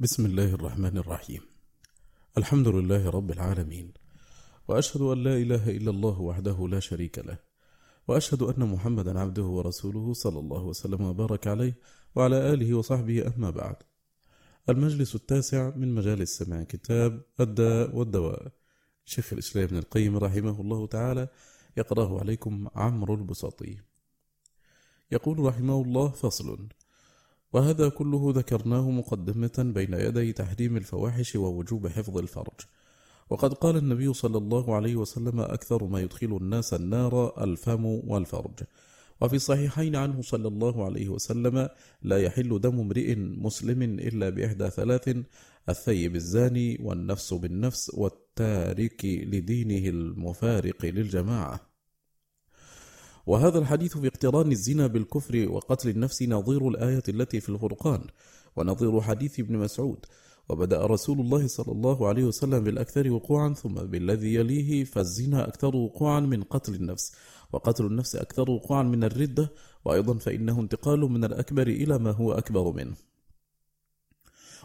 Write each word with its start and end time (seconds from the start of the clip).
بسم 0.00 0.26
الله 0.26 0.54
الرحمن 0.54 0.98
الرحيم. 0.98 1.40
الحمد 2.38 2.68
لله 2.68 3.10
رب 3.10 3.30
العالمين. 3.30 3.92
وأشهد 4.68 5.00
أن 5.00 5.24
لا 5.24 5.36
إله 5.36 5.70
إلا 5.70 5.90
الله 5.90 6.20
وحده 6.20 6.68
لا 6.68 6.80
شريك 6.80 7.18
له. 7.18 7.38
وأشهد 8.08 8.42
أن 8.42 8.64
محمدا 8.64 9.20
عبده 9.20 9.42
ورسوله 9.42 10.12
صلى 10.12 10.38
الله 10.38 10.62
وسلم 10.62 11.00
وبارك 11.00 11.46
عليه 11.46 11.74
وعلى 12.14 12.52
آله 12.52 12.74
وصحبه 12.74 13.26
أما 13.26 13.50
بعد. 13.50 13.76
المجلس 14.68 15.14
التاسع 15.14 15.76
من 15.76 15.94
مجالس 15.94 16.38
سماع 16.38 16.62
كتاب 16.62 17.22
الداء 17.40 17.96
والدواء. 17.96 18.52
شيخ 19.04 19.32
الإسلام 19.32 19.64
ابن 19.64 19.76
القيم 19.76 20.16
رحمه 20.16 20.60
الله 20.60 20.86
تعالى 20.86 21.28
يقرأه 21.76 22.20
عليكم 22.20 22.68
عمرو 22.74 23.14
البساطي. 23.14 23.76
يقول 25.12 25.38
رحمه 25.38 25.82
الله 25.82 26.08
فصل 26.08 26.68
وهذا 27.52 27.88
كله 27.88 28.32
ذكرناه 28.36 28.90
مقدمة 28.90 29.72
بين 29.74 29.94
يدي 29.94 30.32
تحريم 30.32 30.76
الفواحش 30.76 31.36
ووجوب 31.36 31.88
حفظ 31.88 32.18
الفرج. 32.18 32.60
وقد 33.30 33.54
قال 33.54 33.76
النبي 33.76 34.12
صلى 34.12 34.38
الله 34.38 34.74
عليه 34.74 34.96
وسلم 34.96 35.40
أكثر 35.40 35.84
ما 35.84 36.00
يدخل 36.00 36.36
الناس 36.40 36.74
النار 36.74 37.44
الفم 37.44 37.84
والفرج. 37.84 38.60
وفي 39.20 39.36
الصحيحين 39.36 39.96
عنه 39.96 40.22
صلى 40.22 40.48
الله 40.48 40.84
عليه 40.84 41.08
وسلم 41.08 41.68
لا 42.02 42.18
يحل 42.18 42.60
دم 42.60 42.80
امرئ 42.80 43.14
مسلم 43.16 43.82
إلا 43.82 44.28
بإحدى 44.30 44.70
ثلاث 44.70 45.16
الثيب 45.68 46.16
الزاني 46.16 46.78
والنفس 46.82 47.34
بالنفس 47.34 47.90
والتارك 47.94 49.04
لدينه 49.04 49.88
المفارق 49.88 50.86
للجماعة. 50.86 51.75
وهذا 53.26 53.58
الحديث 53.58 53.98
في 53.98 54.06
اقتران 54.06 54.52
الزنا 54.52 54.86
بالكفر 54.86 55.48
وقتل 55.50 55.88
النفس 55.88 56.22
نظير 56.22 56.68
الآية 56.68 57.02
التي 57.08 57.40
في 57.40 57.48
الفرقان 57.48 58.04
ونظير 58.56 59.00
حديث 59.00 59.40
ابن 59.40 59.58
مسعود. 59.58 60.06
وبدأ 60.48 60.86
رسول 60.86 61.20
الله 61.20 61.46
صلى 61.46 61.72
الله 61.72 62.08
عليه 62.08 62.24
وسلم 62.24 62.64
بالأكثر 62.64 63.10
وقوعا 63.10 63.54
ثم 63.54 63.74
بالذي 63.74 64.34
يليه 64.34 64.84
فالزنا 64.84 65.48
أكثر 65.48 65.76
وقوعا 65.76 66.20
من 66.20 66.42
قتل 66.42 66.74
النفس 66.74 67.12
وقتل 67.52 67.86
النفس 67.86 68.16
أكثر 68.16 68.50
وقوعا 68.50 68.82
من 68.82 69.04
الردة. 69.04 69.52
وأيضا 69.84 70.18
فإنه 70.18 70.60
انتقال 70.60 71.00
من 71.00 71.24
الأكبر 71.24 71.66
إلى 71.66 71.98
ما 71.98 72.10
هو 72.10 72.32
أكبر 72.32 72.72
منه. 72.72 72.96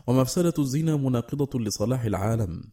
ومفسدة 0.07 0.53
الزنا 0.59 0.95
مناقضة 0.95 1.59
لصلاح 1.59 2.03
العالم. 2.03 2.63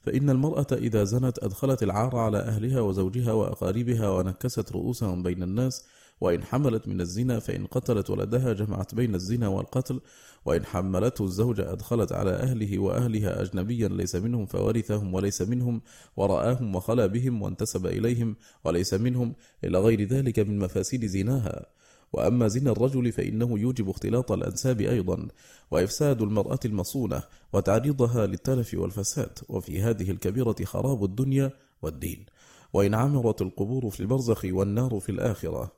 فإن 0.00 0.30
المرأة 0.30 0.66
إذا 0.72 1.04
زنت 1.04 1.38
أدخلت 1.38 1.82
العار 1.82 2.16
على 2.16 2.38
أهلها 2.38 2.80
وزوجها 2.80 3.32
وأقاربها 3.32 4.10
ونكست 4.10 4.72
رؤوسهم 4.72 5.22
بين 5.22 5.42
الناس 5.42 5.86
وإن 6.20 6.44
حملت 6.44 6.88
من 6.88 7.00
الزنا 7.00 7.38
فإن 7.38 7.66
قتلت 7.66 8.10
ولدها 8.10 8.52
جمعت 8.52 8.94
بين 8.94 9.14
الزنا 9.14 9.48
والقتل 9.48 10.00
وإن 10.44 10.64
حملته 10.64 11.24
الزوجة 11.24 11.72
أدخلت 11.72 12.12
على 12.12 12.30
أهله 12.30 12.78
وأهلها 12.78 13.42
أجنبيا 13.42 13.88
ليس 13.88 14.16
منهم 14.16 14.46
فورثهم 14.46 15.14
وليس 15.14 15.42
منهم 15.42 15.80
ورآهم 16.16 16.76
وخلا 16.76 17.06
بهم 17.06 17.42
وانتسب 17.42 17.86
إليهم 17.86 18.36
وليس 18.64 18.94
منهم 18.94 19.34
إلى 19.64 19.78
غير 19.78 20.02
ذلك 20.02 20.38
من 20.38 20.58
مفاسد 20.58 21.06
زناها 21.06 21.66
وأما 22.12 22.48
زنا 22.48 22.70
الرجل 22.70 23.12
فإنه 23.12 23.58
يوجب 23.58 23.90
اختلاط 23.90 24.32
الأنساب 24.32 24.80
أيضا 24.80 25.28
وإفساد 25.70 26.22
المرأة 26.22 26.60
المصونة 26.64 27.22
وتعريضها 27.52 28.26
للتلف 28.26 28.74
والفساد 28.74 29.38
وفي 29.48 29.82
هذه 29.82 30.10
الكبيرة 30.10 30.56
خراب 30.64 31.04
الدنيا 31.04 31.50
والدين. 31.82 32.26
وإن 32.72 32.94
عمرت 32.94 33.42
القبور 33.42 33.90
في 33.90 34.00
البرزخ 34.00 34.44
والنار 34.44 35.00
في 35.00 35.12
الآخرة 35.12 35.72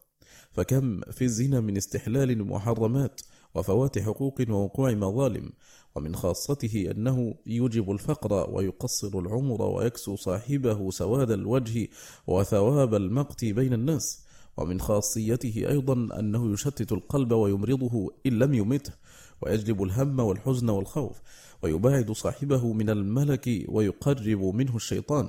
فكم 0.53 1.01
في 1.01 1.25
الزنا 1.25 1.61
من 1.61 1.77
استحلال 1.77 2.45
محرمات 2.47 3.21
وفوات 3.55 3.99
حقوق 3.99 4.41
ووقوع 4.49 4.91
مظالم 4.91 5.51
ومن 5.95 6.17
خاصته 6.17 6.91
أنه 6.91 7.35
يوجب 7.47 7.91
الفقر 7.91 8.51
ويقصر 8.51 9.19
العمر 9.19 9.63
ويكسو 9.63 10.17
صاحبه 10.17 10.91
سواد 10.91 11.31
الوجه 11.31 11.89
وثواب 12.27 12.95
المقت 12.95 13.45
بين 13.45 13.73
الناس. 13.73 14.25
ومن 14.57 14.81
خاصيته 14.81 15.65
أيضا 15.69 16.19
أنه 16.19 16.53
يشتت 16.53 16.93
القلب 16.93 17.33
ويمرضه 17.33 18.11
إن 18.27 18.39
لم 18.39 18.55
يمته 18.55 18.93
ويجلب 19.43 19.83
الهم 19.83 20.21
والحزن 20.21 20.69
والخوف 20.71 21.21
ويباعد 21.63 22.13
صاحبه 22.13 22.73
من 22.73 22.91
الملك 22.91 23.65
ويقرب 23.69 24.43
منه 24.55 24.77
الشيطان. 24.77 25.29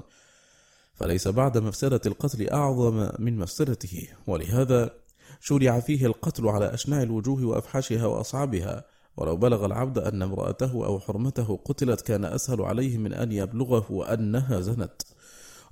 فليس 0.93 1.27
بعد 1.27 1.57
مفسدة 1.57 2.01
القتل 2.05 2.49
أعظم 2.49 3.09
من 3.19 3.37
مفسدته 3.37 4.07
ولهذا 4.27 4.93
شرع 5.39 5.79
فيه 5.79 6.05
القتل 6.05 6.47
على 6.47 6.73
أشناع 6.73 7.01
الوجوه 7.01 7.45
وأفحاشها 7.45 8.05
وأصعبها 8.05 8.85
ولو 9.17 9.37
بلغ 9.37 9.65
العبد 9.65 9.97
أن 9.97 10.21
امرأته 10.21 10.85
أو 10.85 10.99
حرمته 10.99 11.59
قتلت 11.65 12.01
كان 12.01 12.25
أسهل 12.25 12.61
عليه 12.61 12.97
من 12.97 13.13
أن 13.13 13.31
يبلغه 13.31 14.13
أنها 14.13 14.61
زنت. 14.61 15.01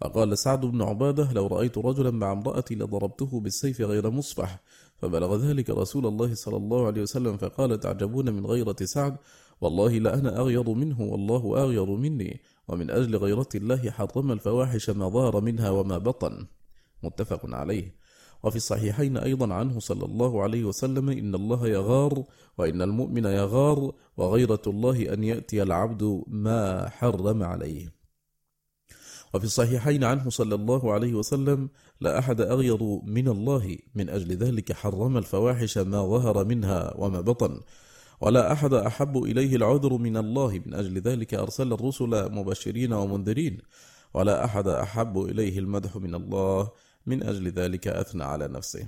وقال 0.01 0.37
سعد 0.37 0.65
بن 0.65 0.81
عبادة 0.81 1.31
لو 1.31 1.47
رأيت 1.47 1.77
رجلا 1.77 2.11
مع 2.11 2.31
امرأتي 2.31 2.75
لضربته 2.75 3.39
بالسيف 3.39 3.81
غير 3.81 4.09
مصفح 4.09 4.59
فبلغ 4.97 5.35
ذلك 5.35 5.69
رسول 5.69 6.05
الله 6.05 6.35
صلى 6.35 6.57
الله 6.57 6.85
عليه 6.87 7.01
وسلم 7.01 7.37
فقال 7.37 7.79
تعجبون 7.79 8.33
من 8.33 8.45
غيرة 8.45 8.75
سعد؟ 8.83 9.17
والله 9.61 9.99
لأنا 9.99 10.39
أغير 10.39 10.69
منه 10.69 11.01
والله 11.01 11.63
أغير 11.63 11.85
مني 11.85 12.41
ومن 12.67 12.89
أجل 12.89 13.15
غيرة 13.15 13.49
الله 13.55 13.91
حرم 13.91 14.31
الفواحش 14.31 14.89
ما 14.89 15.09
ظهر 15.09 15.41
منها 15.41 15.69
وما 15.69 15.97
بطن. 15.97 16.47
متفق 17.03 17.41
عليه. 17.45 17.95
وفي 18.43 18.55
الصحيحين 18.55 19.17
أيضا 19.17 19.53
عنه 19.53 19.79
صلى 19.79 20.05
الله 20.05 20.43
عليه 20.43 20.63
وسلم 20.63 21.09
إن 21.09 21.35
الله 21.35 21.67
يغار 21.67 22.23
وإن 22.57 22.81
المؤمن 22.81 23.25
يغار 23.25 23.93
وغيرة 24.17 24.61
الله 24.67 25.13
أن 25.13 25.23
يأتي 25.23 25.63
العبد 25.63 26.23
ما 26.27 26.89
حرم 26.89 27.43
عليه. 27.43 27.98
وفي 29.33 29.45
الصحيحين 29.45 30.03
عنه 30.03 30.29
صلى 30.29 30.55
الله 30.55 30.93
عليه 30.93 31.13
وسلم 31.13 31.69
لا 32.01 32.19
أحد 32.19 32.41
أغير 32.41 32.83
من 33.03 33.27
الله 33.27 33.77
من 33.95 34.09
أجل 34.09 34.37
ذلك 34.37 34.73
حرم 34.73 35.17
الفواحش 35.17 35.77
ما 35.77 36.01
ظهر 36.01 36.45
منها 36.45 36.93
وما 36.97 37.21
بطن. 37.21 37.59
ولا 38.21 38.53
أحد 38.53 38.73
أحب 38.73 39.17
إليه 39.23 39.55
العذر 39.55 39.97
من 39.97 40.17
الله 40.17 40.61
من 40.65 40.73
أجل 40.73 41.01
ذلك 41.01 41.33
أرسل 41.33 41.73
الرسل 41.73 42.31
مبشرين 42.31 42.93
ومنذرين. 42.93 43.57
ولا 44.13 44.45
أحد 44.45 44.67
أحب 44.67 45.17
إليه 45.17 45.59
المدح 45.59 45.95
من 45.95 46.15
الله 46.15 46.69
من 47.05 47.23
أجل 47.23 47.47
ذلك 47.47 47.87
أثنى 47.87 48.23
على 48.23 48.47
نفسه. 48.47 48.87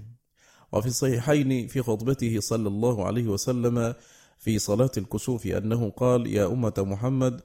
وفي 0.71 0.87
الصحيحين 0.87 1.67
في 1.67 1.81
خطبته 1.81 2.39
صلى 2.39 2.67
الله 2.67 3.05
عليه 3.05 3.27
وسلم 3.27 3.93
في 4.37 4.59
صلاة 4.59 4.91
الكسوف 4.97 5.47
أنه 5.47 5.89
قال 5.89 6.27
يا 6.27 6.45
أمة 6.45 6.73
محمد 6.77 7.41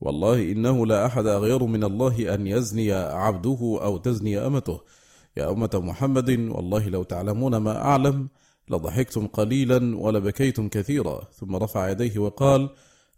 والله 0.00 0.52
إنه 0.52 0.86
لا 0.86 1.06
أحد 1.06 1.26
أغير 1.26 1.64
من 1.64 1.84
الله 1.84 2.34
أن 2.34 2.46
يزني 2.46 2.92
عبده 2.92 3.78
أو 3.82 3.96
تزني 3.96 4.38
أمته. 4.46 4.80
يا 5.36 5.50
أمة 5.50 5.70
محمد 5.74 6.30
والله 6.30 6.88
لو 6.88 7.02
تعلمون 7.02 7.56
ما 7.56 7.76
أعلم 7.76 8.28
لضحكتم 8.68 9.26
قليلا 9.26 9.98
ولبكيتم 9.98 10.68
كثيرا. 10.68 11.28
ثم 11.32 11.56
رفع 11.56 11.90
يديه 11.90 12.18
وقال 12.18 12.70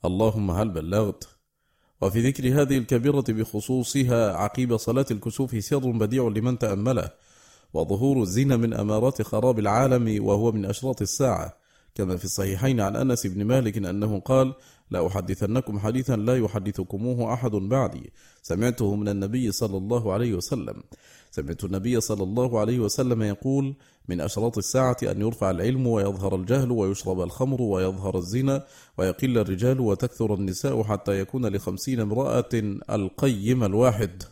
اللهم 0.05 0.51
هل 0.51 0.69
بلغت؟ 0.69 1.29
وفي 2.01 2.21
ذكر 2.29 2.63
هذه 2.63 2.79
الكبيرة 2.79 3.25
بخصوصها 3.29 4.33
عقيب 4.33 4.77
صلاة 4.77 5.07
الكسوف 5.11 5.65
سر 5.65 5.91
بديع 5.91 6.29
لمن 6.29 6.59
تأمله 6.59 7.11
وظهور 7.75 8.23
الزنا 8.23 8.57
من 8.57 8.75
أمارات 8.75 9.23
خراب 9.23 9.59
العالم 9.59 10.25
وهو 10.25 10.53
من 10.53 10.65
أشراط 10.65 11.03
الساعة. 11.03 11.63
كما 11.95 12.17
في 12.17 12.25
الصحيحين 12.25 12.81
عن 12.81 12.97
أنس 12.97 13.27
بن 13.27 13.45
مالك 13.45 13.77
أنه 13.77 14.21
قال 14.21 14.55
لا 14.93 15.07
أحدثنكم 15.07 15.79
حديثا 15.79 16.17
لا 16.17 16.37
يحدثكموه 16.37 17.35
أحد 17.35 17.51
بعدي. 17.51 18.13
سمعته 18.43 18.95
من 18.95 19.09
النبي 19.09 19.53
صلى 19.53 19.77
الله 19.77 20.13
عليه 20.13 20.35
وسلم. 20.35 20.83
سمعت 21.31 21.65
النبي 21.65 22.01
صلى 22.01 22.23
الله 22.23 22.61
عليه 22.61 22.79
وسلم 22.79 23.23
يقول 23.23 23.75
من 24.09 24.21
أشراط 24.21 24.59
الساعة 24.59 24.97
أن 25.03 25.21
يرفع 25.21 25.51
العلم 25.51 25.87
ويظهر 25.87 26.35
الجهل 26.37 26.71
ويشرب 26.71 27.21
الخمر 27.21 27.63
ويظهر 27.63 28.19
الزنا 28.19 28.65
ويقل 28.99 29.39
الرجال 29.39 29.81
وتكثر 29.81 30.35
النساء 30.35 30.83
حتى 30.83 31.21
يكون 31.21 31.47
لخمسين 31.47 32.01
امرأة 32.01 32.53
القيم 32.91 33.65
الواحد. 33.65 34.23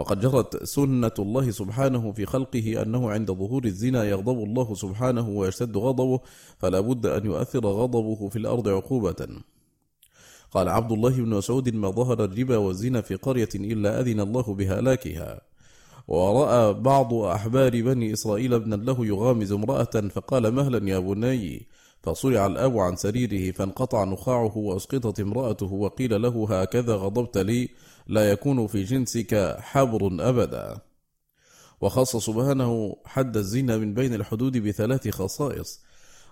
وقد 0.00 0.20
جرت 0.20 0.64
سنة 0.64 1.12
الله 1.18 1.50
سبحانه 1.50 2.12
في 2.12 2.26
خلقه 2.26 2.82
أنه 2.82 3.10
عند 3.10 3.30
ظهور 3.30 3.64
الزنا 3.64 4.04
يغضب 4.04 4.38
الله 4.44 4.74
سبحانه 4.74 5.28
ويشتد 5.28 5.76
غضبه 5.76 6.20
فلا 6.58 6.80
بد 6.80 7.06
أن 7.06 7.26
يؤثر 7.26 7.66
غضبه 7.66 8.28
في 8.28 8.36
الأرض 8.36 8.68
عقوبة. 8.68 9.28
قال 10.50 10.68
عبد 10.68 10.92
الله 10.92 11.10
بن 11.10 11.28
مسعود 11.28 11.74
ما 11.74 11.90
ظهر 11.90 12.24
الربا 12.24 12.56
والزنا 12.56 13.00
في 13.00 13.14
قرية 13.14 13.48
إلا 13.54 14.00
أذن 14.00 14.20
الله 14.20 14.42
بهلاكها 14.54 15.40
ورأى 16.08 16.72
بعض 16.74 17.14
أحبار 17.14 17.82
بني 17.82 18.12
إسرائيل 18.12 18.54
ابنا 18.54 18.74
له 18.74 19.06
يغامز 19.06 19.52
امرأة 19.52 20.08
فقال 20.14 20.54
مهلا 20.54 20.90
يا 20.90 20.98
بني؟ 20.98 21.66
فصرع 22.02 22.46
الأب 22.46 22.78
عن 22.78 22.96
سريره 22.96 23.52
فانقطع 23.52 24.04
نخاعه 24.04 24.58
وأسقطت 24.58 25.20
امرأته 25.20 25.72
وقيل 25.72 26.22
له 26.22 26.46
هكذا 26.50 26.94
غضبت 26.94 27.38
لي؟ 27.38 27.68
لا 28.10 28.30
يكون 28.30 28.66
في 28.66 28.82
جنسك 28.82 29.56
حبر 29.60 30.28
أبدا. 30.28 30.78
وخص 31.80 32.16
سبحانه 32.16 32.96
حد 33.04 33.36
الزنا 33.36 33.76
من 33.76 33.94
بين 33.94 34.14
الحدود 34.14 34.56
بثلاث 34.58 35.08
خصائص. 35.08 35.80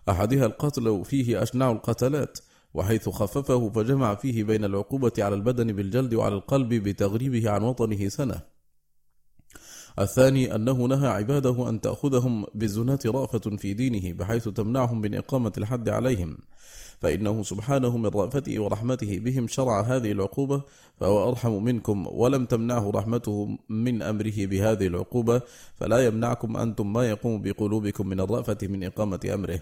أحدها 0.08 0.46
القتل 0.46 1.04
فيه 1.04 1.42
أشنع 1.42 1.70
القتلات 1.70 2.38
وحيث 2.74 3.08
خففه 3.08 3.70
فجمع 3.70 4.14
فيه 4.14 4.44
بين 4.44 4.64
العقوبة 4.64 5.12
على 5.18 5.34
البدن 5.34 5.72
بالجلد 5.72 6.14
وعلى 6.14 6.34
القلب 6.34 6.74
بتغريبه 6.74 7.50
عن 7.50 7.62
وطنه 7.62 8.08
سنة. 8.08 8.40
الثاني 9.98 10.54
أنه 10.54 10.86
نهى 10.86 11.08
عباده 11.08 11.68
أن 11.68 11.80
تأخذهم 11.80 12.46
بالزناة 12.54 12.98
رأفة 13.06 13.56
في 13.56 13.74
دينه 13.74 14.12
بحيث 14.12 14.48
تمنعهم 14.48 15.00
من 15.00 15.14
إقامة 15.14 15.52
الحد 15.58 15.88
عليهم. 15.88 16.38
فإنه 17.00 17.42
سبحانه 17.42 17.96
من 17.96 18.06
رأفته 18.06 18.58
ورحمته 18.62 19.18
بهم 19.18 19.48
شرع 19.48 19.80
هذه 19.80 20.12
العقوبة 20.12 20.62
فهو 21.00 21.28
أرحم 21.28 21.52
منكم 21.52 22.06
ولم 22.10 22.44
تمنعه 22.44 22.90
رحمته 22.90 23.58
من 23.68 24.02
أمره 24.02 24.46
بهذه 24.46 24.86
العقوبة 24.86 25.40
فلا 25.76 26.06
يمنعكم 26.06 26.56
أنتم 26.56 26.92
ما 26.92 27.08
يقوم 27.08 27.42
بقلوبكم 27.42 28.06
من 28.08 28.20
الرأفة 28.20 28.58
من 28.62 28.84
إقامة 28.84 29.20
أمره. 29.34 29.60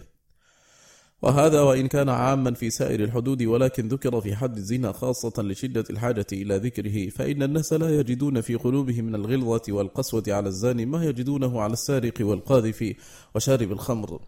وهذا 1.23 1.61
وإن 1.61 1.89
كان 1.89 2.09
عاما 2.09 2.55
في 2.55 2.71
سائر 2.71 3.05
الحدود 3.05 3.43
ولكن 3.43 3.89
ذكر 3.89 4.21
في 4.21 4.37
حد 4.37 4.57
الزنا 4.57 4.93
خاصة 4.93 5.43
لشدة 5.43 5.85
الحاجة 5.91 6.27
إلى 6.33 6.57
ذكره 6.57 7.09
فإن 7.09 7.43
الناس 7.43 7.73
لا 7.73 8.01
يجدون 8.01 8.41
في 8.41 8.55
قلوبهم 8.55 9.05
من 9.05 9.15
الغلظة 9.15 9.63
والقسوة 9.69 10.23
على 10.29 10.49
الزاني 10.49 10.87
ما 10.87 11.05
يجدونه 11.05 11.61
على 11.61 11.73
السارق 11.73 12.15
والقاذف 12.21 12.95
وشارب 13.35 13.73
الخمر. 13.73 14.21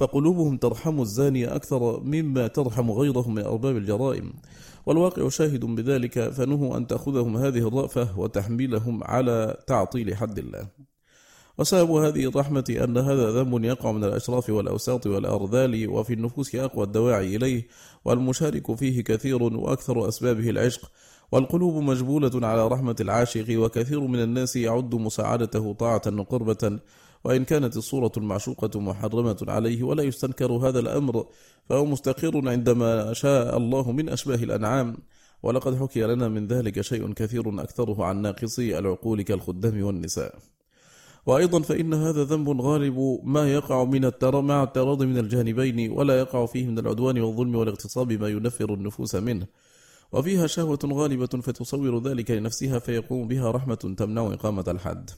فقلوبهم 0.00 0.56
ترحم 0.56 1.00
الزاني 1.00 1.46
أكثر 1.46 2.00
مما 2.00 2.46
ترحم 2.46 2.90
غيرهم 2.90 3.34
من 3.34 3.42
أرباب 3.44 3.76
الجرائم. 3.76 4.32
والواقع 4.86 5.28
شاهد 5.28 5.64
بذلك 5.64 6.28
فنهوا 6.28 6.76
أن 6.76 6.86
تأخذهم 6.86 7.36
هذه 7.36 7.68
الرأفة 7.68 8.18
وتحميلهم 8.18 9.04
على 9.04 9.56
تعطيل 9.66 10.16
حد 10.16 10.38
الله. 10.38 10.68
وسبب 11.58 11.90
هذه 11.90 12.28
الرحمة 12.28 12.64
أن 12.84 12.98
هذا 12.98 13.30
ذنب 13.30 13.64
يقع 13.64 13.92
من 13.92 14.04
الأشراف 14.04 14.50
والأوساط 14.50 15.06
والأرذال 15.06 15.88
وفي 15.88 16.12
النفوس 16.12 16.54
أقوى 16.54 16.84
الدواعي 16.84 17.36
إليه 17.36 17.68
والمشارك 18.04 18.76
فيه 18.76 19.04
كثير 19.04 19.42
وأكثر 19.42 20.08
أسبابه 20.08 20.50
العشق. 20.50 20.90
والقلوب 21.32 21.82
مجبولة 21.82 22.46
على 22.46 22.68
رحمة 22.68 22.96
العاشق 23.00 23.46
وكثير 23.50 24.00
من 24.00 24.22
الناس 24.22 24.56
يعد 24.56 24.94
مساعدته 24.94 25.72
طاعة 25.72 26.02
وقربة 26.06 26.78
وإن 27.24 27.44
كانت 27.44 27.76
الصورة 27.76 28.12
المعشوقة 28.16 28.80
محرمة 28.80 29.36
عليه 29.48 29.82
ولا 29.82 30.02
يستنكر 30.02 30.52
هذا 30.52 30.78
الأمر 30.78 31.26
فهو 31.68 31.84
مستقر 31.84 32.48
عندما 32.48 33.12
شاء 33.12 33.56
الله 33.56 33.92
من 33.92 34.08
أشباه 34.08 34.36
الأنعام. 34.36 34.96
ولقد 35.42 35.76
حكي 35.76 36.02
لنا 36.02 36.28
من 36.28 36.46
ذلك 36.46 36.80
شيء 36.80 37.12
كثير 37.12 37.62
أكثره 37.62 38.04
عن 38.04 38.22
ناقصي 38.22 38.78
العقول 38.78 39.22
كالخدام 39.22 39.82
والنساء. 39.82 40.34
وأيضا 41.26 41.60
فإن 41.60 41.94
هذا 41.94 42.24
ذنب 42.24 42.60
غالب 42.60 43.20
ما 43.24 43.52
يقع 43.52 43.84
من 43.84 44.04
التر 44.04 44.40
مع 44.40 44.62
التراضي 44.62 45.06
من 45.06 45.18
الجانبين 45.18 45.92
ولا 45.92 46.18
يقع 46.18 46.46
فيه 46.46 46.66
من 46.66 46.78
العدوان 46.78 47.20
والظلم 47.20 47.54
والاغتصاب 47.54 48.12
ما 48.12 48.28
ينفر 48.28 48.74
النفوس 48.74 49.14
منه. 49.14 49.46
وفيها 50.12 50.46
شهوة 50.46 50.78
غالبة 50.84 51.26
فتصور 51.26 52.02
ذلك 52.08 52.30
لنفسها 52.30 52.78
فيقوم 52.78 53.28
بها 53.28 53.50
رحمة 53.50 53.74
تمنع 53.74 54.26
إقامة 54.26 54.64
الحد. 54.68 55.10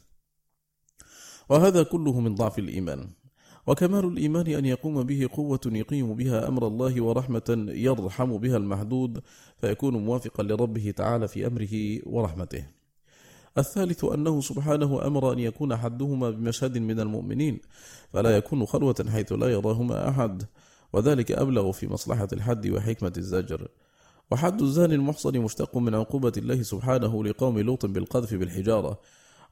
وهذا 1.53 1.83
كله 1.83 2.21
من 2.21 2.35
ضعف 2.35 2.59
الإيمان. 2.59 3.09
وكمال 3.67 4.05
الإيمان 4.05 4.47
أن 4.47 4.65
يقوم 4.65 5.03
به 5.03 5.29
قوة 5.33 5.61
يقيم 5.67 6.15
بها 6.15 6.49
أمر 6.49 6.67
الله 6.67 7.01
ورحمة 7.01 7.67
يرحم 7.69 8.39
بها 8.39 8.57
المحدود 8.57 9.23
فيكون 9.61 9.97
موافقا 9.97 10.43
لربه 10.43 10.91
تعالى 10.91 11.29
في 11.29 11.47
أمره 11.47 12.01
ورحمته. 12.15 12.65
الثالث 13.59 14.05
أنه 14.05 14.41
سبحانه 14.41 15.07
أمر 15.07 15.33
أن 15.33 15.39
يكون 15.39 15.77
حدهما 15.77 16.31
بمشهد 16.31 16.79
من 16.79 17.01
المؤمنين 17.01 17.61
فلا 18.13 18.37
يكون 18.37 18.67
خلوة 18.67 19.07
حيث 19.09 19.33
لا 19.33 19.49
يراهما 19.49 20.09
أحد 20.09 20.43
وذلك 20.93 21.33
أبلغ 21.33 21.73
في 21.73 21.89
مصلحة 21.89 22.29
الحد 22.33 22.69
وحكمة 22.69 23.13
الزجر. 23.17 23.69
وحد 24.31 24.63
الزاني 24.63 24.95
المحصن 24.95 25.39
مشتق 25.39 25.77
من 25.77 25.95
عقوبة 25.95 26.33
الله 26.37 26.63
سبحانه 26.63 27.25
لقوم 27.25 27.59
لوط 27.59 27.87
بالقذف 27.87 28.35
بالحجارة 28.35 29.01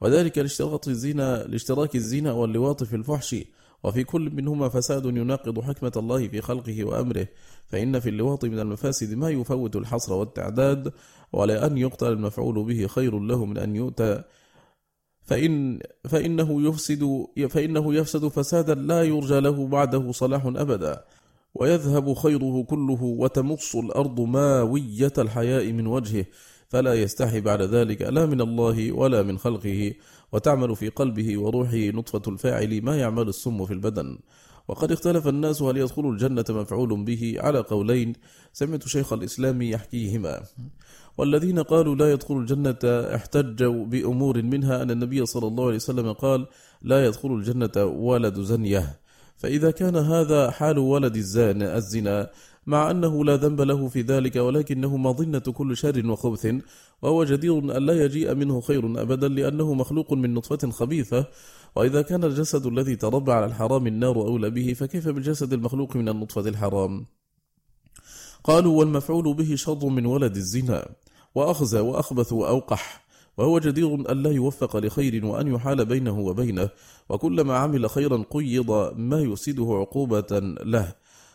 وذلك 0.01 0.39
لاشتراك 0.39 0.89
الزنا 0.89 1.45
لاشتراك 1.49 1.97
الزنا 1.97 2.33
واللواط 2.33 2.85
في 2.85 2.97
الفحش 2.97 3.37
وفي 3.85 4.05
كل 4.05 4.31
منهما 4.31 4.69
فساد 4.69 5.05
يناقض 5.05 5.61
حكمة 5.61 5.93
الله 5.97 6.29
في 6.29 6.41
خلقه 6.41 6.85
وأمره. 6.85 7.27
فإن 7.69 8.01
في 8.01 8.09
اللواط 8.09 8.45
من 8.45 8.59
المفاسد 8.59 9.15
ما 9.15 9.31
يفوت 9.31 9.77
الحصر 9.77 10.13
والتعداد 10.13 10.93
ولأن 11.33 11.79
يقتل 11.79 12.07
المفعول 12.13 12.65
به 12.65 12.87
خير 12.87 13.19
له 13.19 13.45
من 13.45 13.59
أن 13.59 13.77
يؤتى. 13.77 14.23
فإن 15.23 15.81
فإنه 16.05 16.69
يفسد 16.69 17.27
فإنه 17.49 17.95
يفسد 17.95 18.29
فسادا 18.29 18.75
لا 18.75 19.03
يرجى 19.03 19.41
له 19.41 19.67
بعده 19.67 20.13
صلاح 20.13 20.47
أبدا. 20.47 21.05
ويذهب 21.55 22.15
خيره 22.15 22.63
كله 22.63 23.03
وتمص 23.03 23.77
الأرض 23.77 24.21
ماوية 24.21 25.13
الحياء 25.19 25.73
من 25.73 25.87
وجهه. 25.87 26.25
فلا 26.71 26.95
يستحي 26.95 27.41
بعد 27.41 27.63
ذلك 27.63 28.03
لا 28.03 28.27
من 28.27 28.41
الله 28.41 28.93
ولا 28.93 29.23
من 29.23 29.39
خلقه 29.39 29.95
وتعمل 30.33 30.77
في 30.77 30.89
قلبه 30.89 31.39
وروحه 31.39 31.77
نطفة 31.77 32.23
الفاعل 32.29 32.83
ما 32.83 32.97
يعمل 32.97 33.29
السم 33.29 33.67
في 33.67 33.73
البدن. 33.73 34.19
وقد 34.69 34.93
اختلف 34.93 35.29
الناس 35.29 35.63
هل 35.63 35.77
يدخل 35.77 36.07
الجنة 36.11 36.45
مفعول 36.51 37.05
به 37.05 37.35
على 37.39 37.59
قولين 37.59 38.13
سمعت 38.53 38.89
شيخ 38.89 39.13
الإسلام 39.13 39.63
يحكيهما. 39.63 40.43
والذين 41.19 41.59
قالوا 41.59 41.95
لا 41.95 42.13
يدخل 42.13 42.37
الجنة 42.37 42.79
احتجوا 43.15 43.87
بأمور 43.87 44.43
منها 44.43 44.83
أن 44.83 44.91
النبي 44.91 45.27
صلى 45.27 45.47
الله 45.47 45.65
عليه 45.65 45.77
وسلم 45.77 46.13
قال 46.13 46.47
لا 46.83 47.07
يدخل 47.07 47.35
الجنة 47.35 47.85
ولد 47.85 48.41
زنية. 48.41 49.01
فإذا 49.37 49.71
كان 49.71 49.97
هذا 49.97 50.51
حال 50.51 50.79
ولد 50.79 51.17
الزان 51.17 51.63
الزنا 51.63 52.31
مع 52.67 52.91
أنه 52.91 53.25
لا 53.25 53.37
ذنب 53.37 53.61
له 53.61 53.89
في 53.89 54.01
ذلك 54.03 54.37
ولكنه 54.37 54.97
مظنة 54.97 55.39
كل 55.39 55.77
شر 55.77 56.07
وخبث 56.07 56.55
وهو 57.03 57.25
جدير 57.25 57.59
أن 57.59 57.87
لا 57.87 58.05
يجيء 58.05 58.35
منه 58.35 58.61
خير 58.61 59.03
أبدا 59.03 59.29
لأنه 59.29 59.75
مخلوق 59.75 60.13
من 60.13 60.35
نطفة 60.35 60.71
خبيثة. 60.71 61.27
وإذا 61.77 62.03
كان 62.03 62.25
الجسد 62.25 62.67
الذي 62.67 62.97
تربى 62.97 63.33
على 63.33 63.47
الحرام 63.47 63.87
النار 63.87 64.17
أولى 64.17 64.51
به 64.51 64.73
فكيف 64.73 65.09
بالجسد 65.09 65.53
المخلوق 65.53 65.97
من 65.97 66.09
النطفة 66.09 66.41
الحرام؟ 66.41 67.07
قالوا 68.45 68.79
والمفعول 68.79 69.35
به 69.35 69.55
شر 69.55 69.87
من 69.87 70.07
ولد 70.07 70.37
الزنا 70.37 70.89
وأخزى 71.35 71.81
وأخبث 71.81 72.33
وأوقح 72.33 73.05
وهو 73.39 73.59
جدير 73.59 74.13
أن 74.13 74.23
لا 74.23 74.31
يوفق 74.31 74.77
لخير 74.77 75.27
وأن 75.27 75.55
يحال 75.55 75.85
بينه 75.85 76.19
وبينه 76.19 76.71
وكلما 77.09 77.57
عمل 77.57 77.91
خيرا 77.91 78.25
قيض 78.31 78.71
ما 78.97 79.21
يفسده 79.21 79.67
عقوبة 79.81 80.39
له. 80.65 80.95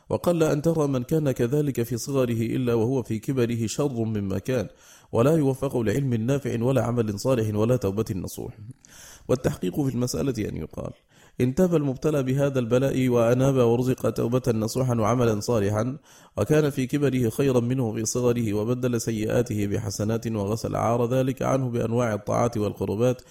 وقل 0.10 0.44
أن 0.44 0.62
ترى 0.62 0.88
من 0.88 1.04
كان 1.04 1.32
كذلك 1.32 1.84
في 1.84 1.98
صغره 1.98 2.42
إلا 2.56 2.74
وهو 2.74 3.04
في 3.04 3.20
كبره 3.20 3.66
شر 3.66 4.04
مما 4.04 4.40
كان 4.40 4.68
ولا 5.12 5.32
يوفق 5.32 5.78
لعلم 5.78 6.14
نافع 6.14 6.64
ولا 6.64 6.84
عمل 6.84 7.20
صالح 7.20 7.56
ولا 7.56 7.76
توبة 7.76 8.06
نصوح. 8.16 8.58
والتحقيق 9.28 9.82
في 9.82 9.96
المسألة 9.96 10.50
أن 10.50 10.58
يقال 10.58 10.92
تاب 11.56 11.76
المبتلى 11.76 12.24
بهذا 12.24 12.60
البلاء 12.60 13.10
وأناب 13.10 13.56
ورزق 13.56 14.10
توبة 14.10 14.42
نصوحا 14.48 14.96
وعملا 14.96 15.40
صالحا 15.40 15.98
وكان 16.38 16.70
في 16.70 16.88
كبره 16.88 17.30
خيرا 17.30 17.60
منه 17.60 17.94
في 17.94 18.06
صغره 18.06 18.54
وبدل 18.54 19.02
سيئاته 19.02 19.68
بحسنات 19.68 20.28
وغسل 20.28 20.76
عار 20.76 21.06
ذلك 21.06 21.42
عنه 21.42 21.70
بأنواع 21.70 22.14
الطاعات 22.14 22.58
والقربات 22.58 23.22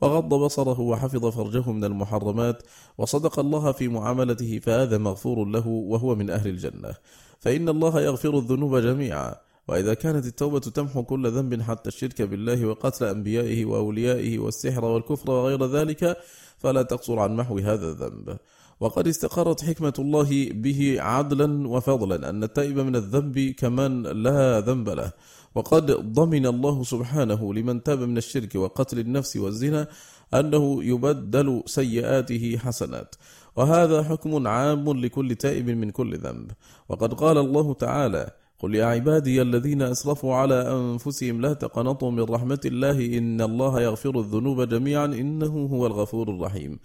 وغض 0.00 0.34
بصره 0.34 0.80
وحفظ 0.80 1.26
فرجه 1.26 1.72
من 1.72 1.84
المحرمات 1.84 2.62
وصدق 2.98 3.38
الله 3.38 3.72
في 3.72 3.88
معاملته 3.88 4.58
فهذا 4.58 4.98
مغفور 4.98 5.44
له 5.44 5.66
وهو 5.66 6.14
من 6.14 6.30
أهل 6.30 6.48
الجنة. 6.48 6.94
فإن 7.40 7.68
الله 7.68 8.00
يغفر 8.00 8.38
الذنوب 8.38 8.76
جميعا. 8.76 9.34
وإذا 9.68 9.94
كانت 9.94 10.26
التوبة 10.26 10.60
تمحو 10.60 11.02
كل 11.02 11.30
ذنب 11.30 11.62
حتى 11.62 11.88
الشرك 11.88 12.22
بالله 12.22 12.66
وقتل 12.66 13.04
أنبيائه 13.06 13.64
وأوليائه 13.64 14.38
والسحر 14.38 14.84
والكفر 14.84 15.30
وغير 15.30 15.66
ذلك 15.66 16.16
فلا 16.58 16.82
تقصر 16.82 17.18
عن 17.18 17.36
محو 17.36 17.58
هذا 17.58 17.86
الذنب. 17.88 18.36
وقد 18.80 19.06
استقرت 19.06 19.64
حكمة 19.64 19.92
الله 19.98 20.50
به 20.52 20.96
عدلا 21.00 21.68
وفضلا 21.68 22.30
أن 22.30 22.44
التائب 22.44 22.78
من 22.78 22.96
الذنب 22.96 23.54
كمن 23.58 24.02
لا 24.02 24.60
ذنب 24.60 24.88
له. 24.88 25.12
وقد 25.54 25.90
ضمن 25.90 26.46
الله 26.46 26.82
سبحانه 26.82 27.54
لمن 27.54 27.82
تاب 27.82 28.00
من 28.00 28.16
الشرك 28.16 28.54
وقتل 28.54 28.98
النفس 28.98 29.36
والزنا 29.36 29.86
أنه 30.34 30.84
يبدل 30.84 31.62
سيئاته 31.66 32.58
حسنات. 32.58 33.14
وهذا 33.56 34.02
حكم 34.02 34.48
عام 34.48 34.92
لكل 34.92 35.34
تائب 35.34 35.70
من 35.70 35.90
كل 35.90 36.18
ذنب. 36.18 36.50
وقد 36.88 37.14
قال 37.14 37.38
الله 37.38 37.74
تعالى 37.74 38.30
قل 38.58 38.74
يا 38.74 38.84
عبادي 38.84 39.42
الذين 39.42 39.82
أسرفوا 39.82 40.34
على 40.34 40.54
أنفسهم 40.54 41.40
لا 41.40 41.52
تقنطوا 41.52 42.10
من 42.10 42.22
رحمة 42.22 42.60
الله 42.64 43.18
إن 43.18 43.40
الله 43.40 43.80
يغفر 43.80 44.20
الذنوب 44.20 44.68
جميعا 44.68 45.04
إنه 45.04 45.66
هو 45.66 45.86
الغفور 45.86 46.30
الرحيم. 46.30 46.78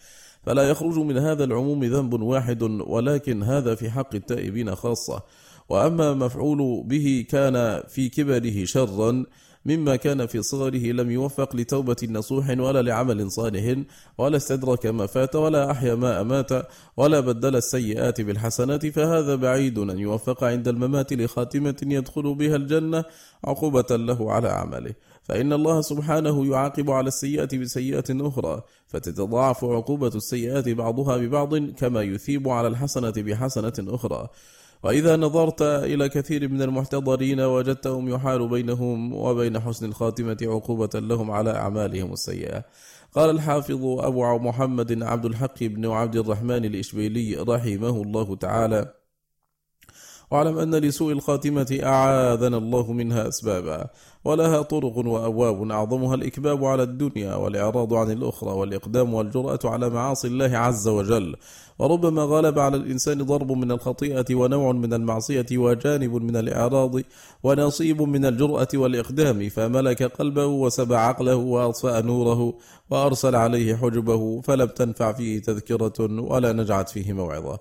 فلا 0.46 0.64
يخرج 0.70 0.98
من 1.00 1.18
هذا 1.18 1.44
العموم 1.44 1.84
ذنب 1.84 2.14
واحد 2.22 2.64
ولكن 2.64 3.44
هذا 3.44 3.76
في 3.76 3.90
حق 3.90 4.16
التائبين 4.16 4.76
خاصة. 4.76 5.24
وأما 5.70 6.14
مفعول 6.14 6.84
به 6.86 7.26
كان 7.30 7.84
في 7.88 8.10
كبره 8.10 8.66
شرا 8.66 9.26
مما 9.66 9.96
كان 9.96 10.26
في 10.26 10.42
صغره 10.42 10.92
لم 10.92 11.12
يوفق 11.12 11.56
لتوبة 11.56 11.96
نصوح 12.10 12.50
ولا 12.50 12.82
لعمل 12.82 13.32
صالح 13.32 13.84
ولا 14.18 14.38
استدرك 14.38 14.86
ما 14.86 15.06
فات 15.06 15.36
ولا 15.36 15.72
أحيا 15.72 15.96
ما 15.96 16.22
أمات 16.22 16.50
ولا 16.98 17.20
بدل 17.20 17.56
السيئات 17.56 18.22
بالحسنات 18.22 18.86
فهذا 18.86 19.36
بعيد 19.36 19.78
أن 19.78 20.00
يوفق 20.00 20.44
عند 20.44 20.68
الممات 20.68 21.14
لخاتمة 21.14 21.76
يدخل 21.84 22.36
بها 22.36 22.56
الجنة 22.56 23.04
عقوبة 23.46 23.96
له 23.96 24.32
على 24.32 24.50
عمله. 24.50 24.94
فإن 25.24 25.54
الله 25.54 25.82
سبحانه 25.82 26.46
يعاقب 26.46 26.92
على 26.92 27.08
السيئة 27.08 27.58
بسيئة 27.58 28.06
أخرى 28.10 28.62
فتتضاعف 28.88 29.66
عقوبة 29.66 30.12
السيئات 30.16 30.70
بعضها 30.70 31.18
ببعض 31.18 31.58
كما 31.58 32.02
يثيب 32.02 32.50
على 32.50 32.68
الحسنة 32.68 33.14
بحسنة 33.18 33.74
أخرى. 33.80 34.30
وإذا 34.83 35.15
نظرت 35.17 35.62
إلى 35.62 36.09
كثير 36.09 36.50
من 36.50 36.62
المحتضرين 36.62 37.41
وجدتهم 37.41 38.09
يحال 38.09 38.50
بينهم 38.50 39.13
وبين 39.13 39.59
حسن 39.59 39.86
الخاتمة 39.86 40.38
عقوبة 40.43 40.89
لهم 40.95 41.31
على 41.31 41.51
أعمالهم 41.55 42.13
السيئة. 42.13 42.63
قال 43.13 43.29
الحافظ 43.29 43.86
أبو 43.86 44.38
محمد 44.39 45.03
عبد 45.03 45.25
الحق 45.25 45.63
بن 45.63 45.86
عبد 45.86 46.15
الرحمن 46.15 46.65
الإشبيلي 46.65 47.36
رحمه 47.36 48.01
الله 48.01 48.36
تعالى 48.36 48.99
واعلم 50.31 50.57
أن 50.57 50.75
لسوء 50.75 51.12
الخاتمة 51.12 51.79
أعاذنا 51.83 52.57
الله 52.57 52.93
منها 52.93 53.27
أسبابا 53.27 53.88
ولها 54.25 54.62
طرق 54.62 54.98
وأبواب 54.98 55.71
أعظمها 55.71 56.15
الإكباب 56.15 56.65
على 56.65 56.83
الدنيا 56.83 57.36
والإعراض 57.36 57.93
عن 57.93 58.12
الأخرى 58.12 58.50
والإقدام 58.51 59.13
والجرأة 59.13 59.59
على 59.63 59.89
معاصي 59.89 60.27
الله 60.27 60.57
عز 60.57 60.88
وجل. 60.88 61.36
وربما 61.79 62.21
غلب 62.21 62.59
على 62.59 62.77
الإنسان 62.77 63.24
ضرب 63.24 63.51
من 63.51 63.71
الخطيئة 63.71 64.36
ونوع 64.36 64.71
من 64.71 64.93
المعصية 64.93 65.45
وجانب 65.53 66.15
من 66.15 66.36
الإعراض 66.36 66.95
ونصيب 67.43 68.01
من 68.01 68.25
الجرأة 68.25 68.67
والإقدام. 68.74 69.50
فملك 69.50 70.03
قلبه 70.03 70.45
وسبع 70.45 71.00
عقله 71.00 71.36
وأطفأ 71.36 72.01
نوره 72.01 72.53
وأرسل 72.89 73.36
عليه 73.36 73.75
حجبه 73.75 74.41
فلم 74.41 74.67
تنفع 74.67 75.12
فيه 75.12 75.41
تذكرة 75.41 76.21
ولا 76.21 76.53
نجعت 76.53 76.89
فيه 76.89 77.13
موعظة. 77.13 77.59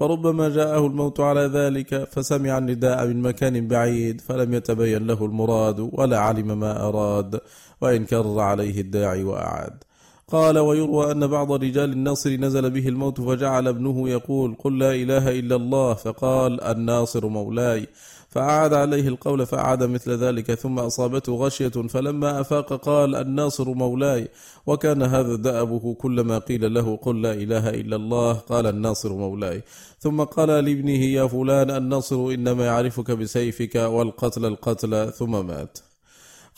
فربما 0.00 0.48
جاءه 0.48 0.86
الموت 0.86 1.20
على 1.20 1.40
ذلك 1.40 2.08
فسمع 2.12 2.58
النداء 2.58 3.06
من 3.06 3.22
مكان 3.22 3.68
بعيد 3.68 4.20
فلم 4.20 4.54
يتبين 4.54 5.06
له 5.06 5.24
المراد 5.24 5.90
ولا 5.92 6.18
علم 6.18 6.60
ما 6.60 6.88
أراد 6.88 7.40
وإن 7.80 8.04
كرر 8.04 8.40
عليه 8.40 8.80
الداعي 8.80 9.24
وأعاد. 9.24 9.84
قال 10.28 10.58
ويروى 10.58 11.12
أن 11.12 11.26
بعض 11.26 11.52
رجال 11.52 11.92
الناصر 11.92 12.30
نزل 12.30 12.70
به 12.70 12.88
الموت 12.88 13.20
فجعل 13.20 13.68
ابنه 13.68 14.08
يقول 14.08 14.56
قل 14.58 14.78
لا 14.78 14.94
إله 14.94 15.38
إلا 15.38 15.56
الله 15.56 15.94
فقال 15.94 16.60
الناصر 16.60 17.26
مولاي. 17.28 17.86
فأعاد 18.28 18.74
عليه 18.74 19.08
القول 19.08 19.46
فأعاد 19.46 19.82
مثل 19.82 20.10
ذلك 20.10 20.54
ثم 20.54 20.78
أصابته 20.78 21.32
غشية 21.32 21.68
فلما 21.68 22.40
أفاق 22.40 22.72
قال 22.72 23.14
الناصر 23.14 23.68
مولاي. 23.74 24.28
وكان 24.66 25.02
هذا 25.02 25.36
دأبه 25.36 25.94
كلما 25.94 26.38
قيل 26.38 26.74
له 26.74 26.96
قل 26.96 27.22
لا 27.22 27.32
إله 27.32 27.70
إلا 27.70 27.96
الله. 27.96 28.32
قال 28.32 28.66
الناصر 28.66 29.12
مولاي. 29.12 29.62
ثم 29.98 30.22
قال 30.22 30.48
لابنه 30.48 31.04
يا 31.04 31.26
فلان 31.26 31.70
الناصر 31.70 32.16
إنما 32.28 32.66
يعرفك 32.66 33.10
بسيفك 33.10 33.74
والقتل 33.74 34.44
القتل 34.44 35.12
ثم 35.12 35.46
مات. 35.46 35.78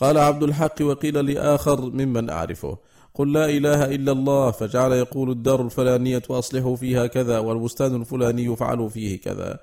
قال 0.01 0.19
عبد 0.19 0.43
الحق 0.43 0.83
وقيل 0.83 1.33
لآخر 1.33 1.81
ممن 1.91 2.31
أعرفه 2.31 2.79
قل 3.15 3.33
لا 3.33 3.45
إله 3.45 3.85
إلا 3.85 4.13
الله. 4.13 4.51
فجعل 4.51 4.93
يقول 4.93 5.31
الدار 5.31 5.63
الفلانية 5.63 6.23
أصلحوا 6.31 6.77
فيها 6.77 7.07
كذا 7.07 7.39
والبستان 7.39 7.95
الفلاني 8.01 8.57
فعلوا 8.57 8.89
فيه 8.89 9.21
كذا. 9.21 9.59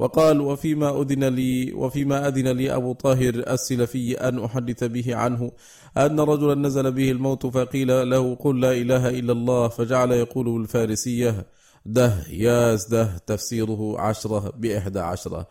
وقال 0.00 0.40
وفيما 0.40 1.00
أذن 1.02 1.24
لي 1.24 1.72
وفيما 1.72 2.28
أذن 2.28 2.48
لي 2.48 2.74
أبو 2.74 2.92
طاهر 2.92 3.34
السلفي 3.34 4.14
أن 4.28 4.44
أحدث 4.44 4.84
به 4.84 5.16
عنه 5.16 5.52
أن 5.96 6.20
رجلا 6.20 6.54
نزل 6.54 6.92
به 6.92 7.10
الموت 7.10 7.46
فقيل 7.46 8.10
له 8.10 8.34
قل 8.34 8.60
لا 8.60 8.72
إله 8.72 9.08
إلا 9.08 9.32
الله 9.32 9.68
فجعل 9.68 10.12
يقول 10.12 10.44
بالفارسية 10.58 11.46
ده 11.86 12.12
ياز 12.30 12.86
ده 12.86 13.04
تفسيره 13.26 14.00
عشرة 14.00 14.52
بإحدى 14.56 15.00
عشرة. 15.00 15.46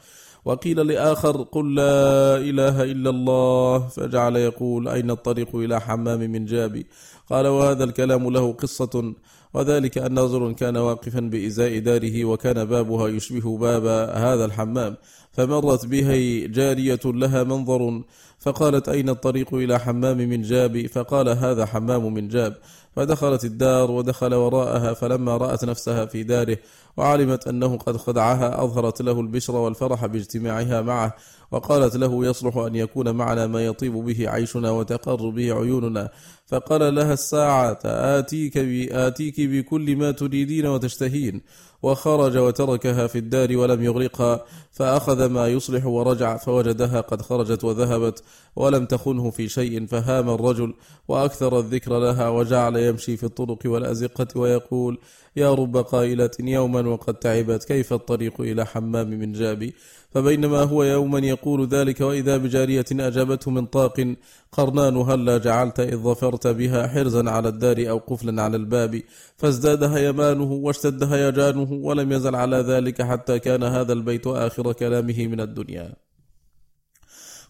وقيل 0.46 0.88
لآخر 0.88 1.42
قل 1.42 1.76
لا 1.76 2.38
إله 2.38 2.84
إلا 2.84 3.10
الله. 3.10 3.88
فجعل 3.88 4.36
يقول 4.36 4.88
أين 4.88 5.12
الطريق 5.12 5.56
إلى 5.56 5.82
حمام 5.82 6.20
من 6.20 6.46
جابي؟ 6.46 6.86
قال 7.30 7.48
وهذا 7.48 7.84
الكلام 7.84 8.30
له 8.30 8.54
قصة. 8.54 9.14
وذلك 9.54 9.98
أن 9.98 10.20
رجل 10.20 10.54
كان 10.54 10.78
واقفا 10.78 11.20
بإزاء 11.20 11.80
داره 11.80 12.26
وكان 12.26 12.66
بابها 12.66 13.08
يشبه 13.08 13.58
باب 13.58 13.86
هذا 14.16 14.46
الحمام 14.46 14.96
فمرت 15.32 15.86
به 15.86 16.10
جارية 16.50 17.00
لها 17.06 17.44
منظر 17.44 18.02
فقالت 18.40 18.90
أين 18.90 19.10
الطريق 19.10 19.54
إلى 19.54 19.80
حمام 19.80 20.18
من 20.18 20.42
جاب؟ 20.42 20.88
فقال 20.88 21.30
هذا 21.30 21.66
حمام 21.66 22.14
من 22.14 22.28
جاب. 22.28 22.56
فدخلت 22.96 23.46
الدار 23.46 23.92
ودخل 23.92 24.34
وراءها 24.34 24.94
فلما 24.94 25.38
رأت 25.38 25.66
نفسها 25.66 26.06
في 26.06 26.24
داره 26.24 26.58
وعلمت 27.00 27.48
أنه 27.48 27.78
قد 27.78 27.98
خدعها 27.98 28.64
أظهرت 28.64 29.02
له 29.02 29.20
البشر 29.20 29.56
والفرح 29.56 30.06
باجتماعها 30.06 30.82
معه 30.82 31.14
وقالت 31.52 31.96
له 31.96 32.26
يصلح 32.26 32.58
أن 32.58 32.76
يكون 32.76 33.12
معنا 33.12 33.48
ما 33.48 33.66
يطيب 33.66 33.94
به 33.94 34.30
عيشنا 34.30 34.72
وتقر 34.72 35.30
به 35.30 35.54
عيوننا. 35.54 36.10
فقال 36.48 36.96
لها 36.96 37.14
الساعة 37.14 37.80
آتيك, 37.86 38.58
آتيك 38.92 39.42
بكل 39.42 39.96
ما 39.96 40.12
تريدين 40.12 40.66
وتشتهين. 40.66 41.42
وخرج 41.84 42.38
وتركها 42.38 43.08
في 43.08 43.18
الدار 43.18 43.58
ولم 43.58 43.84
يغرقها 43.84 44.46
فأخذ 44.72 45.30
ما 45.30 45.48
يصلح 45.48 45.86
ورجع 45.86 46.38
فوجدها 46.38 47.02
قد 47.02 47.22
خرجت 47.22 47.64
وذهبت 47.64 48.24
ولم 48.56 48.86
تخنه 48.86 49.30
في 49.30 49.50
شيء 49.50 49.86
فهام 49.86 50.30
الرجل 50.30 50.74
وأكثر 51.08 51.60
الذكر 51.60 52.00
لها 52.00 52.30
وجعل 52.30 52.76
يمشي 52.76 53.18
في 53.18 53.24
الطرق 53.24 53.60
والأزقة 53.66 54.28
ويقول 54.36 55.00
يا 55.36 55.54
رب 55.54 55.78
قائلة 55.78 56.32
يوما 56.40 56.90
وقد 56.90 57.14
تعبت 57.14 57.64
كيف 57.64 57.94
الطريق 57.94 58.42
إلى 58.42 58.66
حمام 58.66 59.10
من 59.10 59.32
جابي؟ 59.32 59.74
فبينما 60.12 60.64
هو 60.64 60.84
يوما 60.84 61.20
يقول 61.20 61.68
ذلك 61.68 62.02
وإذا 62.02 62.38
بجارية 62.38 62.86
أجابته 62.92 63.52
من 63.52 63.66
طاق 63.66 64.16
قرنان 64.52 64.98
هلا 64.98 65.38
جعلت 65.38 65.80
إذ 65.80 65.98
ظفرت 65.98 66.48
بها 66.48 66.88
حرزا 66.88 67.30
على 67.30 67.50
الدار 67.50 67.90
أو 67.90 67.98
قفلا 67.98 68.42
على 68.42 68.58
الباب؟ 68.58 69.02
فازداد 69.38 69.84
هيمانه 69.84 70.52
واشتد 70.52 71.04
هيجانه 71.04 71.72
ولم 71.72 72.12
يزل 72.12 72.36
على 72.36 72.58
ذلك 72.58 73.02
حتى 73.02 73.40
كان 73.40 73.64
هذا 73.64 73.94
البيت 73.94 74.28
آخر 74.28 74.74
كلامه 74.74 75.28
من 75.28 75.40
الدنيا. 75.42 75.96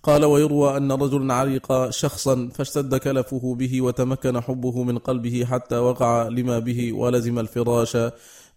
قال 0.04 0.26
ويروى 0.26 0.78
أن 0.78 0.92
رجلا 0.92 1.34
علق 1.34 1.90
شخصا 1.90 2.50
فاشتد 2.54 2.96
كلفه 2.96 3.56
به 3.56 3.82
وتمكن 3.82 4.42
حبه 4.42 4.84
من 4.84 4.98
قلبه 4.98 5.46
حتى 5.46 5.78
وقع 5.78 6.28
لما 6.28 6.60
به 6.60 6.94
ولزم 6.94 7.40
الفراش 7.40 7.98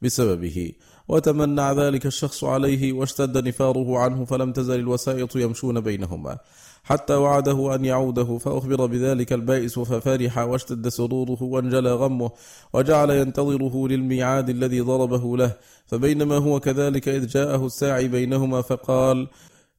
بسببه. 0.03 0.73
وتمنع 1.13 1.73
ذلك 1.73 2.07
الشخص 2.07 2.45
عليه 2.45 2.93
واشتد 2.93 3.49
نفاره 3.49 3.99
عنه 3.99 4.25
فلم 4.25 4.53
تزل 4.53 4.81
الوسائط 4.81 5.37
يمشون 5.37 5.81
بينهما. 5.81 6.39
حتى 6.85 7.15
وعده 7.15 7.75
أن 7.75 7.85
يعوده 7.85 8.39
فأخبر 8.39 8.87
بذلك 8.87 9.33
البائس 9.33 9.79
ففرح 9.79 10.39
واشتد 10.39 10.89
سروره 10.89 11.43
وانجلى 11.43 11.93
غمه 11.93 12.31
وجعل 12.73 13.11
ينتظره 13.11 13.89
للميعاد 13.89 14.49
الذي 14.51 14.81
ضربه 14.81 15.37
له. 15.37 15.53
فبينما 15.87 16.37
هو 16.37 16.61
كذلك 16.61 17.09
إذ 17.09 17.27
جاءه 17.27 17.67
الساعي 17.67 18.09
بينهما 18.09 18.63
فقال 18.63 19.29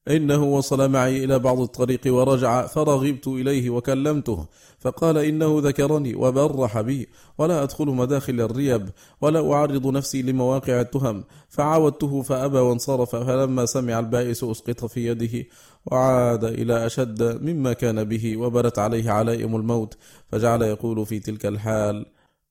إنه 0.08 0.44
وصل 0.44 0.92
معي 0.92 1.24
إلى 1.24 1.40
بعض 1.40 1.60
الطريق 1.60 2.02
ورجع 2.08 2.68
فرغبت 2.68 3.28
إليه 3.28 3.70
وكلمته 3.70 4.46
فقال 4.80 5.18
إنه 5.18 5.60
ذكرني 5.60 6.16
وبرح 6.16 6.82
بي 6.82 7.08
ولا 7.38 7.64
أدخل 7.64 7.86
مداخل 7.86 8.42
الريب 8.42 8.90
ولا 9.22 9.54
أعرض 9.54 9.88
نفسي 9.88 10.22
لمواقع 10.22 10.82
التهم. 10.82 11.24
فعاودته 11.50 12.22
فأبى 12.22 12.58
وانصرف 12.58 13.16
فلما 13.16 13.66
سمع 13.66 14.00
البائس 14.00 14.44
أسقط 14.44 14.86
في 14.86 15.08
يده 15.08 15.46
وعاد 15.86 16.44
إلى 16.44 16.86
أشد 16.86 17.42
مما 17.42 17.74
كان 17.74 18.04
به 18.04 18.38
وبرت 18.38 18.80
عليه 18.80 19.12
علائم 19.12 19.56
الموت 19.56 19.98
فجعل 20.32 20.62
يقول 20.62 21.06
في 21.06 21.20
تلك 21.20 21.46
الحال 21.46 22.06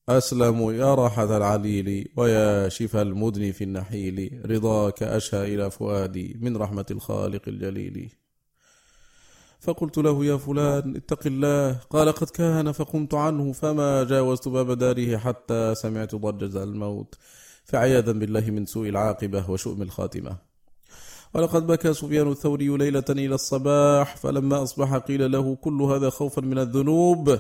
أسلم 0.09 0.71
يا 0.71 0.95
راحة 0.95 1.37
العليل 1.37 2.09
ويا 2.17 2.69
شفى 2.69 3.03
المدن 3.03 3.53
في 3.53 3.65
النحيل. 3.65 4.43
رضاك 4.47 5.03
أشهى 5.03 5.55
إلى 5.55 5.71
فؤادي 5.71 6.37
من 6.41 6.57
رحمة 6.57 6.87
الخالق 6.91 7.43
الجليل. 7.49 8.13
فقلت 9.61 9.99
له 9.99 10.25
يا 10.25 10.37
فلان 10.37 10.97
اتق 10.97 11.27
الله. 11.27 11.73
قال 11.91 12.13
قد 12.13 12.31
كان 12.31 12.73
فقمت 12.73 13.15
عنه 13.15 13.53
فما 13.53 14.05
جاوزت 14.05 14.49
باب 14.49 14.79
داره 14.79 15.17
حتى 15.17 15.75
سمعت 15.75 16.15
ضجز 16.15 16.57
الموت. 16.57 17.15
فعياذا 17.65 18.13
بالله 18.13 18.51
من 18.51 18.67
سوء 18.67 18.89
العاقبة 18.89 19.51
وشؤم 19.51 19.83
الخاتمة. 19.83 20.37
ولقد 21.35 21.67
بكى 21.67 21.95
سفيان 21.95 22.31
الثوري 22.31 22.69
ليلة 22.69 23.05
إلى 23.11 23.35
الصباح 23.35 24.17
فلما 24.17 24.63
أصبح 24.63 24.97
قيل 24.97 25.33
له 25.33 25.55
كل 25.55 25.83
هذا 25.83 26.11
خوفا 26.11 26.43
من 26.43 26.59
الذنوب. 26.59 27.39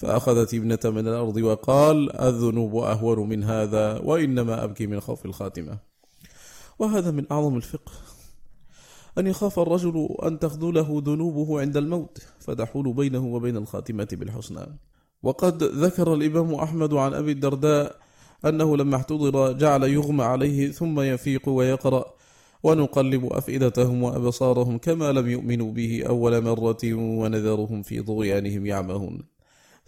فأخذت 0.00 0.54
ابنة 0.54 0.78
من 0.84 1.08
الأرض 1.08 1.36
وقال 1.36 2.16
الذنوب 2.16 2.76
أهون 2.76 3.28
من 3.28 3.44
هذا 3.44 3.98
وإنما 3.98 4.64
أبكي 4.64 4.86
من 4.86 5.00
خوف 5.00 5.26
الخاتمة. 5.26 5.78
وهذا 6.78 7.10
من 7.10 7.24
أعظم 7.32 7.56
الفقه. 7.56 7.92
أن 9.18 9.26
يخاف 9.26 9.58
الرجل 9.58 10.08
أن 10.22 10.38
تخذله 10.38 11.02
ذنوبه 11.06 11.60
عند 11.60 11.76
الموت 11.76 12.18
فتحول 12.38 12.92
بينه 12.92 13.26
وبين 13.26 13.56
الخاتمة 13.56 14.08
بالحسنى. 14.12 14.66
وقد 15.22 15.62
ذكر 15.62 16.14
الإمام 16.14 16.54
أحمد 16.54 16.94
عن 16.94 17.14
أبي 17.14 17.32
الدرداء 17.32 17.96
أنه 18.44 18.76
لما 18.76 18.96
احتضر 18.96 19.52
جعل 19.52 19.82
يغمى 19.82 20.24
عليه 20.24 20.70
ثم 20.72 21.00
يفيق 21.00 21.48
ويقرأ 21.48 22.04
ونقلب 22.62 23.32
أفئدتهم 23.32 24.02
وأبصارهم 24.02 24.78
كما 24.78 25.12
لم 25.12 25.28
يؤمنوا 25.28 25.72
به 25.72 26.04
أول 26.08 26.44
مرة 26.44 26.94
ونذرهم 26.94 27.82
في 27.82 28.02
طغيانهم 28.02 28.66
يعمهون. 28.66 29.29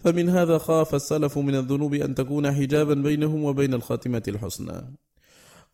فمن 0.03 0.29
هذا 0.29 0.57
خاف 0.57 0.95
السلف 0.95 1.37
من 1.37 1.55
الذنوب 1.55 1.93
أن 1.93 2.15
تكون 2.15 2.51
حجابا 2.51 2.93
بينهم 2.93 3.43
وبين 3.43 3.73
الخاتمة 3.73 4.23
الحسنى. 4.27 4.95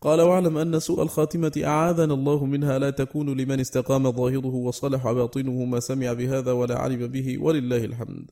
قال 0.00 0.20
واعلم 0.20 0.58
أن 0.58 0.80
سوء 0.80 1.02
الخاتمة 1.02 1.52
أعاذنا 1.64 2.14
الله 2.14 2.44
منها 2.44 2.78
لا 2.78 2.90
تكون 2.90 3.40
لمن 3.40 3.60
استقام 3.60 4.12
ظاهره 4.12 4.54
وصلح 4.54 5.12
باطنه 5.12 5.64
ما 5.64 5.80
سمع 5.80 6.12
بهذا 6.12 6.52
ولا 6.52 6.78
علم 6.78 7.06
به 7.06 7.38
ولله 7.38 7.84
الحمد. 7.84 8.30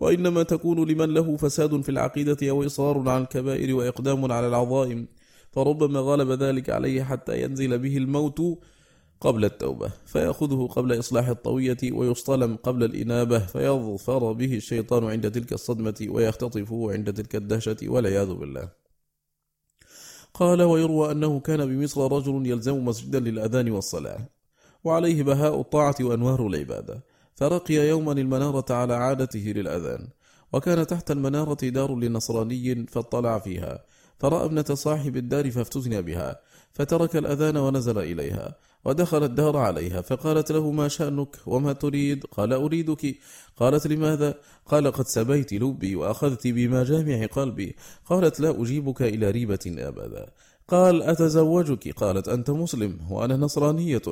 وإنما 0.00 0.42
تكون 0.42 0.88
لمن 0.88 1.14
له 1.14 1.36
فساد 1.36 1.80
في 1.80 1.88
العقيدة 1.88 2.50
أو 2.50 2.66
إصرار 2.66 3.08
على 3.08 3.22
الكبائر 3.22 3.74
وإقدام 3.74 4.32
على 4.32 4.48
العظائم. 4.48 5.08
فربما 5.52 6.00
غلب 6.00 6.30
ذلك 6.30 6.70
عليه 6.70 7.02
حتى 7.02 7.42
ينزل 7.42 7.78
به 7.78 7.96
الموت 7.96 8.40
قبل 9.20 9.44
التوبة 9.44 9.90
فيأخذه 10.06 10.66
قبل 10.66 10.98
إصلاح 10.98 11.28
الطوية 11.28 11.78
ويصطلم 11.92 12.56
قبل 12.56 12.84
الإنابة 12.84 13.38
فيظفر 13.38 14.32
به 14.32 14.54
الشيطان 14.54 15.04
عند 15.04 15.30
تلك 15.30 15.52
الصدمة 15.52 16.06
ويختطفه 16.08 16.92
عند 16.92 17.12
تلك 17.12 17.36
الدهشة 17.36 17.76
والعياذ 17.82 18.34
بالله. 18.34 18.68
قال 20.34 20.62
ويروى 20.62 21.12
أنه 21.12 21.40
كان 21.40 21.66
بمصر 21.66 22.12
رجل 22.12 22.46
يلزم 22.46 22.84
مسجدا 22.84 23.20
للأذان 23.20 23.70
والصلاة 23.70 24.28
وعليه 24.84 25.22
بهاء 25.22 25.60
الطاعة 25.60 25.94
وأنوار 26.00 26.46
العبادة 26.46 27.02
فرقي 27.34 27.74
يوما 27.74 28.12
المنارة 28.12 28.72
على 28.74 28.94
عادته 28.94 29.52
للأذان 29.56 30.08
وكان 30.52 30.86
تحت 30.86 31.10
المنارة 31.10 31.68
دار 31.68 31.96
لنصراني 31.96 32.86
فاطلع 32.86 33.38
فيها 33.38 33.84
فرأى 34.18 34.44
ابنة 34.44 34.64
صاحب 34.74 35.16
الدار 35.16 35.50
فافتتن 35.50 36.00
بها 36.00 36.40
فترك 36.72 37.16
الأذان 37.16 37.56
ونزل 37.56 37.98
إليها 37.98 38.56
ودخل 38.84 39.24
الدار 39.24 39.56
عليها 39.56 40.00
فقالت 40.00 40.52
له 40.52 40.70
ما 40.70 40.88
شأنك؟ 40.88 41.36
وما 41.46 41.72
تريد؟ 41.72 42.24
قال 42.24 42.52
أريدك. 42.52 43.16
قالت 43.56 43.86
لماذا؟ 43.86 44.34
قال 44.66 44.92
قد 44.92 45.06
سبيت 45.06 45.52
لبي 45.52 45.96
وأخذت 45.96 46.46
بمجامع 46.46 47.26
قلبي. 47.26 47.76
قالت 48.06 48.40
لا 48.40 48.62
أجيبك 48.62 49.02
إلى 49.02 49.30
ريبة 49.30 49.58
أبدا. 49.66 50.30
قال 50.68 51.02
أتزوجك؟ 51.02 51.94
قالت 51.94 52.28
أنت 52.28 52.50
مسلم 52.50 52.98
وأنا 53.10 53.36
نصرانية 53.36 54.02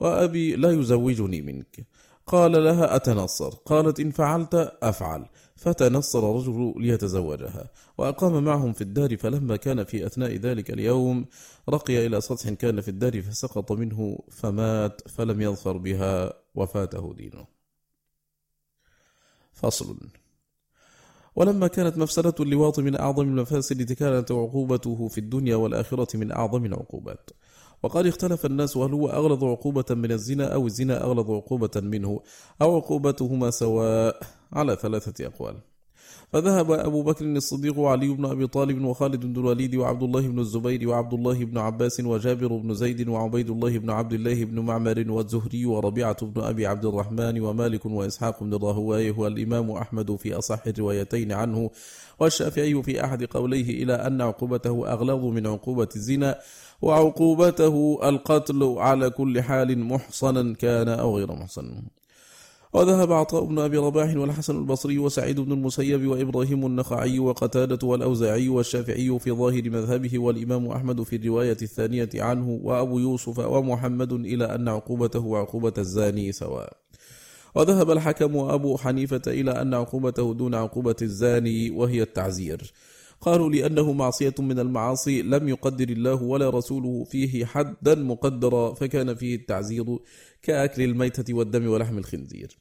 وأبي 0.00 0.56
لا 0.56 0.70
يزوجني 0.70 1.42
منك. 1.42 1.86
قال 2.26 2.64
لها 2.64 2.96
أتنصر؟ 2.96 3.50
قالت 3.50 4.00
إن 4.00 4.10
فعلت 4.10 4.72
أفعل. 4.82 5.26
فتنصر 5.58 6.30
الرجل 6.30 6.74
ليتزوجها 6.76 7.70
وأقام 7.98 8.44
معهم 8.44 8.72
في 8.72 8.80
الدار 8.80 9.16
فلما 9.16 9.56
كان 9.56 9.84
في 9.84 10.06
أثناء 10.06 10.36
ذلك 10.36 10.70
اليوم 10.70 11.26
رقي 11.68 12.06
إلى 12.06 12.20
سطح 12.20 12.50
كان 12.50 12.80
في 12.80 12.88
الدار 12.88 13.22
فسقط 13.22 13.72
منه 13.72 14.18
فمات 14.30 15.08
فلم 15.08 15.40
يظفر 15.40 15.76
بها 15.76 16.32
وفاته 16.54 17.14
دينه. 17.14 17.46
فصل. 19.52 19.98
ولما 21.36 21.66
كانت 21.66 21.98
مفسدة 21.98 22.34
اللواط 22.40 22.78
من 22.78 23.00
أعظم 23.00 23.22
المفاسد 23.22 23.92
كانت 23.92 24.32
عقوبته 24.32 25.08
في 25.08 25.18
الدنيا 25.18 25.56
والآخرة 25.56 26.16
من 26.16 26.32
أعظم 26.32 26.64
العقوبات. 26.64 27.30
وقد 27.82 28.06
اختلف 28.06 28.46
الناس 28.46 28.76
هل 28.76 28.92
هو 28.92 29.08
أغلظ 29.08 29.44
عقوبة 29.44 29.84
من 29.90 30.12
الزنا 30.12 30.54
أو 30.54 30.66
الزنا 30.66 31.04
أغلظ 31.04 31.30
عقوبة 31.30 31.70
منه 31.76 32.20
أو 32.62 32.76
عقوبتهما 32.76 33.50
سواء 33.50 34.20
على 34.52 34.76
ثلاثة 34.76 35.26
أقوال. 35.26 35.56
فذهب 36.32 36.70
أبو 36.70 37.02
بكر 37.02 37.24
الصديق 37.24 37.78
وعلي 37.78 38.08
بن 38.08 38.24
أبي 38.24 38.46
طالب 38.46 38.84
وخالد 38.84 39.26
بن 39.26 39.40
الوليد 39.40 39.74
وعبد 39.76 40.02
الله 40.02 40.20
بن 40.20 40.38
الزبير 40.38 40.88
وعبد 40.88 41.14
الله 41.14 41.44
بن 41.44 41.58
عباس 41.58 42.00
وجابر 42.00 42.56
بن 42.56 42.74
زيد 42.74 43.08
وعبيد 43.08 43.50
الله 43.50 43.78
بن 43.78 43.90
عبد 43.90 44.12
الله 44.12 44.44
بن 44.44 44.60
معمر 44.60 45.04
والزهري 45.08 45.66
وربيعة 45.66 46.26
بن 46.26 46.42
أبي 46.42 46.66
عبد 46.66 46.84
الرحمن 46.84 47.40
ومالك 47.40 47.86
وإسحاق 47.86 48.42
بن 48.44 48.54
الراهواي 48.54 49.10
هو 49.10 49.26
الإمام 49.26 49.70
أحمد 49.70 50.16
في 50.16 50.34
أصح 50.34 50.66
الروايتين 50.66 51.32
عنه 51.32 51.70
والشافعي 52.20 52.82
في 52.82 53.04
أحد 53.04 53.24
قوليه 53.24 53.82
إلى 53.82 53.94
أن 53.94 54.20
عقوبته 54.20 54.92
أغلظ 54.92 55.24
من 55.24 55.46
عقوبة 55.46 55.88
الزنا 55.96 56.38
وعقوبته 56.82 57.98
القتل 58.08 58.74
على 58.78 59.10
كل 59.10 59.42
حال 59.42 59.78
محصنا 59.78 60.54
كان 60.54 60.88
أو 60.88 61.16
غير 61.16 61.32
محصن. 61.32 61.82
وذهب 62.72 63.12
عطاء 63.12 63.44
بن 63.44 63.58
أبي 63.58 63.76
رباح 63.76 64.16
والحسن 64.16 64.56
البصري 64.58 64.98
وسعيد 64.98 65.40
بن 65.40 65.52
المسيب 65.52 66.06
وإبراهيم 66.06 66.66
النخعي 66.66 67.18
وقتادة 67.18 67.86
والأوزاعي 67.86 68.48
والشافعي 68.48 69.18
في 69.18 69.32
ظاهر 69.32 69.70
مذهبه 69.70 70.18
والإمام 70.18 70.66
أحمد 70.66 71.02
في 71.02 71.16
الرواية 71.16 71.56
الثانية 71.62 72.08
عنه 72.14 72.60
وأبو 72.62 72.98
يوسف 72.98 73.38
ومحمد 73.38 74.12
إلى 74.12 74.44
أن 74.44 74.68
عقوبته 74.68 75.20
وعقوبة 75.20 75.72
الزاني 75.78 76.32
سواء. 76.32 76.72
وذهب 77.54 77.90
الحكم 77.90 78.36
وأبو 78.36 78.76
حنيفة 78.76 79.22
إلى 79.26 79.50
أن 79.50 79.74
عقوبته 79.74 80.34
دون 80.34 80.54
عقوبة 80.54 80.96
الزاني 81.02 81.70
وهي 81.70 82.02
التعزير. 82.02 82.72
قالوا 83.20 83.50
لأنه 83.50 83.92
معصية 83.92 84.34
من 84.38 84.58
المعاصي 84.58 85.22
لم 85.22 85.48
يقدر 85.48 85.88
الله 85.88 86.22
ولا 86.22 86.50
رسوله 86.50 87.04
فيه 87.04 87.44
حدا 87.44 87.94
مقدرا 87.94 88.74
فكان 88.74 89.14
فيه 89.14 89.34
التعزير 89.34 89.98
كأكل 90.42 90.82
الميتة 90.82 91.34
والدم 91.34 91.68
ولحم 91.68 91.98
الخنزير. 91.98 92.58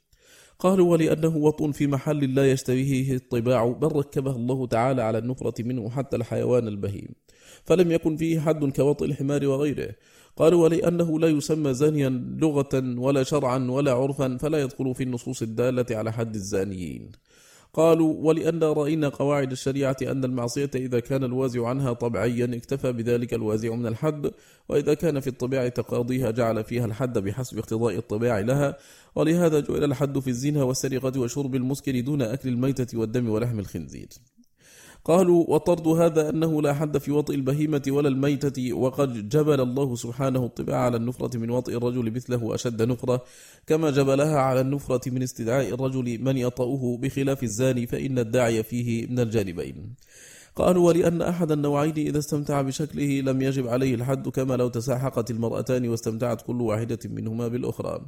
قالوا 0.60 0.92
ولأنه 0.92 1.38
وطء 1.38 1.72
في 1.72 1.88
محل 1.88 2.36
لا 2.36 2.52
يشتبهه 2.52 3.16
الطباع 3.16 3.68
بل 3.68 3.88
ركبه 3.88 4.36
الله 4.36 4.68
تعالى 4.68 5.02
على 5.02 5.18
النفرة 5.18 5.64
منه 5.64 5.90
حتى 5.90 6.16
الحيوان 6.16 6.68
البهيم. 6.68 7.10
فلم 7.66 7.92
يكن 7.92 8.18
فيه 8.18 8.40
حد 8.40 8.66
كوطء 8.66 9.06
الحمار 9.06 9.48
وغيره. 9.48 9.96
قالوا 10.38 10.64
ولأنه 10.64 11.20
لا 11.20 11.28
يسمى 11.28 11.74
زانيا 11.74 12.10
لغة 12.42 13.00
ولا 13.00 13.24
شرعا 13.24 13.72
ولا 13.72 13.92
عرفا 13.92 14.38
فلا 14.38 14.62
يدخل 14.62 14.96
في 14.96 15.04
النصوص 15.04 15.42
الدالة 15.42 15.86
على 15.92 16.14
حد 16.14 16.36
الزانيين. 16.36 17.12
قالوا 17.78 18.16
ولأن 18.18 18.64
رأينا 18.64 19.10
قواعد 19.10 19.52
الشريعة 19.52 19.98
أن 20.02 20.26
المعصية 20.26 20.70
إذا 20.76 21.00
كان 21.00 21.24
الوازع 21.24 21.68
عنها 21.68 21.94
طبعيا 21.94 22.56
اكتفى 22.56 22.92
بذلك 22.92 23.34
الوازع 23.34 23.76
من 23.76 23.88
الحد 23.88 24.32
وإذا 24.70 24.94
كان 24.94 25.20
في 25.20 25.28
الطبيعة 25.28 25.68
تقاضيها 25.68 26.32
جعل 26.32 26.64
فيها 26.64 26.86
الحد 26.86 27.18
بحسب 27.18 27.58
اقتضاء 27.58 27.98
الطباع 27.98 28.40
لها 28.40 28.78
ولهذا 29.16 29.60
جعل 29.60 29.84
الحد 29.84 30.20
في 30.20 30.28
الزنا 30.28 30.64
والسرقة 30.64 31.20
وشرب 31.20 31.56
المسكر 31.56 32.00
دون 32.00 32.22
أكل 32.22 32.50
الميتة 32.50 32.98
والدم 33.00 33.30
ولحم 33.30 33.60
الخنزير. 33.60 34.08
قالوا 35.06 35.46
وطرد 35.48 35.88
هذا 35.88 36.30
أنه 36.30 36.62
لا 36.62 36.74
حد 36.74 36.98
في 36.98 37.12
وطئ 37.12 37.36
البهيمة 37.36 37.82
ولا 37.88 38.08
الميتة 38.08 38.74
وقد 38.74 39.30
جبل 39.30 39.62
الله 39.62 39.96
سبحانه 39.96 40.46
الطباع 40.46 40.78
على 40.78 40.98
النفرة 40.98 41.38
من 41.38 41.50
وطئ 41.50 41.78
الرجل 41.78 42.12
مثله 42.12 42.56
أشد 42.56 42.82
نفرة. 42.82 43.24
كما 43.68 43.92
جبلها 43.92 44.40
على 44.40 44.62
النفرة 44.62 45.10
من 45.10 45.24
استدعاء 45.24 45.74
الرجل 45.74 46.24
من 46.24 46.38
يطأه 46.38 46.98
بخلاف 47.02 47.44
الزاني 47.44 47.88
فإن 47.88 48.20
الداعي 48.20 48.64
فيه 48.64 49.08
من 49.08 49.20
الجانبين. 49.20 49.96
قالوا 50.56 50.88
ولأن 50.88 51.22
أحد 51.22 51.52
النوعين 51.52 51.94
إذا 51.98 52.20
استمتع 52.20 52.62
بشكله 52.62 53.22
لم 53.22 53.42
يجب 53.42 53.68
عليه 53.68 53.96
الحد 53.96 54.30
كما 54.30 54.54
لو 54.54 54.68
تساحقت 54.68 55.32
المرأتان 55.32 55.90
واستمتعت 55.90 56.42
كل 56.42 56.62
واحدة 56.62 57.00
منهما 57.06 57.48
بالأخرى. 57.48 58.02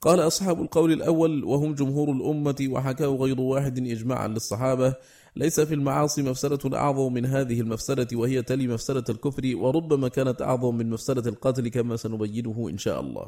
قال 0.00 0.20
أصحاب 0.20 0.62
القول 0.62 0.92
الأول 0.92 1.44
وهم 1.44 1.74
جمهور 1.74 2.12
الأمة 2.12 2.68
وحكاه 2.70 3.06
غير 3.06 3.40
واحد 3.40 3.78
إجماعا 3.78 4.28
للصحابة. 4.28 4.94
ليس 5.36 5.60
في 5.60 5.74
المعاصي 5.74 6.22
مفسدة 6.22 6.78
أعظم 6.78 7.12
من 7.12 7.26
هذه 7.26 7.60
المفسدة 7.60 8.08
وهي 8.12 8.42
تلي 8.42 8.66
مفسدة 8.68 9.04
الكفر 9.08 9.52
وربما 9.56 10.08
كانت 10.08 10.42
أعظم 10.42 10.76
من 10.76 10.90
مفسدة 10.90 11.30
القتل 11.30 11.68
كما 11.68 11.96
سنبينه 11.96 12.68
إن 12.70 12.78
شاء 12.78 13.00
الله. 13.00 13.26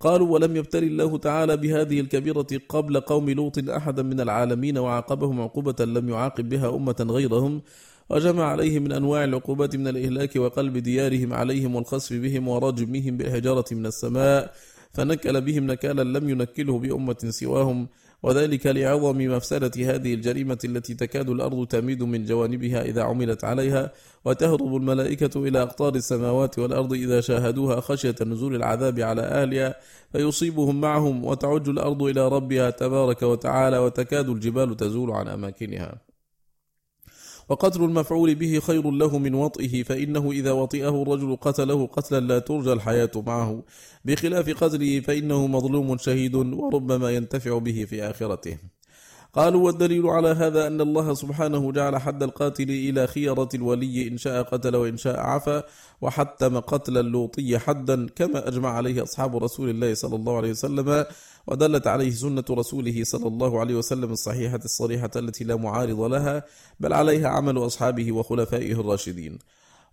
قالوا 0.00 0.28
ولم 0.28 0.56
يبتلي 0.56 0.86
الله 0.86 1.18
تعالى 1.18 1.56
بهذه 1.56 2.00
الكبيرة 2.00 2.46
قبل 2.68 3.00
قوم 3.00 3.30
لوط 3.30 3.68
أحدا 3.68 4.02
من 4.02 4.20
العالمين 4.20 4.78
وعاقبهم 4.78 5.40
عقوبة 5.40 5.84
لم 5.84 6.08
يعاقب 6.08 6.48
بها 6.48 6.76
أمة 6.76 7.06
غيرهم 7.10 7.62
وجمع 8.10 8.44
عليهم 8.44 8.82
من 8.82 8.92
أنواع 8.92 9.24
العقوبات 9.24 9.76
من 9.76 9.88
الإهلاك 9.88 10.36
وقلب 10.36 10.78
ديارهم 10.78 11.32
عليهم 11.32 11.74
والخسف 11.74 12.16
بهم 12.16 12.48
ورجمهم 12.48 13.16
بالحجارة 13.16 13.64
من 13.72 13.86
السماء 13.86 14.52
فنكل 14.92 15.40
بهم 15.40 15.66
نكالا 15.66 16.18
لم 16.18 16.28
ينكله 16.28 16.78
بأمة 16.78 17.16
سواهم 17.28 17.88
وذلك 18.26 18.66
لعظم 18.66 19.18
مفسدة 19.18 19.94
هذه 19.94 20.14
الجريمة 20.14 20.58
التي 20.64 20.94
تكاد 20.94 21.30
الأرض 21.30 21.66
تميد 21.66 22.02
من 22.02 22.24
جوانبها 22.24 22.82
إذا 22.82 23.02
عملت 23.02 23.44
عليها 23.44 23.92
وتهرب 24.24 24.76
الملائكة 24.76 25.48
إلى 25.48 25.62
أقطار 25.62 25.94
السماوات 25.94 26.58
والأرض 26.58 26.92
إذا 26.92 27.20
شاهدوها 27.20 27.80
خشية 27.80 28.14
نزول 28.26 28.54
العذاب 28.54 29.00
على 29.00 29.22
أهلها 29.22 29.74
فيصيبهم 30.12 30.80
معهم 30.80 31.24
وتعج 31.24 31.68
الأرض 31.68 32.02
إلى 32.02 32.28
ربها 32.28 32.70
تبارك 32.70 33.22
وتعالى 33.22 33.78
وتكاد 33.78 34.28
الجبال 34.28 34.76
تزول 34.76 35.10
عن 35.10 35.28
أماكنها. 35.28 36.05
وقتل 37.48 37.82
المفعول 37.82 38.34
به 38.34 38.60
خير 38.60 38.90
له 38.90 39.18
من 39.18 39.34
وطئه 39.34 39.82
فإنه 39.82 40.32
إذا 40.32 40.52
وطئه 40.52 41.02
الرجل 41.02 41.36
قتله 41.36 41.86
قتلا 41.86 42.20
لا 42.20 42.38
ترجى 42.38 42.72
الحياة 42.72 43.10
معه. 43.26 43.62
بخلاف 44.04 44.64
قتله 44.64 45.00
فإنه 45.00 45.46
مظلوم 45.46 45.98
شهيد 45.98 46.34
وربما 46.34 47.10
ينتفع 47.10 47.58
به 47.58 47.84
في 47.84 48.02
آخرته. 48.02 48.58
قالوا 49.36 49.66
والدليل 49.66 50.06
على 50.06 50.28
هذا 50.28 50.66
أن 50.66 50.80
الله 50.80 51.14
سبحانه 51.14 51.72
جعل 51.72 51.96
حد 51.96 52.22
القاتل 52.22 52.70
إلى 52.70 53.06
خيرة 53.06 53.48
الولي 53.54 54.08
إن 54.08 54.16
شاء 54.16 54.42
قتل 54.42 54.76
وإن 54.76 54.96
شاء 54.96 55.20
عفى 55.20 55.62
وحتم 56.00 56.58
قتل 56.58 56.98
اللوطي 56.98 57.58
حدا 57.58 58.06
كما 58.06 58.48
أجمع 58.48 58.70
عليه 58.70 59.02
أصحاب 59.02 59.36
رسول 59.36 59.70
الله 59.70 59.94
صلى 59.94 60.16
الله 60.16 60.36
عليه 60.36 60.50
وسلم 60.50 61.04
ودلت 61.46 61.86
عليه 61.86 62.10
سنة 62.10 62.44
رسوله 62.50 63.04
صلى 63.04 63.28
الله 63.28 63.60
عليه 63.60 63.74
وسلم 63.74 64.12
الصحيحة 64.12 64.60
الصريحة 64.64 65.10
التي 65.16 65.44
لا 65.44 65.56
معارض 65.56 66.00
لها 66.00 66.44
بل 66.80 66.92
عليها 66.92 67.28
عمل 67.28 67.58
أصحابه 67.58 68.12
وخلفائه 68.12 68.72
الراشدين. 68.72 69.38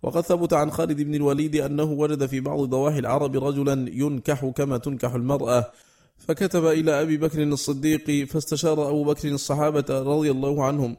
وقد 0.02 0.20
ثبت 0.20 0.52
عن 0.52 0.70
خالد 0.70 1.02
بن 1.02 1.14
الوليد 1.14 1.56
أنه 1.56 1.84
وجد 1.84 2.26
في 2.26 2.40
بعض 2.40 2.60
ضواحي 2.60 2.98
العرب 2.98 3.36
رجلا 3.36 3.90
ينكح 3.92 4.44
كما 4.44 4.78
تنكح 4.78 5.14
المرأة. 5.14 5.70
فكتب 6.18 6.66
إلى 6.66 7.02
أبي 7.02 7.16
بكر 7.16 7.42
الصديق 7.42 8.26
فاستشار 8.28 8.88
أبو 8.88 9.04
بكر 9.04 9.28
الصحابة 9.28 9.84
رضي 9.90 10.30
الله 10.30 10.64
عنهم 10.64 10.96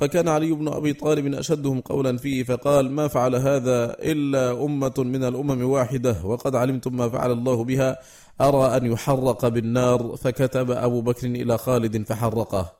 فكان 0.00 0.28
علي 0.28 0.52
بن 0.52 0.68
أبي 0.68 0.92
طالب 0.92 1.34
أشدهم 1.34 1.80
قولا 1.80 2.16
فيه 2.16 2.44
فقال 2.44 2.90
ما 2.90 3.08
فعل 3.08 3.34
هذا 3.34 3.96
إلا 4.00 4.64
أمة 4.64 4.94
من 4.98 5.24
الأمم 5.24 5.62
واحدة 5.70 6.16
وقد 6.24 6.54
علمتم 6.54 6.96
ما 6.96 7.08
فعل 7.08 7.32
الله 7.32 7.64
بها 7.64 7.98
أرى 8.40 8.76
أن 8.76 8.92
يحرق 8.92 9.48
بالنار 9.48 10.16
فكتب 10.16 10.70
أبو 10.70 11.00
بكر 11.00 11.26
إلى 11.26 11.58
خالد 11.58 12.06
فحرقه. 12.06 12.72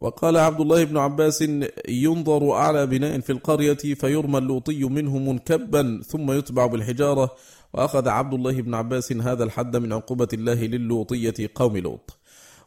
وقال 0.00 0.36
عبد 0.36 0.60
الله 0.60 0.84
بن 0.84 0.96
عباس 0.96 1.44
ينظر 1.88 2.52
أعلى 2.52 2.86
بناء 2.86 3.20
في 3.20 3.32
القرية 3.32 3.74
فيرمى 3.94 4.38
اللوطي 4.38 4.84
منه 4.84 5.18
منكبا 5.18 6.02
ثم 6.06 6.32
يتبع 6.32 6.66
بالحجارة. 6.66 7.30
وأخذ 7.74 8.08
عبد 8.08 8.34
الله 8.34 8.52
بن 8.52 8.74
عباس 8.74 9.12
هذا 9.12 9.44
الحد 9.44 9.76
من 9.76 9.92
عقوبة 9.92 10.28
الله 10.32 10.64
للوطية 10.66 11.50
قوم 11.54 11.76
لوط. 11.76 12.18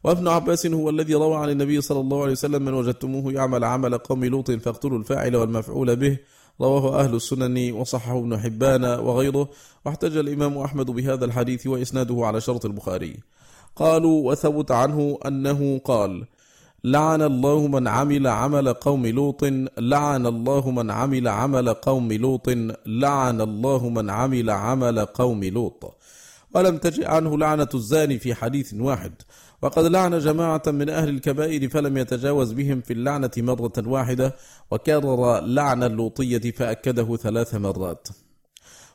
وابن 0.07 0.27
عباس 0.27 0.65
هو 0.65 0.89
الذي 0.89 1.13
روى 1.13 1.35
عن 1.35 1.49
النبي 1.49 1.81
صلى 1.81 1.99
الله 1.99 2.21
عليه 2.21 2.31
وسلم 2.31 2.61
من 2.65 2.73
وجدتموه 2.73 3.33
يعمل 3.33 3.63
عمل 3.63 3.97
قوم 3.97 4.25
لوط 4.25 4.51
فاقتلوا 4.51 4.97
الفاعل 4.97 5.35
والمفعول 5.35 5.95
به. 5.95 6.17
رواه 6.61 6.99
أهل 6.99 7.15
السنن 7.15 7.71
وصححه 7.71 8.19
ابن 8.19 8.37
حبان 8.37 8.85
وغيره. 8.85 9.49
واحتج 9.85 10.17
الإمام 10.17 10.57
أحمد 10.57 10.85
بهذا 10.85 11.25
الحديث 11.25 11.67
وإسناده 11.67 12.25
على 12.25 12.41
شرط 12.41 12.65
البخاري. 12.65 13.17
قالوا 13.75 14.31
وثبت 14.31 14.71
عنه 14.71 15.17
أنه 15.25 15.81
قال 15.85 16.25
لعن 16.83 17.21
الله 17.21 17.67
من 17.67 17.87
عمل 17.87 18.27
عمل 18.27 18.73
قوم 18.73 19.07
لوط 19.07 19.43
لعن 19.77 20.25
الله 20.25 20.71
من 20.71 20.91
عمل 20.91 21.27
عمل 21.27 21.73
قوم 21.73 22.13
لوط 22.13 22.49
لعن 22.85 23.41
الله 23.41 23.89
من 23.89 24.09
عمل 24.09 24.49
عمل 24.49 25.05
قوم 25.05 25.43
لوط. 25.43 25.96
ولم 26.57 26.77
تجئ 26.77 27.05
عنه 27.07 27.37
لعنة 27.37 27.69
الزاني 27.73 28.19
في 28.19 28.35
حديث 28.35 28.73
واحد؟ 28.73 29.13
وقد 29.61 29.85
لعن 29.85 30.19
جماعة 30.19 30.61
من 30.67 30.89
أهل 30.89 31.09
الكبائر 31.09 31.69
فلم 31.69 31.97
يتجاوز 31.97 32.51
بهم 32.53 32.81
في 32.81 32.93
اللعنة 32.93 33.31
مرة 33.37 33.73
واحدة 33.77 34.35
وكرر 34.71 35.39
لعن 35.39 35.83
اللوطية 35.83 36.51
فأكده 36.51 37.17
ثلاث 37.17 37.55
مرات. 37.55 38.07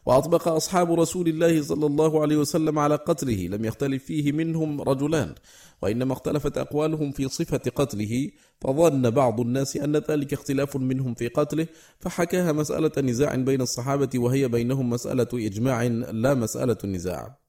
وأطبق 0.07 0.49
أصحاب 0.49 0.93
رسول 0.93 1.29
الله 1.29 1.63
صلى 1.63 1.87
الله 1.87 2.23
عليه 2.23 2.37
وسلم 2.37 2.79
على 2.79 2.95
قتله 2.95 3.47
لم 3.47 3.65
يختلف 3.65 4.05
فيه 4.05 4.33
منهم 4.33 4.81
رجلان 4.81 5.35
وإنما 5.83 6.13
اختلفت 6.13 6.59
أقوالهم 6.59 7.13
في 7.13 7.29
صفة 7.29 7.63
قتله 7.77 8.31
فظن 8.61 9.11
بعض 9.11 9.41
الناس 9.41 9.77
أن 9.77 9.97
ذلك 9.97 10.33
اختلاف 10.33 10.77
منهم 10.77 11.15
في 11.15 11.29
قتله 11.29 11.67
فحكاها 12.01 12.53
مسألة 12.53 12.93
نزاع 12.99 13.35
بين 13.35 13.61
الصحابة 13.61 14.11
وهي 14.15 14.49
بينهم 14.49 14.91
مسألة 14.91 15.29
إجماع 15.35 15.83
لا 16.13 16.35
مسألة 16.35 16.79
نزاع. 16.85 17.42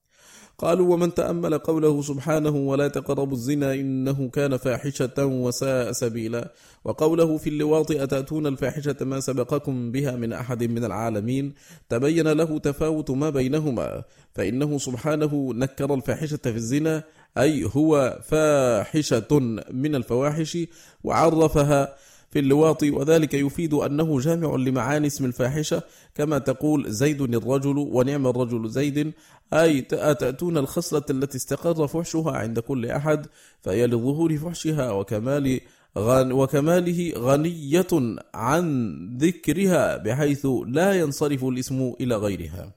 قالوا 0.58 0.92
ومن 0.92 1.14
تأمل 1.14 1.58
قوله 1.58 2.02
سبحانه 2.02 2.56
ولا 2.56 2.88
تقربوا 2.88 3.36
الزنا 3.36 3.74
إنه 3.74 4.28
كان 4.28 4.56
فاحشة 4.56 5.26
وساء 5.26 5.92
سبيلا. 5.92 6.52
وقوله 6.84 7.36
في 7.36 7.50
اللواط 7.50 7.90
أتأتون 7.90 8.46
الفاحشة 8.46 8.96
ما 9.00 9.20
سبقكم 9.20 9.92
بها 9.92 10.16
من 10.16 10.32
أحد 10.32 10.64
من 10.64 10.84
العالمين؟ 10.84 11.54
تبين 11.88 12.28
له 12.28 12.58
تفاوت 12.58 13.10
ما 13.10 13.30
بينهما. 13.30 14.02
فإنه 14.34 14.78
سبحانه 14.78 15.52
نكر 15.54 15.94
الفاحشة 15.94 16.36
في 16.36 16.56
الزنا 16.56 17.02
أي 17.38 17.70
هو 17.76 18.18
فاحشة 18.22 19.40
من 19.70 19.94
الفواحش 19.94 20.58
وعرفها 21.04 21.96
في 22.34 22.40
اللواط 22.40 22.82
وذلك 22.82 23.34
يفيد 23.34 23.74
أنه 23.74 24.20
جامع 24.20 24.56
لمعاني 24.56 25.06
اسم 25.06 25.24
الفاحشة 25.24 25.82
كما 26.14 26.38
تقول 26.38 26.92
زيد 26.92 27.20
الرجل 27.22 27.78
ونعم 27.78 28.26
الرجل 28.26 28.68
زيد. 28.70 29.12
أي 29.52 29.80
تأتون 29.80 30.58
الخصلة 30.58 31.02
التي 31.10 31.36
استقر 31.36 31.86
فحشها 31.86 32.32
عند 32.32 32.58
كل 32.58 32.86
أحد 32.86 33.26
فهي 33.60 33.86
لظهور 33.86 34.36
فحشها 34.36 34.90
وكمال 34.90 35.60
غن 35.98 36.32
وكماله 36.32 37.12
غنية 37.16 38.16
عن 38.34 38.94
ذكرها 39.18 39.96
بحيث 39.96 40.46
لا 40.66 40.92
ينصرف 41.00 41.44
الاسم 41.44 41.92
إلى 42.00 42.16
غيرها. 42.16 42.72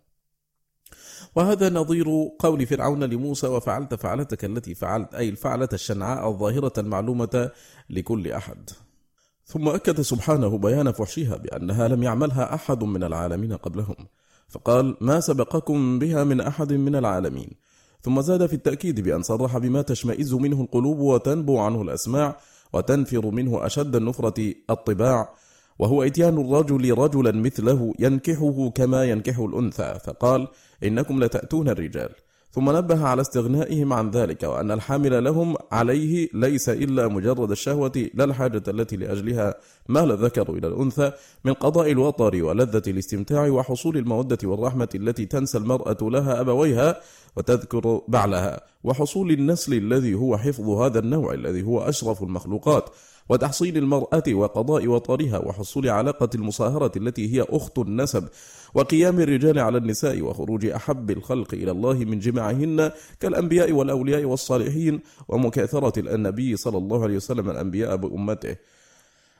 وهذا 1.35 1.69
نظير 1.69 2.05
قول 2.39 2.65
فرعون 2.65 3.03
لموسى 3.03 3.47
وفعلت 3.47 3.93
فعلتك 3.93 4.45
التي 4.45 4.75
فعلت 4.75 5.15
أي 5.15 5.29
الفعلة 5.29 5.69
الشنعاء 5.73 6.29
الظاهرة 6.29 6.73
المعلومة 6.77 7.51
لكل 7.89 8.31
أحد. 8.31 8.69
ثم 9.47 9.67
أكد 9.67 10.01
سبحانه 10.01 10.57
بيان 10.57 10.91
فحشها 10.91 11.37
بأنها 11.37 11.87
لم 11.87 12.03
يعملها 12.03 12.55
أحد 12.55 12.83
من 12.83 13.03
العالمين 13.03 13.53
قبلهم 13.53 13.95
فقال 14.47 14.97
ما 15.01 15.19
سبقكم 15.19 15.99
بها 15.99 16.23
من 16.23 16.41
أحد 16.41 16.73
من 16.73 16.95
العالمين. 16.95 17.49
ثم 18.01 18.21
زاد 18.21 18.45
في 18.45 18.53
التأكيد 18.53 18.99
بأن 18.99 19.21
صرح 19.21 19.57
بما 19.57 19.81
تشمئز 19.81 20.33
منه 20.33 20.61
القلوب 20.61 20.99
وتنبو 20.99 21.59
عنه 21.59 21.81
الأسماع 21.81 22.37
وتنفر 22.73 23.25
منه 23.31 23.65
أشد 23.65 23.95
النفرة 23.95 24.53
الطباع 24.69 25.29
وهو 25.79 26.03
إتيان 26.03 26.37
الرجل 26.41 26.97
رجلا 26.97 27.31
مثله 27.31 27.93
ينكحه 27.99 28.69
كما 28.69 29.03
ينكح 29.03 29.39
الأنثى 29.39 29.99
فقال 30.05 30.47
إنكم 30.83 31.23
لتأتون 31.23 31.69
الرجال. 31.69 32.09
ثم 32.51 32.77
نبه 32.77 33.07
على 33.07 33.21
استغنائهم 33.21 33.93
عن 33.93 34.11
ذلك 34.11 34.43
وأن 34.43 34.71
الحامل 34.71 35.23
لهم 35.23 35.55
عليه 35.71 36.29
ليس 36.33 36.69
إلا 36.69 37.07
مجرد 37.07 37.51
الشهوة 37.51 38.09
لا 38.13 38.23
الحاجة 38.23 38.63
التي 38.67 38.95
لأجلها 38.97 39.55
مال 39.89 40.11
الذكر 40.11 40.53
إلى 40.53 40.67
الأنثى 40.67 41.11
من 41.45 41.53
قضاء 41.53 41.91
الوطر 41.91 42.43
ولذة 42.43 42.83
الاستمتاع 42.87 43.49
وحصول 43.49 43.97
المودة 43.97 44.37
والرحمة 44.43 44.89
التي 44.95 45.25
تنسى 45.25 45.57
المرأة 45.57 45.97
لها 46.01 46.41
أبويها 46.41 47.01
وتذكر 47.37 48.01
بعلها 48.07 48.61
وحصول 48.83 49.31
النسل 49.31 49.73
الذي 49.73 50.13
هو 50.13 50.37
حفظ 50.37 50.69
هذا 50.69 50.99
النوع 50.99 51.33
الذي 51.33 51.63
هو 51.63 51.81
أشرف 51.81 52.23
المخلوقات 52.23 52.89
وتحصيل 53.29 53.77
المرأة 53.77 54.23
وقضاء 54.31 54.87
وطرها 54.87 55.37
وحصول 55.37 55.89
علاقة 55.89 56.29
المصاهرة 56.35 56.91
التي 56.97 57.35
هي 57.35 57.45
أخت 57.49 57.79
النسب. 57.79 58.27
وقيام 58.73 59.19
الرجال 59.19 59.59
على 59.59 59.77
النساء 59.77 60.21
وخروج 60.21 60.65
أحب 60.65 61.11
الخلق 61.11 61.53
إلى 61.53 61.71
الله 61.71 61.93
من 61.93 62.19
جماعهن 62.19 62.91
كالأنبياء 63.19 63.71
والأولياء 63.71 64.23
والصالحين 64.23 64.99
ومكاثرة 65.27 65.99
النبي 65.99 66.57
صلى 66.57 66.77
الله 66.77 67.03
عليه 67.03 67.15
وسلم 67.15 67.49
الأنبياء 67.49 67.95
بأمته. 67.95 68.55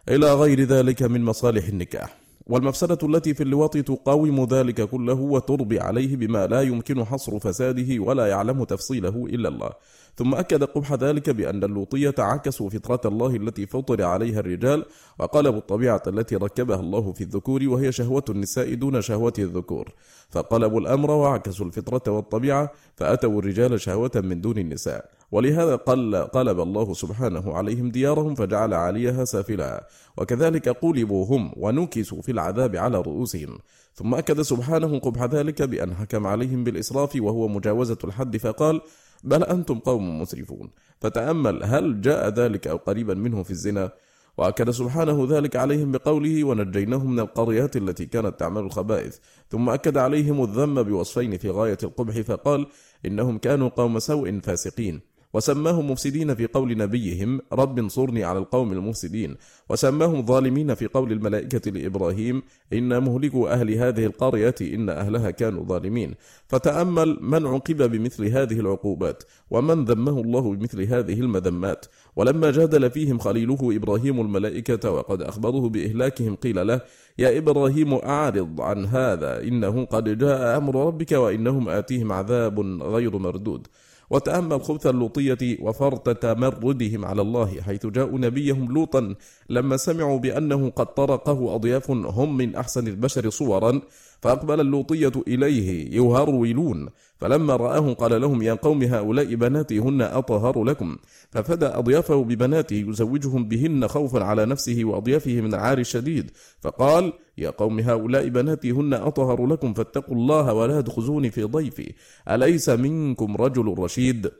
إلى 0.09 0.33
غير 0.33 0.61
ذلك 0.61 1.03
من 1.03 1.23
مصالح 1.23 1.67
النكاح. 1.67 2.17
والمفسدة 2.47 2.97
التي 3.03 3.33
في 3.33 3.43
اللواط 3.43 3.77
تقاوم 3.77 4.43
ذلك 4.43 4.81
كله 4.81 5.13
وتربي 5.13 5.79
عليه 5.79 6.15
بما 6.15 6.47
لا 6.47 6.61
يمكن 6.61 7.05
حصر 7.05 7.39
فساده 7.39 7.99
ولا 7.99 8.27
يعلم 8.27 8.63
تفصيله 8.63 9.25
إلا 9.29 9.49
الله. 9.49 9.69
ثم 10.17 10.35
أكد 10.35 10.63
قبح 10.63 10.93
ذلك 10.93 11.29
بأن 11.29 11.63
اللوطية 11.63 12.15
عكسوا 12.19 12.69
فطرة 12.69 13.01
الله 13.05 13.35
التي 13.35 13.65
فطر 13.65 14.03
عليها 14.03 14.39
الرجال 14.39 14.85
وقلبوا 15.19 15.57
الطبيعة 15.59 16.01
التي 16.07 16.35
ركبها 16.35 16.79
الله 16.79 17.11
في 17.11 17.21
الذكور 17.21 17.63
وهي 17.67 17.91
شهوة 17.91 18.23
النساء 18.29 18.73
دون 18.73 19.01
شهوة 19.01 19.33
الذكور. 19.39 19.89
فقلبوا 20.29 20.79
الأمر 20.79 21.11
وعكسوا 21.11 21.65
الفطرة 21.65 22.11
والطبيعة 22.11 22.71
فأتوا 22.95 23.39
الرجال 23.39 23.81
شهوة 23.81 24.11
من 24.15 24.41
دون 24.41 24.57
النساء. 24.57 25.09
ولهذا 25.31 25.75
قل 25.75 26.15
قلب 26.15 26.59
الله 26.59 26.93
سبحانه 26.93 27.53
عليهم 27.53 27.91
ديارهم 27.91 28.35
فجعل 28.35 28.73
عليها 28.73 29.25
سافلها. 29.25 29.87
وكذلك 30.17 30.69
قلبوا 30.69 31.25
هم 31.25 31.51
ونكسوا 31.57 32.21
في 32.21 32.31
العذاب 32.31 32.75
على 32.75 33.01
رؤوسهم. 33.01 33.57
ثم 33.93 34.15
أكد 34.15 34.41
سبحانه 34.41 34.99
قبح 34.99 35.23
ذلك 35.23 35.61
بأن 35.61 35.95
حكم 35.95 36.27
عليهم 36.27 36.63
بالإسراف 36.63 37.15
وهو 37.15 37.47
مجاوزة 37.47 37.97
الحد 38.03 38.37
فقال 38.37 38.81
بل 39.23 39.43
أنتم 39.43 39.79
قوم 39.79 40.21
مسرفون. 40.21 40.69
فتأمل 40.99 41.63
هل 41.63 42.01
جاء 42.01 42.29
ذلك 42.29 42.67
أو 42.67 42.77
قريبا 42.77 43.13
منه 43.13 43.43
في 43.43 43.51
الزنا؟ 43.51 43.91
وأكد 44.37 44.69
سبحانه 44.69 45.27
ذلك 45.29 45.55
عليهم 45.55 45.91
بقوله 45.91 46.43
ونجيناهم 46.43 47.11
من 47.11 47.19
القريات 47.19 47.77
التي 47.77 48.05
كانت 48.05 48.39
تعمل 48.39 48.61
الخبائث 48.61 49.17
ثم 49.49 49.69
أكد 49.69 49.97
عليهم 49.97 50.43
الذم 50.43 50.83
بوصفين 50.83 51.37
في 51.37 51.49
غاية 51.49 51.77
القبح 51.83 52.21
فقال 52.21 52.67
إنهم 53.05 53.37
كانوا 53.37 53.69
قوم 53.69 53.99
سوء 53.99 54.39
فاسقين 54.39 55.01
وسماهم 55.37 55.91
مفسدين 55.91 56.35
في 56.35 56.47
قول 56.47 56.77
نبيهم 56.77 57.41
رب 57.53 57.79
انصرني 57.79 58.23
على 58.23 58.39
القوم 58.39 58.71
المفسدين. 58.71 59.35
وسماهم 59.69 60.25
ظالمين 60.25 60.75
في 60.75 60.87
قول 60.87 61.11
الملائكة 61.11 61.71
لإبراهيم 61.71 62.43
إن 62.73 63.03
مهلكوا 63.03 63.53
أهل 63.53 63.73
هذه 63.73 64.05
القرية 64.05 64.55
إن 64.61 64.89
أهلها 64.89 65.31
كانوا 65.31 65.65
ظالمين. 65.65 66.13
فتأمل 66.47 67.17
من 67.21 67.45
عقب 67.45 67.91
بمثل 67.91 68.25
هذه 68.25 68.59
العقوبات 68.59 69.23
ومن 69.51 69.85
ذمه 69.85 70.21
الله 70.21 70.55
بمثل 70.55 70.81
هذه 70.81 71.19
المذمات. 71.19 71.85
ولما 72.15 72.51
جادل 72.51 72.91
فيهم 72.91 73.17
خليله 73.19 73.57
إبراهيم 73.61 74.21
الملائكة 74.21 74.91
وقد 74.91 75.21
أخبره 75.21 75.69
بإهلاكهم 75.69 76.35
قيل 76.35 76.67
له 76.67 76.81
يا 77.17 77.37
إبراهيم 77.37 77.93
أعرض 77.93 78.61
عن 78.61 78.85
هذا 78.85 79.41
إنه 79.43 79.85
قد 79.85 80.17
جاء 80.17 80.57
أمر 80.57 80.87
ربك 80.87 81.11
وإنهم 81.11 81.69
آتيهم 81.69 82.11
عذاب 82.11 82.59
غير 82.81 83.17
مردود. 83.17 83.67
وتأمل 84.09 84.61
خبث 84.61 84.87
اللوطية 84.87 85.57
وفرط 85.61 86.17
تمردهم 86.17 87.05
على 87.05 87.21
الله 87.21 87.61
حيث 87.61 87.85
جاءوا 87.85 88.19
نبيهم 88.19 88.73
لوطا 88.73 89.15
لما 89.49 89.77
سمعوا 89.77 90.19
بأنه 90.19 90.69
قد 90.69 90.93
طرقه 90.93 91.55
أضياف 91.55 91.91
هم 91.91 92.37
من 92.37 92.55
أحسن 92.55 92.87
البشر 92.87 93.29
صورا. 93.29 93.81
فأقبل 94.21 94.61
اللوطية 94.61 95.11
إليه 95.27 95.95
يهرولون 95.95 96.89
فلما 97.17 97.55
رآهم 97.55 97.93
قال 97.93 98.21
لهم 98.21 98.41
يا 98.41 98.53
قوم 98.53 98.83
هؤلاء 98.83 99.35
بناتي 99.35 99.79
هن 99.79 100.01
أطهر 100.01 100.63
لكم. 100.63 100.97
ففدى 101.31 101.65
أضيافه 101.65 102.23
ببناته 102.23 102.85
يزوجهم 102.87 103.47
بهن 103.47 103.87
خوفا 103.87 104.23
على 104.23 104.45
نفسه 104.45 104.81
وأضيافه 104.85 105.41
من 105.41 105.53
العار 105.53 105.77
الشديد 105.77 106.31
فقال 106.61 107.13
يا 107.37 107.49
قوم 107.49 107.79
هؤلاء 107.79 108.27
بناتي 108.27 108.71
هن 108.71 108.93
أطهر 108.93 109.45
لكم 109.45 109.73
فاتقوا 109.73 110.15
الله 110.15 110.53
ولا 110.53 110.81
تخزوني 110.81 111.31
في 111.31 111.43
ضيفي 111.43 111.93
أليس 112.29 112.69
منكم 112.69 113.35
رجل 113.35 113.75
رشيد؟ 113.77 114.31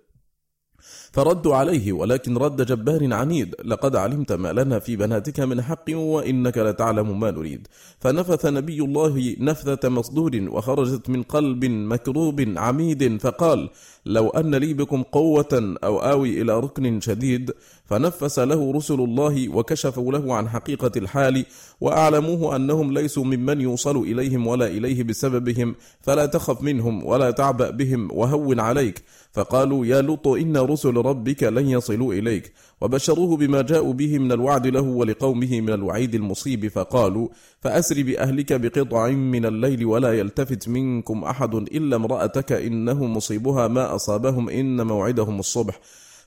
فردوا 1.17 1.55
عليه 1.55 1.93
ولكن 1.93 2.37
رد 2.37 2.65
جبار 2.65 3.13
عنيد 3.13 3.55
لقد 3.65 3.95
علمت 3.95 4.31
ما 4.31 4.53
لنا 4.53 4.79
في 4.79 4.95
بناتك 4.95 5.39
من 5.39 5.61
حق 5.61 5.85
وإنك 5.89 6.57
لتعلم 6.57 7.19
ما 7.19 7.31
نريد. 7.31 7.67
فنفث 7.99 8.45
نبي 8.45 8.79
الله 8.81 9.35
نفثة 9.39 9.89
مصدود 9.89 10.35
وخرجت 10.35 11.09
من 11.09 11.23
قلب 11.23 11.65
مكروب 11.65 12.53
عميد 12.57 13.21
فقال 13.21 13.69
لو 14.05 14.29
أن 14.29 14.55
لي 14.55 14.73
بكم 14.73 15.03
قوة 15.03 15.75
أو 15.83 15.99
آوي 15.99 16.41
إلى 16.41 16.59
ركن 16.59 17.01
شديد 17.01 17.51
فنفس 17.87 18.39
له 18.39 18.71
رسل 18.71 18.93
الله 18.99 19.49
وكشفوا 19.49 20.11
له 20.11 20.33
عن 20.35 20.49
حقيقة 20.49 20.91
الحال 20.97 21.45
وأعلموه 21.81 22.55
أنهم 22.55 22.93
ليسوا 22.93 23.23
ممن 23.23 23.61
يوصل 23.61 23.97
إليهم 23.97 24.47
ولا 24.47 24.67
إليه 24.67 25.03
بسببهم 25.03 25.75
فلا 26.01 26.25
تخف 26.25 26.61
منهم 26.61 27.05
ولا 27.05 27.31
تعبأ 27.31 27.69
بهم 27.69 28.09
وهون 28.11 28.59
عليك. 28.59 29.03
فقالوا 29.31 29.85
يا 29.85 30.01
لوط 30.01 30.27
إن 30.27 30.57
رسل 30.57 30.97
ربك 30.97 31.43
لن 31.43 31.69
يصلوا 31.69 32.13
إليك. 32.13 32.53
وبشروه 32.81 33.37
بما 33.37 33.61
جاءوا 33.61 33.93
به 33.93 34.19
من 34.19 34.31
الوعد 34.31 34.67
له 34.67 34.81
ولقومه 34.81 35.61
من 35.61 35.69
الوعيد 35.69 36.15
المصيب 36.15 36.67
فقالوا 36.67 37.27
فأسر 37.61 38.03
بأهلك 38.03 38.53
بقطع 38.53 39.07
من 39.07 39.45
الليل 39.45 39.85
ولا 39.85 40.13
يلتفت 40.13 40.69
منكم 40.69 41.23
أحد 41.23 41.55
إلا 41.55 41.95
امرأتك 41.95 42.51
إنه 42.51 43.05
مصيبها 43.05 43.67
ما 43.67 43.95
أصابهم 43.95 44.49
إن 44.49 44.87
موعدهم 44.87 45.39
الصبح. 45.39 45.79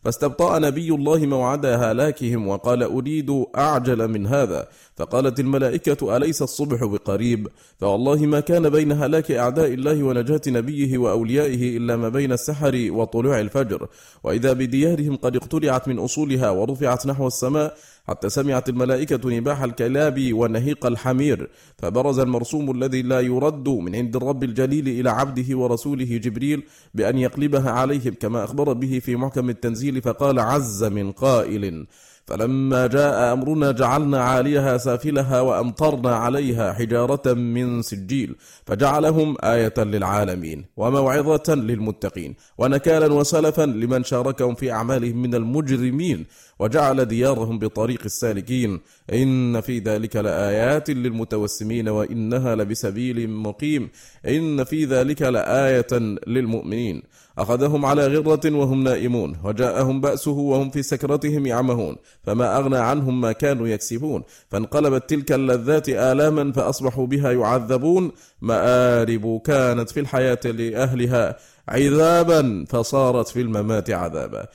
فاستبطأ 0.04 0.58
نبي 0.58 0.90
الله 0.90 1.18
موعد 1.26 1.66
هلاكهم 1.66 2.48
وقال 2.48 2.82
أريد 2.82 3.44
أعجل 3.56 4.08
من 4.08 4.26
هذا. 4.26 4.68
فقالت 4.96 5.40
الملائكة 5.40 6.16
أليس 6.16 6.42
الصبح 6.42 6.84
بقريب؟ 6.84 7.48
فوالله 7.78 8.16
ما 8.26 8.40
كان 8.40 8.68
بين 8.68 8.92
هلاك 8.92 9.32
أعداء 9.32 9.74
الله 9.74 10.02
ونجاة 10.02 10.40
نبيه 10.46 10.98
وأوليائه 10.98 11.76
إلا 11.76 11.96
ما 11.96 12.08
بين 12.08 12.32
السحر 12.32 12.88
وطلوع 12.90 13.40
الفجر. 13.40 13.88
وإذا 14.24 14.52
بديارهم 14.52 15.16
قد 15.16 15.36
اقتلعت 15.36 15.88
من 15.88 15.98
أصولها 15.98 16.50
ورفعت 16.50 17.06
نحو 17.06 17.26
السماء 17.26 17.76
حتى 18.10 18.28
سمعت 18.28 18.68
الملائكة 18.68 19.30
نباح 19.30 19.62
الكلاب 19.62 20.32
ونهيق 20.32 20.86
الحمير 20.86 21.50
فبرز 21.78 22.18
المرسوم 22.18 22.70
الذي 22.70 23.02
لا 23.02 23.20
يرد 23.20 23.68
من 23.68 23.96
عند 23.96 24.16
الرب 24.16 24.44
الجليل 24.44 24.88
إلى 24.88 25.10
عبده 25.10 25.58
ورسوله 25.58 26.16
جبريل 26.16 26.62
بأن 26.94 27.18
يقلبها 27.18 27.70
عليهم 27.70 28.14
كما 28.20 28.44
أخبر 28.44 28.72
به 28.72 28.98
في 28.98 29.16
محكم 29.16 29.50
التنزيل 29.50 30.02
فقال 30.02 30.38
عز 30.38 30.84
من 30.84 31.12
قائل 31.12 31.86
فلما 32.30 32.86
جاء 32.86 33.32
أمرنا 33.32 33.70
جعلنا 33.72 34.20
عاليها 34.20 34.78
سافلها 34.78 35.40
وأمطرنا 35.40 36.14
عليها 36.16 36.72
حجارة 36.72 37.32
من 37.34 37.82
سجيل 37.82 38.36
فجعلهم 38.66 39.36
آية 39.44 39.74
للعالمين 39.78 40.64
وموعظة 40.76 41.54
للمتقين 41.54 42.34
ونكالا 42.58 43.14
وسلفا 43.14 43.62
لمن 43.62 44.04
شاركهم 44.04 44.54
في 44.54 44.72
أعمالهم 44.72 45.22
من 45.22 45.34
المجرمين 45.34 46.26
وجعل 46.58 47.04
ديارهم 47.04 47.58
بطريق 47.58 48.00
السالكين 48.04 48.80
إن 49.12 49.60
في 49.60 49.78
ذلك 49.78 50.16
لآيات 50.16 50.90
للمتوسمين 50.90 51.88
وإنها 51.88 52.54
لبسبيل 52.54 53.30
مقيم 53.30 53.88
إن 54.28 54.64
في 54.64 54.84
ذلك 54.84 55.22
لآية 55.22 56.18
للمؤمنين 56.26 57.02
أخذهم 57.38 57.84
على 57.84 58.06
غرة 58.06 58.40
وهم 58.44 58.84
نائمون 58.84 59.36
وجاءهم 59.44 60.00
بأسه 60.00 60.30
وهم 60.30 60.70
في 60.70 60.82
سكرتهم 60.82 61.46
يعمهون 61.46 61.96
فما 62.22 62.56
أغنى 62.56 62.78
عنهم 62.78 63.20
ما 63.20 63.32
كانوا 63.32 63.68
يكسبون. 63.68 64.22
فانقلبت 64.48 65.10
تلك 65.10 65.32
اللذات 65.32 65.88
آلاما 65.88 66.52
فأصبحوا 66.52 67.06
بها 67.06 67.32
يعذبون. 67.32 68.12
مآرب 68.40 69.40
كانت 69.44 69.90
في 69.90 70.00
الحياة 70.00 70.40
لأهلها 70.44 71.36
عذابا 71.68 72.64
فصارت 72.68 73.28
في 73.28 73.40
الممات 73.40 73.90
عذابا. 73.90 74.46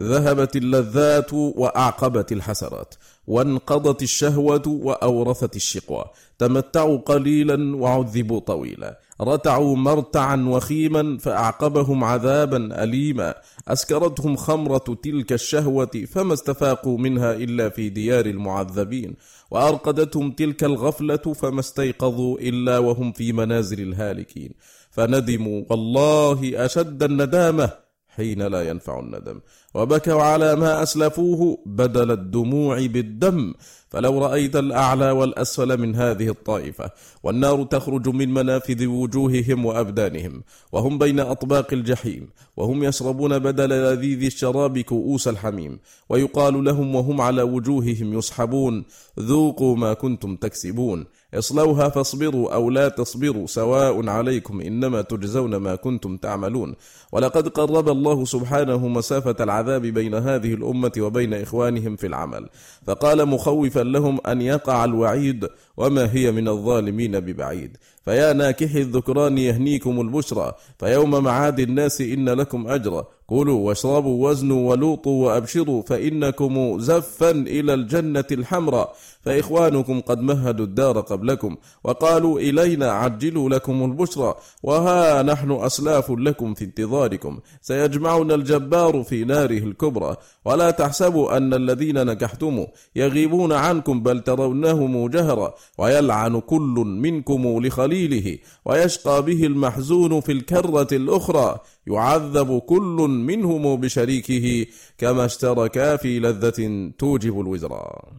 ذهبت 0.00 0.56
اللذات 0.56 1.32
وأعقبت 1.32 2.32
الحسرات 2.32 2.94
وانقضت 3.26 4.02
الشهوة 4.02 4.62
وأورثت 4.66 5.56
الشقوى. 5.56 6.04
تمتعوا 6.38 6.98
قليلا 6.98 7.76
وعذبوا 7.76 8.40
طويلا. 8.40 9.00
رتعوا 9.22 9.76
مرتعا 9.76 10.44
وخيما 10.48 11.18
فأعقبهم 11.18 12.04
عذابا 12.04 12.82
أليما. 12.82 13.34
أسكرتهم 13.68 14.36
خمرة 14.36 14.98
تلك 15.02 15.32
الشهوة 15.32 16.06
فما 16.12 16.34
استفاقوا 16.34 16.98
منها 16.98 17.32
إلا 17.32 17.68
في 17.68 17.88
ديار 17.88 18.26
المعذبين. 18.26 19.14
وأرقدتهم 19.50 20.30
تلك 20.30 20.64
الغفلة 20.64 21.16
فما 21.16 21.60
استيقظوا 21.60 22.38
إلا 22.38 22.78
وهم 22.78 23.12
في 23.12 23.32
منازل 23.32 23.80
الهالكين. 23.80 24.50
فندموا 24.90 25.62
والله 25.70 26.64
أشد 26.64 27.02
الندامة. 27.02 27.81
حين 28.16 28.42
لا 28.42 28.68
ينفع 28.68 29.00
الندم. 29.00 29.40
وبكوا 29.74 30.22
على 30.22 30.56
ما 30.56 30.82
أسلفوه 30.82 31.58
بدل 31.66 32.10
الدموع 32.10 32.86
بالدم. 32.86 33.54
فلو 33.92 34.18
رأيت 34.18 34.56
الأعلى 34.56 35.10
والأسفل 35.10 35.80
من 35.80 35.94
هذه 35.96 36.28
الطائفة 36.28 36.90
والنار 37.22 37.64
تخرج 37.64 38.08
من 38.08 38.34
منافذ 38.34 38.86
وجوههم 38.86 39.66
وأبدانهم 39.66 40.42
وهم 40.72 40.98
بين 40.98 41.20
أطباق 41.20 41.72
الجحيم 41.72 42.28
وهم 42.56 42.84
يشربون 42.84 43.38
بدل 43.38 43.68
لذيذ 43.68 44.24
الشراب 44.24 44.78
كؤوس 44.78 45.28
الحميم 45.28 45.78
ويقال 46.08 46.64
لهم 46.64 46.94
وهم 46.94 47.20
على 47.20 47.42
وجوههم 47.42 48.18
يسحبون. 48.18 48.84
ذوقوا 49.20 49.76
ما 49.76 49.92
كنتم 49.92 50.36
تكسبون. 50.36 51.04
اصلوها 51.34 51.88
فاصبروا 51.88 52.54
أو 52.54 52.70
لا 52.70 52.88
تصبروا 52.88 53.46
سواء 53.46 54.08
عليكم 54.08 54.60
إنما 54.60 55.02
تجزون 55.02 55.56
ما 55.56 55.74
كنتم 55.74 56.16
تعملون. 56.16 56.74
ولقد 57.12 57.48
قرب 57.48 57.88
الله 57.88 58.24
سبحانه 58.24 58.88
مسافة 58.88 59.36
العذاب 59.40 59.82
بين 59.82 60.14
هذه 60.14 60.54
الأمة 60.54 60.92
وبين 60.98 61.34
إخوانهم 61.34 61.96
في 61.96 62.06
العمل. 62.06 62.48
فقال 62.86 63.26
مخوفا 63.26 63.80
لهم 63.80 64.18
أن 64.26 64.42
يقع 64.42 64.84
الوعيد 64.84 65.48
وما 65.76 66.14
هي 66.14 66.32
من 66.32 66.48
الظالمين 66.48 67.20
ببعيد. 67.20 67.76
فيا 68.04 68.32
ناكح 68.32 68.74
الذكران 68.74 69.38
يهنيكم 69.38 70.00
البشرى. 70.00 70.52
فيوم 70.78 71.24
معاد 71.24 71.60
الناس 71.60 72.00
إن 72.00 72.28
لكم 72.28 72.68
أجرا. 72.68 73.04
كلوا 73.26 73.68
واشربوا 73.68 74.28
وزنوا 74.28 74.70
ولوطوا 74.70 75.26
وأبشروا 75.26 75.82
فإنكم 75.82 76.78
زفا 76.78 77.30
إلى 77.30 77.74
الجنة 77.74 78.24
الحمراء 78.32 78.94
فإخوانكم 79.22 80.00
قد 80.00 80.20
مهدوا 80.20 80.64
الدار 80.64 81.00
قبلكم 81.00 81.56
وقالوا 81.84 82.40
إلينا 82.40 82.90
عجلوا 82.90 83.48
لكم 83.50 83.84
البشرى. 83.84 84.34
وها 84.62 85.22
نحن 85.22 85.52
أسلاف 85.52 86.10
لكم 86.10 86.54
في 86.54 86.64
انتظاركم 87.02 87.40
سيجمعنا 87.60 88.34
الجبار 88.34 89.02
في 89.02 89.24
ناره 89.24 89.58
الكبرى. 89.58 90.16
ولا 90.44 90.70
تحسبوا 90.70 91.36
أن 91.36 91.54
الذين 91.54 92.06
نكحتم 92.06 92.66
يغيبون 92.96 93.52
عنكم 93.52 94.02
بل 94.02 94.20
ترونهم 94.20 95.08
جهرا. 95.08 95.54
ويلعن 95.78 96.40
كل 96.40 96.84
منكم 97.02 97.66
لخليله. 97.66 98.38
ويشقى 98.64 99.22
به 99.22 99.46
المحزون 99.46 100.20
في 100.20 100.32
الكرة 100.32 100.88
الأخرى. 100.92 101.60
يعذب 101.86 102.58
كل 102.58 102.96
منهم 103.26 103.76
بشريكه 103.76 104.66
كما 104.98 105.24
اشتركا 105.24 105.96
في 105.96 106.18
لذة 106.18 106.92
توجب 106.98 107.40
الوزراء 107.40 108.12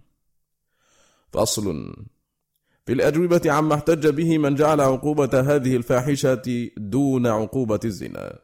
فصل. 1.33 1.93
في 2.85 2.93
الأجوبة 2.93 3.41
عما 3.45 3.75
احتج 3.75 4.07
به 4.07 4.37
من 4.37 4.55
جعل 4.55 4.81
عقوبة 4.81 5.39
هذه 5.39 5.75
الفاحشة 5.75 6.69
دون 6.77 7.27
عقوبة 7.27 7.79
الزنا. 7.85 8.42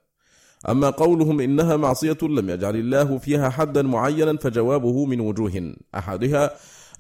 أما 0.70 0.90
قولهم 0.90 1.40
إنها 1.40 1.78
معصية 1.78 2.18
لم 2.22 2.50
يجعل 2.50 2.76
الله 2.76 3.18
فيها 3.18 3.50
حدا 3.50 3.82
معينا 3.82 4.38
فجوابه 4.38 5.06
من 5.06 5.20
وجوه 5.20 5.74
أحدها 5.96 6.52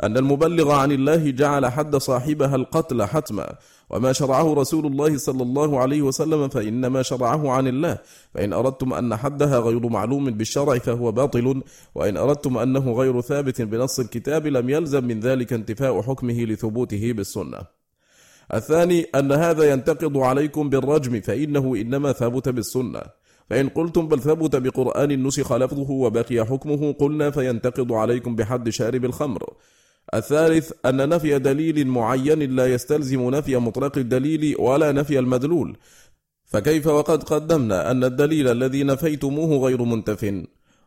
أن 0.03 0.17
المبلغ 0.17 0.71
عن 0.71 0.91
الله 0.91 1.31
جعل 1.31 1.65
حد 1.65 1.95
صاحبها 1.95 2.55
القتل 2.55 3.03
حتما 3.03 3.55
وما 3.89 4.13
شرعه 4.13 4.53
رسول 4.53 4.85
الله 4.85 5.17
صلى 5.17 5.43
الله 5.43 5.79
عليه 5.79 6.01
وسلم 6.01 6.49
فإنما 6.49 7.01
شرعه 7.01 7.51
عن 7.51 7.67
الله 7.67 7.97
فإن 8.33 8.53
أردتم 8.53 8.93
أن 8.93 9.15
حدها 9.15 9.59
غير 9.59 9.89
معلوم 9.89 10.25
بالشرع 10.31 10.77
فهو 10.77 11.11
باطل 11.11 11.63
وإن 11.95 12.17
أردتم 12.17 12.57
أنه 12.57 12.93
غير 12.93 13.21
ثابت 13.21 13.61
بنص 13.61 13.99
الكتاب 13.99 14.47
لم 14.47 14.69
يلزم 14.69 15.03
من 15.03 15.19
ذلك 15.19 15.53
انتفاء 15.53 16.01
حكمه 16.01 16.43
لثبوته 16.43 17.13
بالسنة. 17.13 17.59
الثاني 18.53 19.01
أن 19.15 19.31
هذا 19.31 19.71
ينتقض 19.71 20.17
عليكم 20.17 20.69
بالرجم 20.69 21.21
فإنه 21.21 21.75
إنما 21.75 22.11
ثبت 22.11 22.49
بالسنة. 22.49 23.01
فإن 23.49 23.69
قلتم 23.69 24.07
بل 24.07 24.19
ثبت 24.19 24.55
بقرآن 24.55 25.23
نسخ 25.23 25.53
لفظه 25.53 25.91
وبقي 25.91 26.45
حكمه 26.45 26.91
قلنا 26.91 27.31
فينتقض 27.31 27.93
عليكم 27.93 28.35
بحد 28.35 28.69
شارب 28.69 29.05
الخمر. 29.05 29.53
الثالث 30.13 30.71
أن 30.85 31.09
نفي 31.09 31.39
دليل 31.39 31.87
معين 31.87 32.55
لا 32.55 32.73
يستلزم 32.73 33.29
نفي 33.29 33.57
مطلق 33.57 33.97
الدليل 33.97 34.55
ولا 34.59 34.91
نفي 34.91 35.19
المدلول. 35.19 35.77
فكيف 36.45 36.87
وقد 36.87 37.23
قدمنا 37.23 37.91
أن 37.91 38.03
الدليل 38.03 38.47
الذي 38.47 38.83
نفيتموه 38.83 39.65
غير 39.65 39.83
منتف؟ 39.83 40.43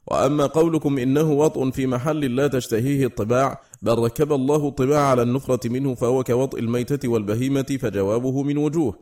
وأما 0.06 0.46
قولكم 0.46 0.98
إنه 0.98 1.32
وطء 1.32 1.70
في 1.70 1.86
محل 1.86 2.36
لا 2.36 2.48
تشتهيه 2.48 3.06
الطباع 3.06 3.60
بل 3.82 3.98
ركب 3.98 4.32
الله 4.32 4.68
الطباع 4.68 5.00
على 5.00 5.22
النفرة 5.22 5.68
منه 5.68 5.94
فهو 5.94 6.24
كوطء 6.24 6.58
الميتة 6.58 7.08
والبهيمة 7.08 7.78
فجوابه 7.80 8.42
من 8.42 8.56
وجوه. 8.56 8.98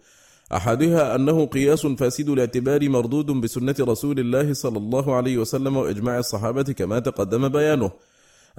أحدها 0.52 1.14
أنه 1.14 1.46
قياس 1.46 1.86
فاسد 1.86 2.28
الاعتبار 2.28 2.88
مردود 2.88 3.26
بسنة 3.26 3.74
رسول 3.80 4.20
الله 4.20 4.52
صلى 4.52 4.78
الله 4.78 5.14
عليه 5.14 5.38
وسلم 5.38 5.76
وإجماع 5.76 6.18
الصحابة 6.18 6.62
كما 6.62 6.98
تقدم 6.98 7.48
بيانه. 7.48 7.90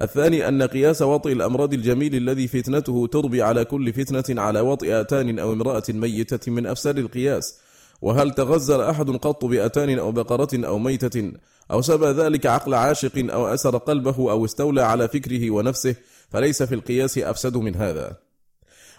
الثاني 0.00 0.48
أن 0.48 0.62
قياس 0.62 1.02
وطئ 1.02 1.32
الأمراض 1.32 1.72
الجميل 1.74 2.14
الذي 2.14 2.48
فتنته 2.48 3.06
تربي 3.06 3.42
على 3.42 3.64
كل 3.64 3.92
فتنة 3.92 4.42
على 4.42 4.60
وطئ 4.60 5.00
أتان 5.00 5.38
أو 5.38 5.52
امرأة 5.52 5.82
ميتة 5.88 6.52
من 6.52 6.66
أفسر 6.66 6.98
القياس. 6.98 7.58
وهل 8.02 8.30
تغزل 8.30 8.80
أحد 8.80 9.10
قط 9.10 9.44
بأتان 9.44 9.98
أو 9.98 10.12
بقرة 10.12 10.66
أو 10.66 10.78
ميتة 10.78 11.32
أو 11.70 11.82
سبى 11.82 12.06
ذلك 12.06 12.46
عقل 12.46 12.74
عاشق 12.74 13.32
أو 13.32 13.46
أسر 13.46 13.76
قلبه 13.76 14.30
أو 14.30 14.44
استولى 14.44 14.82
على 14.82 15.08
فكره 15.08 15.50
ونفسه؟ 15.50 15.94
فليس 16.30 16.62
في 16.62 16.74
القياس 16.74 17.18
أفسد 17.18 17.56
من 17.56 17.74
هذا. 17.74 18.31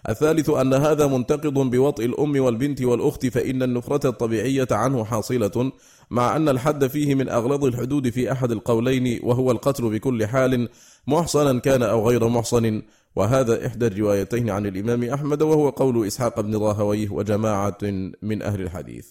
الثالث 0.10 0.50
أن 0.50 0.74
هذا 0.74 1.08
منتقض 1.08 1.54
بوطئ 1.54 2.06
الأم 2.06 2.44
والبنت 2.44 2.82
والأخت 2.82 3.26
فإن 3.26 3.64
النفرة 3.64 4.10
الطبيعية 4.10 4.68
عنه 4.72 5.04
حاصلة 5.04 5.72
مع 6.12 6.36
أن 6.36 6.50
الحد 6.50 6.88
فيه 6.88 7.16
من 7.16 7.30
أغلظ 7.30 7.66
الحدود 7.66 8.10
في 8.10 8.32
أحد 8.32 8.52
القولين 8.52 9.20
وهو 9.24 9.52
القتل 9.52 9.90
بكل 9.90 10.28
حال 10.28 10.70
محصنا 11.08 11.60
كان 11.60 11.84
أو 11.84 12.08
غير 12.10 12.28
محصن. 12.28 12.82
وهذا 13.16 13.68
إحدى 13.68 13.88
الروايتين 13.88 14.50
عن 14.50 14.66
الإمام 14.66 15.04
أحمد 15.04 15.42
وهو 15.42 15.70
قول 15.70 16.08
إسحاق 16.08 16.40
بن 16.40 16.56
راهويه 16.56 17.10
وجماعة 17.10 17.78
من 18.22 18.42
أهل 18.42 18.62
الحديث. 18.62 19.08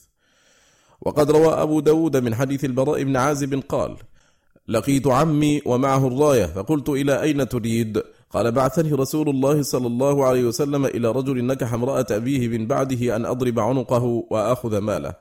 وقد 1.00 1.31
روى 1.31 1.52
أبو 1.62 1.81
داود 1.81 2.16
من 2.16 2.35
حديث 2.35 2.64
البراء 2.64 3.02
بن 3.02 3.16
عازب 3.16 3.62
قال 3.68 3.96
لقيت 4.68 5.07
عمي 5.07 5.62
ومعه 5.66 6.07
الراية 6.07 6.46
فقلت 6.46 6.88
إلى 6.88 7.22
أين 7.22 7.48
تريد؟ 7.48 8.02
قال 8.33 8.53
بعثني 8.53 8.92
رسول 8.92 9.29
الله 9.29 9.62
صلى 9.62 9.87
الله 9.87 10.25
عليه 10.25 10.45
وسلم 10.45 10.87
إلى 10.87 11.09
رجل 11.12 11.45
نكح 11.45 11.73
امرأة 11.73 12.07
أبيه 12.11 12.49
من 12.49 12.66
بعده 12.66 13.16
أن 13.16 13.27
أضرب 13.27 13.59
عنقه 13.59 14.25
وآخذ 14.31 14.79
ماله. 14.79 15.14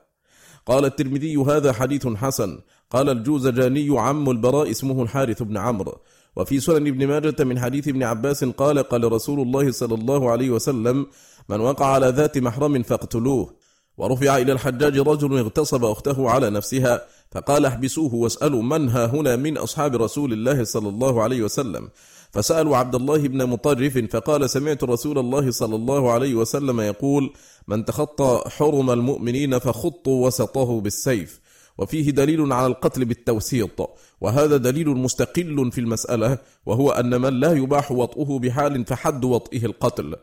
قال 0.66 0.84
الترمذي 0.84 1.36
هذا 1.36 1.72
حديث 1.72 2.06
حسن. 2.06 2.58
قال 2.90 3.08
الجوزجاني 3.08 4.00
عم 4.00 4.30
البراء 4.30 4.70
اسمه 4.70 5.02
الحارث 5.02 5.42
بن 5.42 5.56
عمرو. 5.56 5.94
وفي 6.36 6.60
سنن 6.60 6.86
ابن 6.86 7.06
ماجة 7.06 7.44
من 7.44 7.58
حديث 7.58 7.88
ابن 7.88 8.02
عباس 8.02 8.44
قال 8.44 8.78
قال 8.78 9.12
رسول 9.12 9.40
الله 9.40 9.70
صلى 9.70 9.94
الله 9.94 10.30
عليه 10.30 10.50
وسلم 10.50 11.06
من 11.48 11.60
وقع 11.60 11.86
على 11.86 12.08
ذات 12.08 12.38
محرم 12.38 12.82
فاقتلوه. 12.82 13.54
ورفع 13.98 14.36
إلى 14.36 14.52
الحجاج 14.52 14.98
رجل 14.98 15.38
اغتصب 15.38 15.84
أخته 15.84 16.30
على 16.30 16.50
نفسها 16.50 17.02
فقال 17.32 17.66
احبسوه 17.66 18.14
واسألوا 18.14 18.62
من 18.62 18.88
ها 18.88 19.06
هنا 19.06 19.36
من 19.36 19.58
أصحاب 19.58 19.96
رسول 19.96 20.32
الله 20.32 20.64
صلى 20.64 20.88
الله 20.88 21.22
عليه 21.22 21.42
وسلم. 21.42 21.88
فسألوا 22.32 22.76
عبد 22.76 22.94
الله 22.94 23.16
بن 23.16 23.46
مطرف 23.46 23.98
فقال 23.98 24.50
سمعت 24.50 24.84
رسول 24.84 25.18
الله 25.18 25.50
صلى 25.50 25.76
الله 25.76 26.12
عليه 26.12 26.34
وسلم 26.34 26.80
يقول 26.80 27.32
من 27.68 27.84
تخطى 27.84 28.42
حرم 28.46 28.90
المؤمنين 28.90 29.58
فخطوا 29.58 30.26
وسطه 30.26 30.80
بالسيف. 30.80 31.40
وفيه 31.78 32.10
دليل 32.10 32.52
على 32.52 32.66
القتل 32.66 33.04
بالتوسيط. 33.04 33.90
وهذا 34.20 34.56
دليل 34.56 34.88
مستقل 34.88 35.70
في 35.72 35.80
المسألة 35.80 36.38
وهو 36.66 36.90
أن 36.90 37.20
من 37.20 37.40
لا 37.40 37.52
يباح 37.52 37.92
وطئه 37.92 38.38
بحال 38.38 38.86
فحد 38.86 39.24
وطئه 39.24 39.66
القتل. 39.66 40.16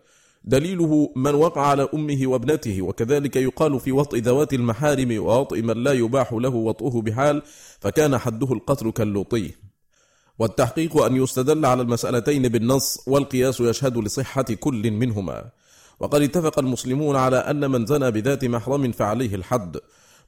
دليله 0.44 1.14
من 1.16 1.36
وقع 1.36 1.62
على 1.62 1.90
أمه 1.94 2.28
وابنته 2.28 2.82
وكذلك 2.82 3.36
يقال 3.36 3.80
في 3.80 3.92
وطئ 3.92 4.20
ذوات 4.20 4.54
المحارم 4.54 5.24
ووطئ 5.24 5.62
من 5.62 5.84
لا 5.84 5.92
يباح 5.92 6.34
له 6.34 6.50
وطئه 6.50 7.02
بحال 7.02 7.42
فكان 7.80 8.18
حده 8.18 8.54
القتل 8.54 8.92
كاللوطي 8.92 9.52
والتحقيق 10.40 10.98
أن 11.02 11.16
يستدل 11.16 11.66
على 11.66 11.82
المسألتين 11.82 12.48
بالنص 12.48 13.04
والقياس 13.08 13.60
يشهد 13.60 13.98
لصحة 13.98 14.42
كل 14.44 14.92
منهما. 14.92 15.50
وقد 16.00 16.22
اتفق 16.22 16.60
المسلمون 16.60 17.16
على 17.16 17.38
أن 17.38 17.72
من 17.72 17.86
زنى 17.86 18.12
بذات 18.12 18.46
محرم 18.46 18.92
فعليه 18.92 19.36
الحد 19.36 19.78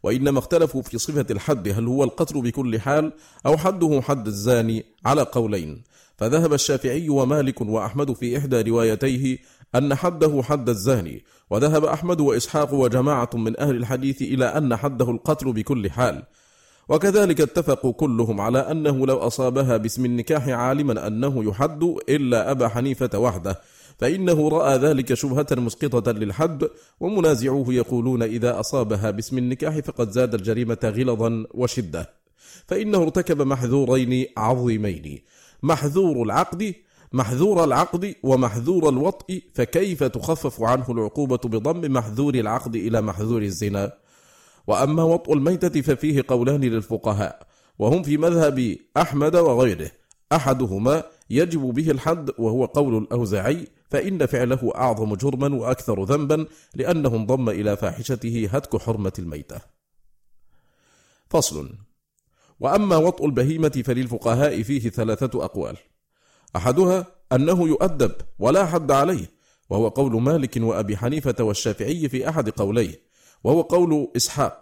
وإنما 0.04 0.40
اختلفوا 0.40 0.82
في 0.82 0.98
صفة 0.98 1.26
الحد 1.32 1.68
هل 1.68 1.88
هو 1.88 2.04
القتل 2.04 2.42
بكل 2.42 2.80
حال 2.80 3.12
أو 3.46 3.58
حده 3.58 4.02
حد 4.02 4.28
الزاني 4.28 4.86
على 5.06 5.22
قولين. 5.22 5.84
فذهب 6.18 6.54
الشافعي 6.54 7.10
ومالك 7.10 7.62
وأحمد 7.62 8.14
في 8.14 8.38
إحدى 8.38 8.62
روايتيه 8.62 9.38
أن 9.76 9.96
حده 9.96 10.42
حد 10.44 10.70
الزاني 10.70 11.24
وذهب 11.50 11.86
أحمد 11.86 12.22
وإسحاق 12.22 12.74
وجماعة 12.74 13.30
من 13.34 13.60
أهل 13.60 13.76
الحديث 13.76 14.22
إلى 14.22 14.46
أن 14.46 14.76
حده 14.76 15.12
القتل 15.12 15.54
بكل 15.54 15.92
حال. 15.92 16.24
وكذلك 16.90 17.42
اتفقوا 17.42 17.94
كلهم 17.94 18.42
على 18.42 18.60
أنه 18.60 19.08
لو 19.08 19.18
أصابها 19.18 19.78
باسم 19.78 20.06
النكاح 20.06 20.48
عالما 20.50 21.08
أنه 21.08 21.44
يحد 21.44 21.84
إلا 22.10 22.52
أبا 22.52 22.68
حنيفة 22.68 23.20
وحده 23.20 23.62
فإنه 23.98 24.50
رأى 24.50 24.78
ذلك 24.78 25.14
شبهة 25.14 25.48
مسقطة 25.52 26.12
للحد 26.12 26.68
ومنازعوه 27.00 27.74
يقولون 27.74 28.24
إذا 28.24 28.60
أصابها 28.60 29.12
باسم 29.12 29.38
النكاح 29.38 29.80
فقد 29.80 30.12
زاد 30.12 30.34
الجريمة 30.34 30.78
غلظا 30.84 31.46
وشدة. 31.54 32.10
فإنه 32.68 32.98
ارتكب 33.04 33.42
محذورين 33.42 34.26
عظيمين 34.38 35.22
محذور 35.64 36.24
العقد 36.24 36.74
محذور 37.14 37.64
العقد 37.64 38.16
ومحذور 38.24 38.90
الوطء 38.90 39.42
فكيف 39.54 40.04
تخفف 40.04 40.62
عنه 40.62 40.86
العقوبة 40.90 41.38
بضم 41.38 41.94
محذور 41.94 42.36
العقد 42.36 42.76
إلى 42.76 43.02
محذور 43.02 43.42
الزنا؟ 43.42 43.92
وأما 44.72 45.04
وطء 45.04 45.34
الميتة 45.34 45.82
ففيه 45.82 46.24
قولان 46.28 46.62
للفقهاء 46.62 47.48
وهم 47.80 48.04
في 48.04 48.18
مذهب 48.18 48.78
أحمد 48.98 49.36
وغيره. 49.36 49.92
أحدهما 50.32 51.04
يجب 51.30 51.62
به 51.62 51.92
الحد 51.92 52.32
وهو 52.38 52.66
قول 52.66 52.98
الأوزاعي 52.98 53.68
فإن 53.90 54.26
فعله 54.26 54.72
أعظم 54.76 55.16
جرما 55.16 55.56
وأكثر 55.56 56.04
ذنبا 56.04 56.46
لأنه 56.76 57.16
انضم 57.16 57.50
إلى 57.50 57.78
فاحشته 57.78 58.50
هتك 58.52 58.82
حرمة 58.82 59.14
الميتة. 59.20 59.62
فصل. 61.30 61.70
وأما 62.60 62.96
وطء 62.96 63.26
البهيمة 63.26 63.84
فللفقهاء 63.86 64.64
فيه 64.64 64.90
ثلاثة 64.90 65.46
أقوال. 65.46 65.78
أحدها 66.56 67.06
أنه 67.32 67.68
يؤدب 67.68 68.12
ولا 68.40 68.66
حد 68.66 68.92
عليه 68.92 69.32
وهو 69.70 69.88
قول 69.88 70.22
مالك 70.22 70.58
وأبي 70.58 70.98
حنيفة 70.98 71.44
والشافعي 71.44 72.10
في 72.10 72.30
أحد 72.30 72.50
قوليه 72.50 73.11
وهو 73.44 73.62
قول 73.62 74.12
إسحاق. 74.16 74.62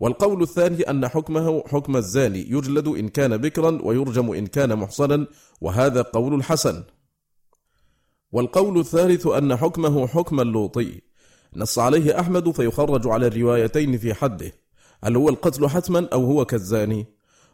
والقول 0.00 0.42
الثاني 0.42 0.90
أن 0.90 1.08
حكمه 1.08 1.64
حكم 1.66 1.96
الزاني 1.96 2.50
يجلد 2.50 2.88
إن 2.88 3.08
كان 3.08 3.36
بكرا 3.36 3.78
ويرجم 3.82 4.32
إن 4.32 4.46
كان 4.46 4.76
محصنا 4.76 5.26
وهذا 5.60 6.02
قول 6.02 6.34
الحسن. 6.34 6.82
والقول 8.32 8.78
الثالث 8.78 9.26
أن 9.26 9.56
حكمه 9.56 10.06
حكم 10.06 10.40
اللوطي. 10.40 11.00
نص 11.56 11.78
عليه 11.78 12.20
أحمد 12.20 12.50
فيخرج 12.50 13.06
على 13.06 13.26
الروايتين 13.26 13.98
في 13.98 14.14
حده. 14.14 14.52
هل 15.04 15.16
هو 15.16 15.28
القتل 15.28 15.68
حتما 15.68 16.08
أو 16.12 16.24
هو 16.24 16.44
كالزاني؟ 16.44 17.06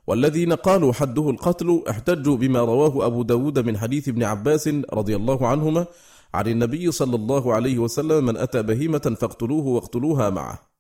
والذين 0.07 0.53
قالوا 0.53 0.92
حده 0.92 1.31
القتل 1.31 1.83
احتجوا 1.90 2.37
بما 2.37 2.61
رواه 2.61 3.07
أبو 3.07 3.22
داود 3.22 3.59
من 3.59 3.79
حديث 3.79 4.09
ابن 4.09 4.22
عباس 4.22 4.68
رضي 4.92 5.16
الله 5.16 5.48
عنهما 5.48 5.87
عن 6.34 6.46
النبي 6.46 6.92
صلى 6.92 7.16
الله 7.16 7.54
عليه 7.54 7.78
وسلم 7.78 8.24
من 8.24 8.37
أتى 8.37 8.62
بهيمة 8.62 9.16
فاقتلوه 9.20 9.66
واقتلوها 9.66 10.31
معه. 10.31 10.70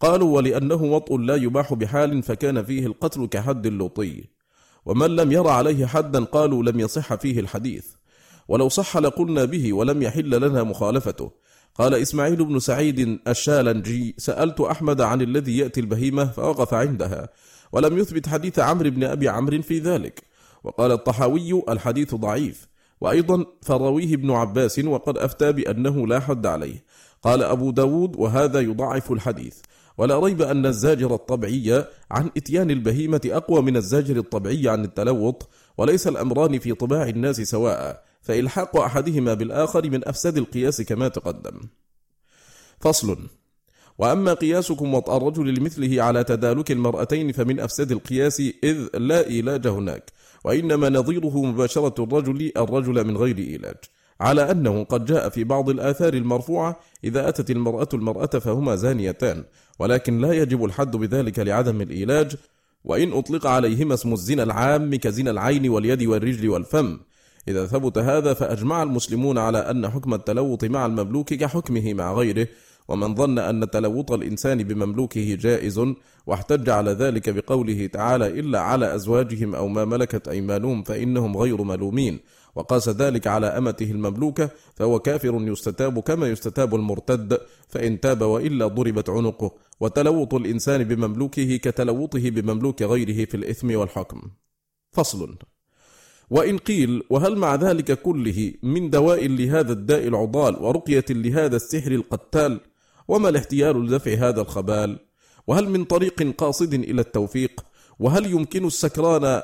قالوا 0.00 0.36
ولأنه 0.36 0.82
وطء 0.82 1.16
لا 1.18 1.36
يباح 1.36 1.74
بحال 1.74 2.22
فكان 2.22 2.64
فيه 2.64 2.86
القتل 2.86 3.26
كحد 3.26 3.66
اللوطي 3.66 4.24
ومن 4.86 5.16
لم 5.16 5.32
ير 5.32 5.48
عليه 5.48 5.86
حدا 5.86 6.24
قالوا 6.24 6.62
لم 6.62 6.80
يصح 6.80 7.14
فيه 7.14 7.40
الحديث. 7.40 7.86
ولو 8.48 8.68
صح 8.68 8.96
لقلنا 8.96 9.44
به 9.44 9.72
ولم 9.72 10.02
يحل 10.02 10.48
لنا 10.48 10.62
مخالفته. 10.62 11.30
قال 11.74 11.94
إسماعيل 11.94 12.44
بن 12.44 12.58
سعيد 12.58 13.20
الشالنجي 13.28 14.14
سألت 14.18 14.60
أحمد 14.60 15.00
عن 15.00 15.22
الذي 15.22 15.58
يأتي 15.58 15.80
البهيمة 15.80 16.24
فوقف 16.24 16.74
عندها 16.74 17.28
ولم 17.72 17.98
يثبت 17.98 18.28
حديث 18.28 18.58
عمرو 18.58 18.90
بن 18.90 19.04
أبي 19.04 19.28
عمرو 19.28 19.62
في 19.62 19.78
ذلك. 19.78 20.22
وقال 20.64 20.92
الطحاوي 20.92 21.62
الحديث 21.68 22.14
ضعيف. 22.14 22.69
وأيضا 23.00 23.46
فرويه 23.62 24.14
ابن 24.14 24.30
عباس 24.30 24.78
وقد 24.78 25.18
أفتى 25.18 25.52
بأنه 25.52 26.06
لا 26.06 26.20
حد 26.20 26.46
عليه. 26.46 26.84
قال 27.22 27.42
أبو 27.42 27.70
داود 27.70 28.16
وهذا 28.16 28.60
يضعف 28.60 29.12
الحديث. 29.12 29.56
ولا 29.98 30.18
ريب 30.18 30.42
أن 30.42 30.66
الزاجر 30.66 31.14
الطبعي 31.14 31.84
عن 32.10 32.30
إتيان 32.36 32.70
البهيمة 32.70 33.20
أقوى 33.26 33.62
من 33.62 33.76
الزاجر 33.76 34.16
الطبعي 34.16 34.68
عن 34.68 34.84
التلوط 34.84 35.48
وليس 35.78 36.08
الأمران 36.08 36.58
في 36.58 36.74
طباع 36.74 37.08
الناس 37.08 37.40
سواء 37.40 38.04
فإلحاق 38.22 38.76
أحدهما 38.76 39.34
بالآخر 39.34 39.90
من 39.90 40.08
أفسد 40.08 40.36
القياس 40.36 40.82
كما 40.82 41.08
تقدم. 41.08 41.60
فصل 42.80 43.18
وأما 43.98 44.34
قياسكم 44.34 44.94
وطأ 44.94 45.16
الرجل 45.16 45.54
لمثله 45.54 46.02
على 46.02 46.24
تدالك 46.24 46.70
المرأتين 46.70 47.32
فمن 47.32 47.60
أفسد 47.60 47.92
القياس 47.92 48.42
إذ 48.64 48.88
لا 48.94 49.26
إيلاج 49.26 49.66
هناك. 49.66 50.12
وإنما 50.44 50.88
نظيره 50.88 51.42
مباشرة 51.42 52.04
الرجل 52.04 52.52
الرجل 52.56 53.06
من 53.06 53.16
غير 53.16 53.38
إيلاج 53.38 53.76
على 54.20 54.50
أنه 54.50 54.84
قد 54.84 55.04
جاء 55.04 55.28
في 55.28 55.44
بعض 55.44 55.70
الآثار 55.70 56.14
المرفوعة 56.14 56.80
إذا 57.04 57.28
أتت 57.28 57.50
المرأة 57.50 57.88
المرأة 57.94 58.26
فهما 58.26 58.76
زانيتان 58.76 59.44
ولكن 59.78 60.20
لا 60.20 60.32
يجب 60.32 60.64
الحد 60.64 60.96
بذلك 60.96 61.38
لعدم 61.38 61.80
الإيلاج 61.80 62.36
وإن 62.84 63.12
أطلق 63.12 63.46
عليهما 63.46 63.94
اسم 63.94 64.12
الزنا 64.12 64.42
العام 64.42 64.94
كزنا 64.94 65.30
العين 65.30 65.68
واليد 65.68 66.02
والرجل 66.02 66.48
والفم. 66.48 66.98
إذا 67.48 67.66
ثبت 67.66 67.98
هذا 67.98 68.34
فأجمع 68.34 68.82
المسلمون 68.82 69.38
على 69.38 69.58
أن 69.58 69.88
حكم 69.88 70.14
التلوط 70.14 70.64
مع 70.64 70.86
المملوك 70.86 71.34
كحكمه 71.34 71.94
مع 71.94 72.12
غيره 72.14 72.48
ومن 72.90 73.14
ظن 73.14 73.38
أن 73.38 73.70
تلوط 73.70 74.12
الإنسان 74.12 74.62
بمملوكه 74.62 75.34
جائز 75.34 75.80
واحتج 76.26 76.70
على 76.70 76.90
ذلك 76.90 77.30
بقوله 77.30 77.86
تعالى 77.86 78.26
إلا 78.40 78.60
على 78.60 78.94
أزواجهم 78.94 79.54
أو 79.54 79.68
ما 79.68 79.84
ملكت 79.84 80.28
أيمانهم 80.28 80.82
فإنهم 80.82 81.36
غير 81.36 81.62
ملومين 81.62 82.20
وقاس 82.54 82.88
ذلك 82.88 83.26
على 83.26 83.46
أمته 83.46 83.90
المملوكة 83.90 84.50
فهو 84.74 84.98
كافر 84.98 85.34
يستتاب 85.40 85.98
كما 85.98 86.28
يستتاب 86.28 86.74
المرتد 86.74 87.38
فإن 87.68 88.00
تاب 88.00 88.22
وإلا 88.22 88.66
ضربت 88.66 89.08
عنقه 89.10 89.50
وتلوط 89.80 90.34
الإنسان 90.34 90.84
بمملوكه 90.84 91.56
كتلوطه 91.56 92.30
بمملوك 92.30 92.82
غيره 92.82 93.24
في 93.24 93.34
الإثم 93.34 93.76
والحكم. 93.76 94.22
فصل. 94.92 95.36
وإن 96.30 96.58
قيل 96.58 97.02
وهل 97.10 97.36
مع 97.36 97.54
ذلك 97.54 98.02
كله 98.02 98.52
من 98.62 98.90
دواء 98.90 99.26
لهذا 99.28 99.72
الداء 99.72 100.08
العضال 100.08 100.56
ورقية 100.62 101.04
لهذا 101.10 101.56
السحر 101.56 101.92
القتال 101.92 102.60
وما 103.10 103.28
الاحتيال 103.28 103.86
لدفع 103.86 104.14
هذا 104.14 104.40
الخبال؟ 104.40 104.98
وهل 105.46 105.68
من 105.68 105.84
طريق 105.84 106.34
قاصد 106.38 106.74
إلى 106.74 107.00
التوفيق؟ 107.00 107.64
وهل 107.98 108.26
يمكن 108.26 108.66
السكران 108.66 109.42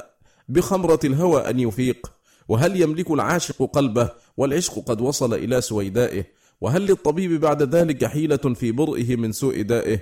بخمرة 0.48 1.00
الهوى 1.04 1.50
أن 1.50 1.60
يفيق؟ 1.60 2.12
وهل 2.48 2.82
يملك 2.82 3.10
العاشق 3.10 3.62
قلبه 3.62 4.10
والعشق 4.36 4.78
قد 4.78 5.00
وصل 5.00 5.34
إلى 5.34 5.60
سويدائه؟ 5.60 6.24
وهل 6.60 6.82
للطبيب 6.82 7.40
بعد 7.40 7.74
ذلك 7.74 8.04
حيلة 8.04 8.36
في 8.36 8.72
برئه 8.72 9.16
من 9.16 9.32
سوء 9.32 9.62
دائه؟ 9.62 10.00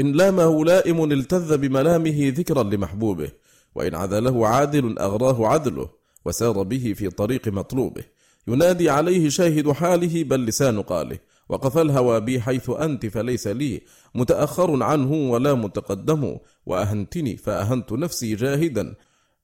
إن 0.00 0.12
لامه 0.12 0.64
لائم 0.64 1.12
التذ 1.12 1.56
بملامه 1.56 2.32
ذكرا 2.36 2.62
لمحبوبه 2.62 3.30
وإن 3.74 3.94
عذله 3.94 4.48
عادل 4.48 4.98
أغراه 4.98 5.46
عدله 5.46 5.88
وسار 6.24 6.62
به 6.62 6.94
في 6.96 7.10
طريق 7.10 7.48
مطلوبه. 7.48 8.04
ينادي 8.48 8.90
عليه 8.90 9.28
شاهد 9.28 9.70
حاله 9.70 10.24
بل 10.24 10.46
لسان 10.46 10.82
قاله. 10.82 11.18
وقف 11.48 11.78
الهوى 11.78 12.20
بي 12.20 12.40
حيث 12.40 12.70
أنت 12.70 13.06
فليس 13.06 13.46
لي 13.46 13.82
متأخر 14.14 14.82
عنه 14.82 15.12
ولا 15.30 15.54
متقدم 15.54 16.36
وأهنتني 16.66 17.36
فأهنت 17.36 17.92
نفسي 17.92 18.34
جاهدا. 18.34 18.94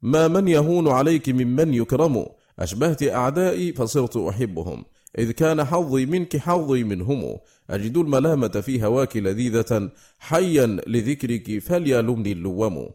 ما 0.03 0.29
من 0.29 0.49
يهون 0.49 0.89
عليك 0.89 1.29
ممن 1.29 1.75
يكرم 1.75 2.27
أشبهت 2.59 3.03
أعدائي 3.03 3.73
فصرت 3.73 4.17
أحبهم. 4.17 4.85
إذ 5.19 5.31
كان 5.31 5.65
حظي 5.65 6.07
منك 6.07 6.37
حظي 6.37 6.85
منهم 6.85 7.39
أجد 7.71 7.97
الملامة 7.97 8.49
في 8.49 8.85
هواك 8.85 9.17
لذيذة 9.17 9.91
حيا 10.19 10.67
لذكرك 10.67 11.59
فليلمني 11.59 12.33
اللوم. 12.33 12.91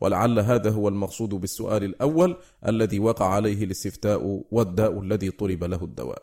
ولعل 0.00 0.38
هذا 0.38 0.70
هو 0.70 0.88
المقصود 0.88 1.28
بالسؤال 1.28 1.84
الأول 1.84 2.36
الذي 2.66 2.98
وقع 2.98 3.26
عليه 3.26 3.64
الاستفتاء 3.64 4.44
والداء 4.50 5.00
الذي 5.00 5.30
طلب 5.30 5.64
له 5.64 5.84
الدواء. 5.84 6.22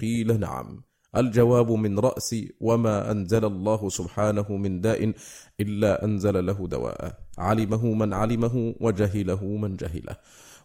قيل 0.00 0.40
نعم. 0.40 0.82
الجواب 1.16 1.72
من 1.72 1.98
رأس 1.98 2.36
وما 2.60 3.10
أنزل 3.10 3.44
الله 3.44 3.88
سبحانه 3.88 4.56
من 4.56 4.80
داء 4.80 5.12
إلا 5.60 6.04
أنزل 6.04 6.46
له 6.46 6.68
دواء. 6.68 7.18
علمه 7.38 7.86
من 7.86 8.12
علمه 8.14 8.74
وجهله 8.80 9.44
من 9.44 9.76
جهله. 9.76 10.16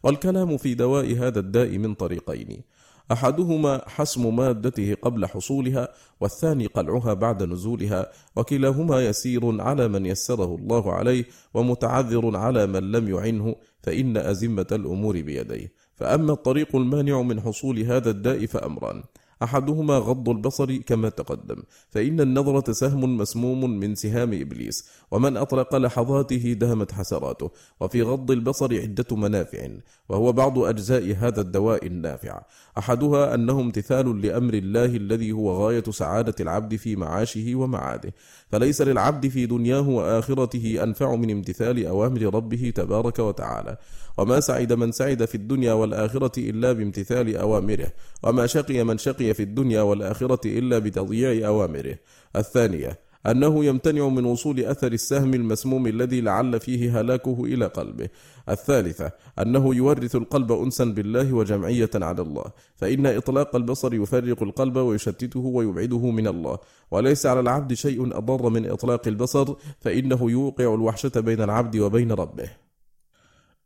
والكلام 0.03 0.57
في 0.57 0.73
دواء 0.73 1.13
هذا 1.13 1.39
الداء 1.39 1.77
من 1.77 1.93
طريقين. 1.93 2.63
أحدهما 3.11 3.81
حسم 3.89 4.35
مادته 4.35 4.93
قبل 5.01 5.25
حصولها 5.25 5.87
والثاني 6.21 6.65
قلعها 6.65 7.13
بعد 7.13 7.43
نزولها 7.43 8.11
وكلاهما 8.35 9.05
يسير 9.05 9.61
على 9.61 9.87
من 9.87 10.05
يسره 10.05 10.55
الله 10.55 10.93
عليه 10.93 11.25
ومتعذر 11.53 12.37
على 12.37 12.67
من 12.67 12.91
لم 12.91 13.09
يعنه 13.09 13.55
فإن 13.83 14.17
أزمة 14.17 14.67
الأمور 14.71 15.21
بيديه. 15.21 15.73
فأما 15.95 16.33
الطريق 16.33 16.75
المانع 16.75 17.21
من 17.21 17.41
حصول 17.41 17.79
هذا 17.79 18.09
الداء 18.09 18.45
فأمران. 18.45 19.03
أحدهما 19.43 19.97
غض 19.97 20.29
البصر 20.29 20.77
كما 20.77 21.09
تقدم 21.09 21.63
فإن 21.89 22.21
النظرة 22.21 22.71
سهم 22.71 23.17
مسموم 23.17 23.79
من 23.79 23.95
سهام 23.95 24.33
إبليس 24.33 24.89
ومن 25.11 25.37
أطلق 25.37 25.75
لحظاته 25.75 26.53
دامت 26.53 26.91
حسراته 26.91 27.51
وفي 27.79 28.01
غض 28.01 28.31
البصر 28.31 28.81
عدة 28.81 29.15
منافع 29.15 29.67
وهو 30.09 30.31
بعض 30.31 30.59
أجزاء 30.59 31.15
هذا 31.15 31.41
الدواء 31.41 31.85
النافع. 31.87 32.41
أحدها 32.79 33.35
أنه 33.35 33.61
امتثال 33.61 34.21
لأمر 34.21 34.53
الله 34.53 34.85
الذي 34.85 35.31
هو 35.31 35.65
غاية 35.65 35.83
سعادة 35.89 36.35
العبد 36.39 36.75
في 36.75 36.95
معاشه 36.95 37.55
ومعاده. 37.55 38.13
فليس 38.51 38.81
للعبد 38.81 39.27
في 39.27 39.45
دنياه 39.45 39.89
وآخرته 39.89 40.83
أنفع 40.83 41.15
من 41.15 41.31
امتثال 41.31 41.85
أوامر 41.85 42.21
ربه 42.21 42.73
تبارك 42.75 43.19
وتعالى. 43.19 43.77
وما 44.17 44.39
سعد 44.39 44.73
من 44.73 44.91
سعد 44.91 45.25
في 45.25 45.35
الدنيا 45.35 45.73
والآخرة 45.73 46.39
إلا 46.39 46.71
بامتثال 46.71 47.37
أوامره. 47.37 47.91
وما 48.23 48.47
شقي 48.47 48.83
من 48.83 48.97
شقي 48.97 49.33
في 49.33 49.43
الدنيا 49.43 49.81
والآخرة 49.81 50.41
إلا 50.45 50.79
بتضييع 50.79 51.47
أوامره. 51.47 51.95
الثانية 52.35 53.08
أنه 53.27 53.65
يمتنع 53.65 54.07
من 54.07 54.25
وصول 54.25 54.59
أثر 54.59 54.91
السهم 54.91 55.33
المسموم 55.33 55.87
الذي 55.87 56.21
لعل 56.21 56.59
فيه 56.59 56.99
هلاكه 56.99 57.45
إلى 57.45 57.65
قلبه. 57.65 58.09
الثالثة 58.49 59.11
أنه 59.39 59.75
يورث 59.75 60.15
القلب 60.15 60.51
أنسا 60.51 60.85
بالله 60.85 61.33
وجمعية 61.33 61.89
على 61.95 62.21
الله، 62.21 62.43
فإن 62.75 63.05
إطلاق 63.05 63.55
البصر 63.55 63.93
يفرق 63.93 64.43
القلب 64.43 64.77
ويشتته 64.77 65.39
ويبعده 65.39 66.09
من 66.11 66.27
الله، 66.27 66.57
وليس 66.91 67.25
على 67.25 67.39
العبد 67.39 67.73
شيء 67.73 68.17
أضر 68.17 68.49
من 68.49 68.69
إطلاق 68.69 69.07
البصر، 69.07 69.55
فإنه 69.79 70.31
يوقع 70.31 70.73
الوحشة 70.73 71.19
بين 71.19 71.41
العبد 71.41 71.77
وبين 71.77 72.11
ربه. 72.11 72.49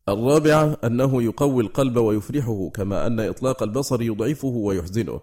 الرابعة 0.10 0.78
أنه 0.84 1.24
يقوي 1.24 1.64
القلب 1.64 1.98
ويفرحه 1.98 2.70
كما 2.70 3.08
أن 3.08 3.20
إطلاق 3.20 3.64
البصر 3.64 4.02
يضعفه 4.02 4.48
ويحزنه. 4.48 5.20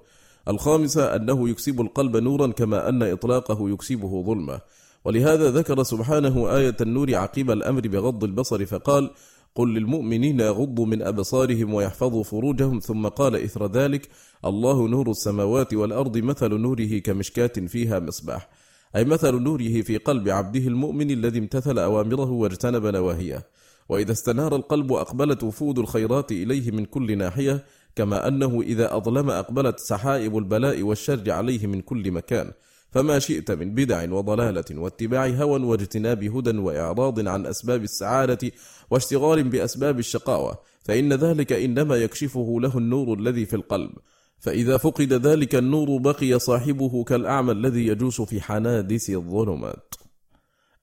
الخامسة 0.51 1.17
أنه 1.17 1.49
يكسب 1.49 1.81
القلب 1.81 2.17
نورا 2.17 2.47
كما 2.47 2.89
أن 2.89 3.03
إطلاقه 3.03 3.71
يكسبه 3.71 4.23
ظلمة 4.23 4.61
ولهذا 5.05 5.51
ذكر 5.51 5.83
سبحانه 5.83 6.57
آية 6.57 6.77
النور 6.81 7.15
عقيب 7.15 7.51
الأمر 7.51 7.81
بغض 7.81 8.25
البصر 8.25 8.67
فقال 8.67 9.11
قل 9.55 9.75
للمؤمنين 9.75 10.41
يغضوا 10.41 10.87
من 10.87 11.03
أبصارهم 11.03 11.75
ويحفظوا 11.75 12.23
فروجهم 12.23 12.79
ثم 12.79 13.07
قال 13.09 13.37
إثر 13.37 13.73
ذلك 13.73 14.09
الله 14.45 14.89
نور 14.89 15.11
السماوات 15.11 15.75
والأرض 15.75 16.19
مثل 16.19 16.55
نوره 16.55 16.99
كمشكاة 16.99 17.53
فيها 17.67 17.99
مصباح 17.99 18.49
أي 18.97 19.05
مثل 19.05 19.35
نوره 19.35 19.83
في 19.83 19.97
قلب 19.97 20.29
عبده 20.29 20.61
المؤمن 20.61 21.11
الذي 21.11 21.39
امتثل 21.39 21.79
أوامره 21.79 22.31
واجتنب 22.31 22.87
نواهيه. 22.87 23.47
وإذا 23.89 24.13
استنار 24.13 24.57
القلب 24.57 24.93
أقبلت 24.93 25.43
وفود 25.43 25.79
الخيرات 25.79 26.33
إليه 26.33 26.71
من 26.71 26.85
كل 26.85 27.19
ناحية 27.19 27.65
كما 27.97 28.29
أنه 28.29 28.63
إذا 28.63 28.97
أظلم 28.97 29.31
أقبلت 29.31 29.79
سحائب 29.79 30.39
البلاء 30.39 30.83
والشر 30.83 31.31
عليه 31.31 31.67
من 31.67 31.81
كل 31.81 32.11
مكان. 32.11 32.53
فما 32.91 33.19
شئت 33.19 33.51
من 33.51 33.75
بدع 33.75 34.13
وضلالة 34.13 34.65
واتباع 34.73 35.27
هوى 35.27 35.63
واجتناب 35.63 36.25
هدى 36.25 36.59
وإعراض 36.59 37.29
عن 37.29 37.47
أسباب 37.47 37.83
السعادة 37.83 38.51
واشتغال 38.91 39.43
بأسباب 39.43 39.99
الشقاوة 39.99 40.59
فإن 40.83 41.13
ذلك 41.13 41.53
إنما 41.53 41.97
يكشفه 41.97 42.57
له 42.61 42.79
النور 42.79 43.19
الذي 43.19 43.47
في 43.47 43.57
القلب. 43.57 43.91
فإذا 44.39 44.77
فقد 44.77 45.13
ذلك 45.13 45.55
النور 45.55 45.99
بقي 45.99 46.39
صاحبه 46.39 47.05
كالأعمى 47.05 47.53
الذي 47.53 47.87
يجوس 47.87 48.21
في 48.21 48.41
حنادس 48.41 49.11
الظلمات. 49.11 49.95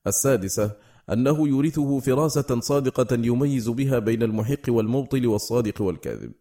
السادسة 0.08 0.72
أنه 1.12 1.48
يورثه 1.48 2.00
فراسة 2.00 2.60
صادقة 2.60 3.08
يميز 3.12 3.70
بها 3.70 4.00
بين 4.00 4.24
المحق 4.24 4.70
والمبطل 4.70 5.28
والصادق 5.28 5.82
والكاذب. 5.82 6.32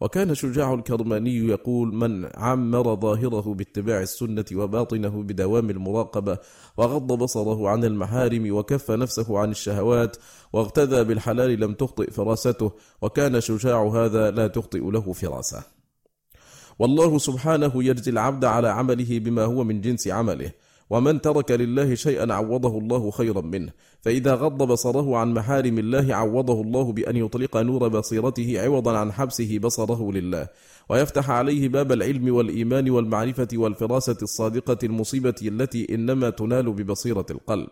وكان 0.00 0.34
شجاع 0.34 0.74
الكرماني 0.74 1.36
يقول 1.36 1.94
من 1.94 2.28
عمر 2.34 2.96
ظاهره 2.96 3.54
باتباع 3.54 4.02
السنة 4.02 4.44
وباطنه 4.54 5.22
بدوام 5.22 5.70
المراقبة 5.70 6.38
وغض 6.76 7.12
بصره 7.12 7.68
عن 7.68 7.84
المحارم 7.84 8.56
وكف 8.56 8.90
نفسه 8.90 9.38
عن 9.38 9.50
الشهوات 9.50 10.16
واغتدى 10.52 11.04
بالحلال 11.04 11.60
لم 11.60 11.74
تخطئ 11.74 12.10
فراسته 12.10 12.72
وكان 13.02 13.40
شجاع 13.40 13.82
هذا 13.86 14.30
لا 14.30 14.46
تخطئ 14.46 14.90
له 14.90 15.12
فراسة. 15.12 15.62
والله 16.78 17.18
سبحانه 17.18 17.72
يجزي 17.84 18.10
العبد 18.10 18.44
على 18.44 18.68
عمله 18.68 19.18
بما 19.18 19.44
هو 19.44 19.64
من 19.64 19.80
جنس 19.80 20.08
عمله. 20.08 20.50
ومن 20.90 21.20
ترك 21.20 21.50
لله 21.50 21.94
شيئا 21.94 22.32
عوضه 22.32 22.78
الله 22.78 23.10
خيرا 23.10 23.40
منه. 23.40 23.72
فإذا 24.02 24.34
غض 24.34 24.62
بصره 24.62 25.16
عن 25.16 25.34
محارم 25.34 25.78
الله 25.78 26.14
عوضه 26.14 26.60
الله 26.60 26.92
بأن 26.92 27.16
يطلق 27.16 27.56
نور 27.56 27.88
بصيرته 27.88 28.60
عوضا 28.60 28.98
عن 28.98 29.12
حبسه 29.12 29.58
بصره 29.58 30.12
لله. 30.12 30.48
ويفتح 30.88 31.30
عليه 31.30 31.68
باب 31.68 31.92
العلم 31.92 32.34
والإيمان 32.34 32.90
والمعرفة 32.90 33.48
والفراسة 33.54 34.16
الصادقة 34.22 34.78
المصيبة 34.84 35.34
التي 35.42 35.94
إنما 35.94 36.30
تنال 36.30 36.72
ببصيرة 36.72 37.26
القلب. 37.30 37.68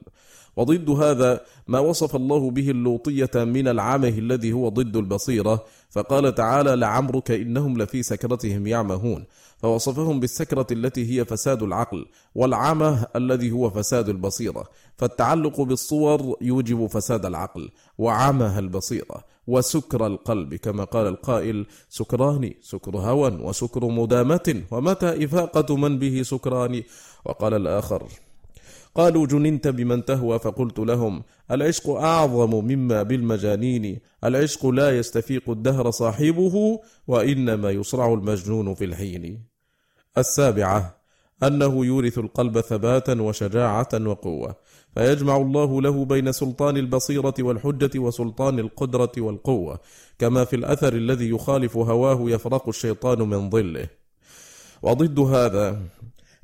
وضد 0.57 0.91
هذا 0.91 1.41
ما 1.69 1.79
وصف 1.79 2.17
الله 2.17 2.51
به 2.51 2.71
اللوطية 2.71 3.31
من 3.35 3.69
العمه 3.69 4.09
الذي 4.09 4.53
هو 4.53 4.69
ضد 4.69 4.97
البصيرة 4.97 5.65
فقال 5.91 6.35
تعالى 6.35 6.77
لعمرك 6.77 7.31
إنهم 7.31 7.79
لفي 7.79 8.03
سكرتهم 8.03 8.67
يعمهون 8.67 9.25
فوصفهم 9.59 10.21
بالسكرة 10.21 10.67
التي 10.71 11.21
هي 11.21 11.25
فساد 11.25 11.63
العقل 11.63 12.07
والعمى 12.35 13.05
الذي 13.17 13.51
هو 13.51 13.71
فساد 13.71 14.09
البصيرة 14.09 14.65
فالتعلق 14.97 15.61
بالصور 15.61 16.37
يوجب 16.41 16.87
فساد 16.87 17.27
العقل 17.27 17.71
وعمها 17.99 18.59
البصيرة 18.59 19.25
وسكر 19.47 20.07
القلب 20.07 20.55
كما 20.55 20.85
قال 20.85 21.07
القائل 21.07 21.67
سكران 21.89 22.53
سكر 22.63 22.97
هوى 22.97 23.31
وسكر 23.43 23.85
مدامة 23.89 24.63
ومتى 24.71 25.25
إفاقة 25.25 25.77
من 25.77 25.99
به 25.99 26.23
سكران؟ 26.23 26.83
وقال 27.25 27.55
الآخر 27.55 28.03
قالوا 28.97 29.27
جننت 29.27 29.69
بمن 29.69 30.05
تهوى 30.05 30.39
فقلت 30.39 30.79
لهم 30.79 31.23
العشق 31.51 31.91
أعظم 31.91 32.65
مما 32.65 33.03
بالمجانين 33.03 33.99
العشق 34.25 34.67
لا 34.67 34.99
يستفيق 34.99 35.51
الدهر 35.51 35.91
صاحبه 35.91 36.81
وإنما 37.07 37.71
يصرع 37.71 38.15
المجنون 38.15 38.75
في 38.75 38.85
الحين. 38.85 39.43
السابعة 40.19 40.97
أنه 41.43 41.87
يورث 41.87 42.19
القلب 42.19 42.61
ثباتا 42.61 43.23
وشجاعة 43.23 43.89
وقوة 43.95 44.57
فيجمع 44.95 45.37
الله 45.37 45.83
له 45.83 46.05
بين 46.05 46.33
سلطان 46.33 46.77
البصيرة 46.77 47.35
والحجة 47.41 47.99
وسلطان 47.99 48.59
القدرة 48.59 49.13
والقوة 49.19 49.81
كما 50.19 50.45
في 50.45 50.57
الأثر 50.57 50.93
الذي 50.93 51.29
يخالف 51.31 51.77
هواه 51.77 52.31
يفرق 52.31 52.69
الشيطان 52.69 53.19
من 53.19 53.51
ظله. 53.51 53.89
وضد 54.83 55.19
هذا 55.19 55.83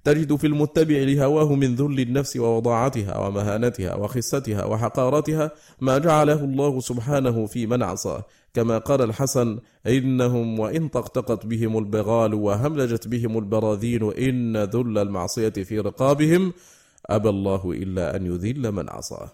تجد 0.04 0.36
في 0.36 0.46
المتبع 0.46 0.98
لهواه 0.98 1.54
من 1.54 1.74
ذل 1.74 2.00
النفس 2.00 2.36
ووضاعتها 2.36 3.18
ومهانتها 3.18 3.94
وخستها 3.94 4.64
وحقارتها 4.64 5.50
ما 5.80 5.98
جعله 5.98 6.44
الله 6.44 6.80
سبحانه 6.80 7.46
في 7.46 7.66
من 7.66 7.82
عصاه. 7.82 8.24
كما 8.54 8.78
قال 8.78 9.02
الحسن 9.02 9.58
إنهم 9.86 10.60
وإن 10.60 10.88
طقطقت 10.88 11.46
بهم 11.46 11.78
البغال 11.78 12.34
وهملجت 12.34 13.08
بهم 13.08 13.38
البراذين 13.38 14.12
إن 14.12 14.56
ذل 14.56 14.98
المعصية 14.98 15.48
في 15.48 15.80
رقابهم 15.80 16.52
أبى 17.06 17.28
الله 17.28 17.72
إلا 17.72 18.16
أن 18.16 18.26
يذل 18.26 18.72
من 18.72 18.88
عصاه. 18.88 19.30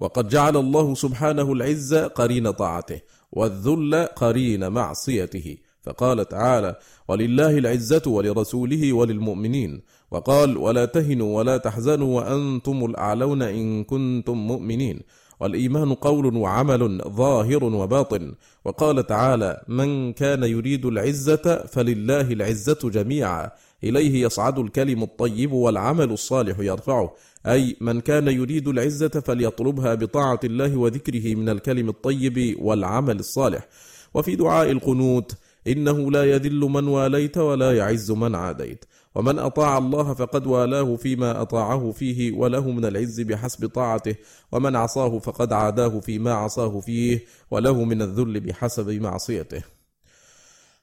وقد 0.00 0.28
جعل 0.28 0.56
الله 0.56 0.94
سبحانه 0.94 1.52
العز 1.52 1.94
قرين 1.94 2.50
طاعته 2.50 3.00
والذل 3.32 4.06
قرين 4.06 4.68
معصيته. 4.68 5.56
فقال 5.82 6.28
تعالى 6.28 6.76
ولله 7.08 7.58
العزة 7.58 8.02
ولرسوله 8.06 8.92
وللمؤمنين. 8.92 9.82
وقال 10.10 10.56
ولا 10.56 10.84
تهنوا 10.84 11.38
ولا 11.38 11.56
تحزنوا 11.56 12.20
وأنتم 12.20 12.84
الأعلون 12.84 13.42
إن 13.42 13.84
كنتم 13.84 14.36
مؤمنين. 14.36 15.00
والإيمان 15.40 15.94
قول 15.94 16.36
وعمل 16.36 17.02
ظاهر 17.08 17.64
وباطن. 17.64 18.34
وقال 18.64 19.06
تعالى 19.06 19.62
من 19.68 20.12
كان 20.12 20.42
يريد 20.42 20.86
العزة 20.86 21.66
فلله 21.66 22.20
العزة 22.20 22.78
جميعا. 22.84 23.50
إليه 23.84 24.24
يصعد 24.24 24.58
الكلم 24.58 25.02
الطيب 25.02 25.52
والعمل 25.52 26.12
الصالح 26.12 26.58
يرفعه. 26.58 27.14
أي 27.46 27.76
من 27.80 28.00
كان 28.00 28.28
يريد 28.28 28.68
العزة 28.68 29.08
فليطلبها 29.08 29.94
بطاعة 29.94 30.40
الله 30.44 30.76
وذكره 30.76 31.34
من 31.34 31.48
الكلم 31.48 31.88
الطيب 31.88 32.56
والعمل 32.60 33.18
الصالح. 33.18 33.68
وفي 34.14 34.36
دعاء 34.36 34.70
القنوت 34.70 35.32
إنه 35.66 36.10
لا 36.10 36.24
يذل 36.24 36.60
من 36.60 36.88
واليت 36.88 37.38
ولا 37.38 37.76
يعز 37.76 38.10
من 38.10 38.34
عاديت. 38.34 38.84
ومن 39.14 39.38
أطاع 39.38 39.78
الله 39.78 40.14
فقد 40.14 40.46
والاه 40.46 40.96
فيما 40.96 41.42
أطاعه 41.42 41.90
فيه 41.90 42.32
وله 42.32 42.70
من 42.70 42.84
العز 42.84 43.20
بحسب 43.20 43.68
طاعته. 43.68 44.14
ومن 44.52 44.76
عصاه 44.76 45.18
فقد 45.18 45.52
عاداه 45.52 46.00
فيما 46.00 46.32
عصاه 46.32 46.80
فيه 46.80 47.24
وله 47.50 47.84
من 47.84 48.02
الذل 48.02 48.40
بحسب 48.40 48.90
معصيته. 48.90 49.62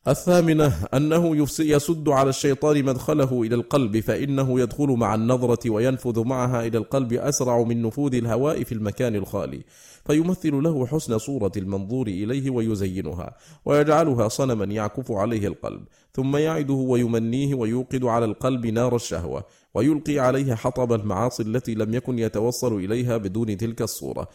الثامنة 0.07 0.73
أنه 0.93 1.47
يسد 1.59 2.09
على 2.09 2.29
الشيطان 2.29 2.85
مدخله 2.85 3.41
إلى 3.41 3.55
القلب 3.55 3.99
فإنه 3.99 4.59
يدخل 4.59 4.87
مع 4.87 5.15
النظرة 5.15 5.69
وينفذ 5.69 6.23
معها 6.23 6.67
إلى 6.67 6.77
القلب 6.77 7.13
أسرع 7.13 7.63
من 7.63 7.81
نفوذ 7.81 8.15
الهواء 8.15 8.63
في 8.63 8.71
المكان 8.71 9.15
الخالي. 9.15 9.63
فيمثل 10.07 10.63
له 10.63 10.85
حسن 10.85 11.17
صورة 11.17 11.51
المنظور 11.57 12.07
إليه 12.07 12.49
ويزينها 12.49 13.37
ويجعلها 13.65 14.27
صنما 14.27 14.65
يعكف 14.65 15.11
عليه 15.11 15.47
القلب 15.47 15.85
ثم 16.13 16.37
يعده 16.37 16.73
ويمنيه 16.73 17.55
ويوقد 17.55 18.03
على 18.03 18.25
القلب 18.25 18.65
نار 18.65 18.95
الشهوة 18.95 19.45
ويلقي 19.73 20.19
عليه 20.19 20.55
حطب 20.55 20.93
المعاصي 20.93 21.43
التي 21.43 21.75
لم 21.75 21.93
يكن 21.93 22.19
يتوصل 22.19 22.75
إليها 22.75 23.17
بدون 23.17 23.57
تلك 23.57 23.81
الصورة. 23.81 24.27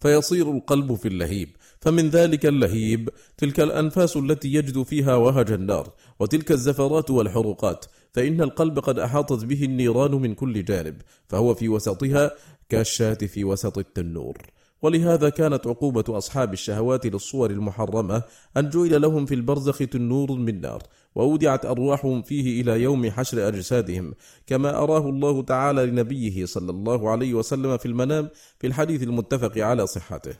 فيصير 0.00 0.50
القلب 0.50 0.94
في 0.94 1.08
اللهيب. 1.08 1.48
فمن 1.80 2.08
ذلك 2.08 2.46
اللهيب 2.46 3.08
تلك 3.38 3.60
الأنفاس 3.60 4.16
التي 4.16 4.48
يجد 4.54 4.82
فيها 4.82 5.16
وهج 5.16 5.52
النار 5.52 5.92
وتلك 6.20 6.52
الزفرات 6.52 7.10
والحروقات. 7.10 7.84
فإن 8.12 8.40
القلب 8.40 8.78
قد 8.78 8.98
أحاطت 8.98 9.44
به 9.44 9.64
النيران 9.64 10.10
من 10.10 10.34
كل 10.34 10.64
جانب 10.64 11.02
فهو 11.28 11.54
في 11.54 11.68
وسطها 11.68 12.30
كالشاة 12.68 13.14
في 13.14 13.44
وسط 13.44 13.78
التنور. 13.78 14.38
ولهذا 14.84 15.28
كانت 15.28 15.66
عقوبة 15.66 16.04
أصحاب 16.08 16.52
الشهوات 16.52 17.06
للصور 17.06 17.50
المحرمة 17.50 18.22
أن 18.56 18.70
جعل 18.70 19.02
لهم 19.02 19.26
في 19.26 19.34
البرزخ 19.34 19.78
تنور 19.78 20.32
من 20.32 20.60
نار 20.60 20.82
وودعت 21.14 21.66
أرواحهم 21.66 22.22
فيه 22.22 22.62
إلى 22.62 22.82
يوم 22.82 23.10
حشر 23.10 23.48
أجسادهم 23.48 24.14
كما 24.46 24.78
أراه 24.78 25.08
الله 25.08 25.42
تعالى 25.42 25.86
لنبيه 25.86 26.44
صلى 26.44 26.70
الله 26.70 27.10
عليه 27.10 27.34
وسلم 27.34 27.76
في 27.76 27.86
المنام 27.86 28.28
في 28.58 28.66
الحديث 28.66 29.02
المتفق 29.02 29.58
على 29.58 29.86
صحته. 29.86 30.34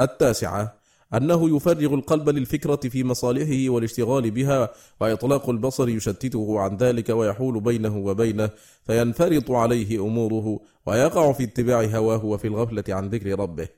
التاسعة 0.00 0.81
أنه 1.14 1.56
يفرغ 1.56 1.94
القلب 1.94 2.28
للفكرة 2.28 2.76
في 2.88 3.04
مصالحه 3.04 3.72
والاشتغال 3.72 4.30
بها 4.30 4.72
وإطلاق 5.00 5.50
البصر 5.50 5.88
يشتته 5.88 6.60
عن 6.60 6.76
ذلك 6.76 7.10
ويحول 7.10 7.60
بينه 7.60 7.96
وبينه 7.96 8.50
فينفرط 8.84 9.50
عليه 9.50 10.00
أموره 10.00 10.60
ويقع 10.86 11.32
في 11.32 11.44
اتباع 11.44 11.84
هواه 11.84 12.24
وفي 12.24 12.46
الغفلة 12.48 12.84
عن 12.88 13.08
ذكر 13.08 13.38
ربه. 13.38 13.68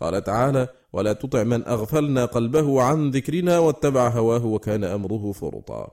قال 0.00 0.24
تعالى 0.24 0.68
ولا 0.92 1.12
تطع 1.12 1.42
من 1.42 1.66
أغفلنا 1.66 2.24
قلبه 2.24 2.82
عن 2.82 3.10
ذكرنا 3.10 3.58
واتبع 3.58 4.08
هواه 4.08 4.46
وكان 4.46 4.84
أمره 4.84 5.32
فرطا. 5.32 5.90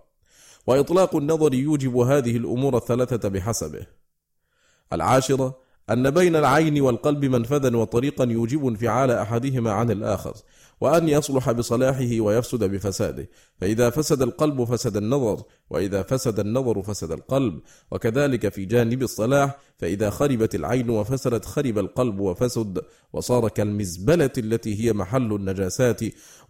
وإطلاق 0.68 1.16
النظر 1.16 1.54
يوجب 1.54 1.97
هذه 1.97 2.38
الأمور 2.38 2.78
الثلاثة 2.78 3.30
بحسبه. 3.30 3.86
العاشرة 4.93 5.58
أن 5.89 6.10
بين 6.10 6.36
العين 6.36 6.82
والقلب 6.82 7.26
منفذا 7.26 7.78
وطريقا 7.78 8.26
يوجب 8.26 8.68
انفعال 8.68 9.12
أحدهما 9.12 9.72
عن 9.72 9.91
الآخر. 9.91 10.34
وأن 10.82 11.09
يصلح 11.09 11.51
بصلاحه 11.51 12.19
ويفسد 12.19 12.63
بفساده. 12.63 13.30
فإذا 13.61 13.89
فسد 13.89 14.21
القلب 14.21 14.63
فسد 14.63 14.97
النظر 14.97 15.43
وإذا 15.69 16.03
فسد 16.03 16.39
النظر 16.39 16.82
فسد 16.82 17.11
القلب. 17.11 17.59
وكذلك 17.91 18.49
في 18.49 18.65
جانب 18.65 19.03
الصلاح 19.03 19.57
فإذا 19.77 20.09
خربت 20.09 20.55
العين 20.55 20.89
وفسدت 20.89 21.45
خرب 21.45 21.77
القلب 21.77 22.19
وفسد 22.19 22.82
وصار 23.13 23.49
كالمزبلة 23.49 24.32
التي 24.38 24.84
هي 24.86 24.93
محل 24.93 25.34
النجاسات 25.34 26.01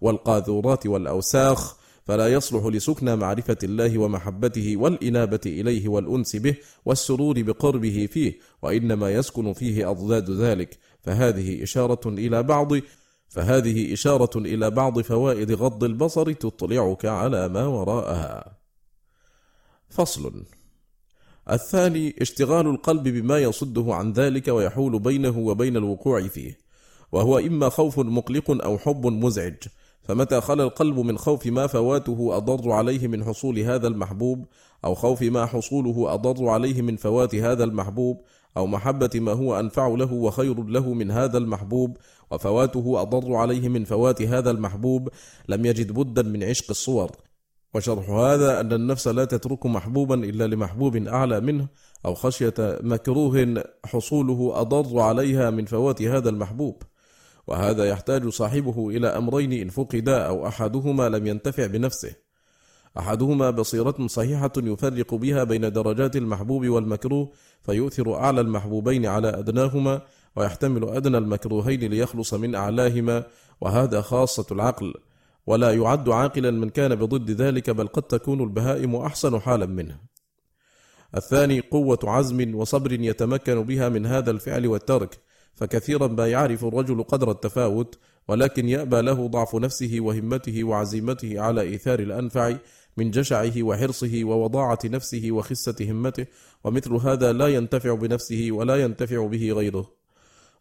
والقاذورات 0.01 0.88
والأوساخ 0.88 1.80
فلا 2.03 2.27
يصلح 2.27 2.65
لسكنى 2.65 3.15
معرفة 3.15 3.57
الله 3.63 3.97
ومحبته 3.97 4.77
والإنابة 4.77 5.39
إليه 5.45 5.89
والأنس 5.89 6.36
به 6.36 6.55
والسرور 6.86 7.41
بقربه 7.41 8.07
فيه 8.11 8.39
وإنما 8.61 9.13
يسكن 9.13 9.53
فيه 9.53 9.91
أضداد 9.91 10.32
ذلك. 10.32 10.77
فهذه 11.03 11.63
إشارة 11.63 12.09
إلى 12.09 12.43
بعض 12.43 12.73
فهذه 13.30 13.93
إشارة 13.93 14.38
إلى 14.38 14.71
بعض 14.71 15.01
فوائد 15.01 15.51
غض 15.51 15.84
البصر 15.84 16.34
تطلعك 16.34 17.05
على 17.05 17.47
ما 17.47 17.65
وراءها. 17.65 18.57
فصل 19.89 20.45
الثاني 21.49 22.15
اشتغال 22.21 22.67
القلب 22.67 23.03
بما 23.03 23.39
يصده 23.39 23.93
عن 23.95 24.13
ذلك 24.13 24.47
ويحول 24.47 24.99
بينه 24.99 25.38
وبين 25.38 25.77
الوقوع 25.77 26.27
فيه، 26.27 26.57
وهو 27.11 27.38
إما 27.39 27.69
خوف 27.69 27.99
مقلق 27.99 28.63
أو 28.63 28.77
حب 28.77 29.05
مزعج، 29.07 29.63
فمتى 30.01 30.41
خلى 30.41 30.63
القلب 30.63 30.99
من 30.99 31.17
خوف 31.17 31.47
ما 31.47 31.67
فواته 31.67 32.38
أضر 32.38 32.71
عليه 32.71 33.07
من 33.07 33.23
حصول 33.23 33.59
هذا 33.59 33.88
المحبوب 33.88 34.45
أو 34.86 34.95
خوف 34.95 35.21
ما 35.21 35.45
حصوله 35.45 36.13
أضر 36.13 36.47
عليه 36.47 36.82
من 36.82 36.95
فوات 36.95 37.36
هذا 37.36 37.63
المحبوب 37.63 38.21
أو 38.57 38.67
محبة 38.67 39.09
ما 39.15 39.32
هو 39.32 39.59
أنفع 39.59 39.88
له 39.88 40.13
وخير 40.13 40.63
له 40.63 40.93
من 40.93 41.11
هذا 41.11 41.38
المحبوب 41.38 41.97
وفواته 42.32 43.01
أضر 43.01 43.36
عليه 43.36 43.69
من 43.69 43.84
فوات 43.84 44.21
هذا 44.21 44.51
المحبوب 44.51 45.09
لم 45.49 45.65
يجد 45.65 45.91
بدا 45.91 46.21
من 46.21 46.43
عشق 46.43 46.65
الصور. 46.69 47.11
وشرح 47.73 48.09
هذا 48.09 48.59
أن 48.59 48.73
النفس 48.73 49.07
لا 49.07 49.25
تترك 49.25 49.65
محبوبا 49.65 50.15
إلا 50.15 50.47
لمحبوب 50.47 50.95
أعلى 50.95 51.39
منه 51.39 51.67
أو 52.05 52.13
خشية 52.13 52.53
مكروه 52.59 53.63
حصوله 53.86 54.61
أضر 54.61 54.99
عليها 54.99 55.49
من 55.49 55.65
فوات 55.65 56.01
هذا 56.01 56.30
المحبوب. 56.30 56.84
وهذا 57.47 57.86
يحتاج 57.86 58.27
صاحبه 58.27 58.89
إلى 58.89 59.07
أمرين 59.07 59.53
إن 59.53 59.69
فقدا 59.69 60.17
أو 60.17 60.47
أحدهما 60.47 61.09
لم 61.09 61.27
ينتفع 61.27 61.65
بنفسه. 61.65 62.15
أحدهما 62.97 63.49
بصيرة 63.49 64.07
صحيحة 64.07 64.51
يفرق 64.57 65.15
بها 65.15 65.43
بين 65.43 65.71
درجات 65.71 66.15
المحبوب 66.15 66.67
والمكروه 66.67 67.32
فيؤثر 67.61 68.15
أعلى 68.15 68.41
المحبوبين 68.41 69.05
على 69.05 69.30
أدناهما 69.30 70.01
ويحتمل 70.36 70.89
أدنى 70.89 71.17
المكروهين 71.17 71.80
ليخلص 71.80 72.34
من 72.34 72.55
أعلاهما 72.55 73.23
وهذا 73.61 74.01
خاصة 74.01 74.45
العقل. 74.51 74.93
ولا 75.47 75.73
يعد 75.73 76.09
عاقلا 76.09 76.51
من 76.51 76.69
كان 76.69 76.95
بضد 76.95 77.32
ذلك 77.32 77.69
بل 77.69 77.88
قد 77.88 78.03
تكون 78.03 78.41
البهائم 78.41 78.95
أحسن 78.95 79.39
حالا 79.39 79.65
منه. 79.65 79.99
الثاني 81.15 81.59
قوة 81.59 81.99
عزم 82.03 82.55
وصبر 82.55 82.91
يتمكن 82.91 83.63
بها 83.63 83.89
من 83.89 84.05
هذا 84.05 84.32
الفعل 84.32 84.67
والترك 84.67 85.19
فكثيرا 85.55 86.07
ما 86.07 86.27
يعرف 86.27 86.65
الرجل 86.65 87.03
قدر 87.03 87.32
التفاوت 87.32 87.97
ولكن 88.27 88.69
يأبى 88.69 89.01
له 89.01 89.27
ضعف 89.27 89.55
نفسه 89.55 89.97
وهمته 89.99 90.63
وعزيمته 90.63 91.41
على 91.41 91.61
إيثار 91.61 91.99
الأنفع 91.99 92.55
من 92.97 93.11
جشعه 93.11 93.63
وحرصه 93.63 94.21
ووضاعة 94.23 94.80
نفسه 94.86 95.27
وخسة 95.32 95.91
همته 95.91 96.25
ومثل 96.63 96.93
هذا 96.93 97.32
لا 97.34 97.47
ينتفع 97.47 97.93
بنفسه 97.93 98.47
ولا 98.51 98.75
ينتفع 98.75 99.27
به 99.27 99.51
غيره. 99.51 99.99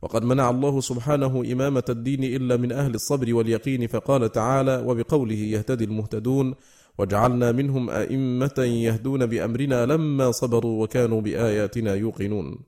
وقد 0.03 0.24
منع 0.24 0.51
الله 0.51 0.80
سبحانه 0.80 1.53
إمامة 1.53 1.84
الدين 1.88 2.24
إلا 2.24 2.57
من 2.57 2.72
أهل 2.72 2.94
الصبر 2.94 3.34
واليقين 3.34 3.86
فقال 3.86 4.32
تعالى 4.32 4.84
وبقوله 4.86 5.34
يهتدي 5.34 5.84
المهتدون 5.84 6.55
وجعلنا 6.99 7.53
منهم 7.53 7.90
أئمة 7.90 8.59
يهدون 8.59 9.26
بأمرنا 9.26 9.86
لما 9.86 10.30
صبروا 10.30 10.82
وكانوا 10.82 11.20
بآياتنا 11.20 11.94
يوقنون. 11.94 12.59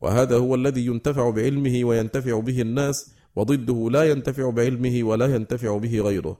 وهذا 0.00 0.36
هو 0.36 0.54
الذي 0.54 0.86
ينتفع 0.86 1.30
بعلمه 1.30 1.84
وينتفع 1.84 2.40
به 2.40 2.60
الناس 2.60 3.14
وضده 3.36 3.88
لا 3.90 4.10
ينتفع 4.10 4.50
بعلمه 4.50 5.04
ولا 5.04 5.34
ينتفع 5.34 5.78
به 5.78 6.00
غيره. 6.00 6.38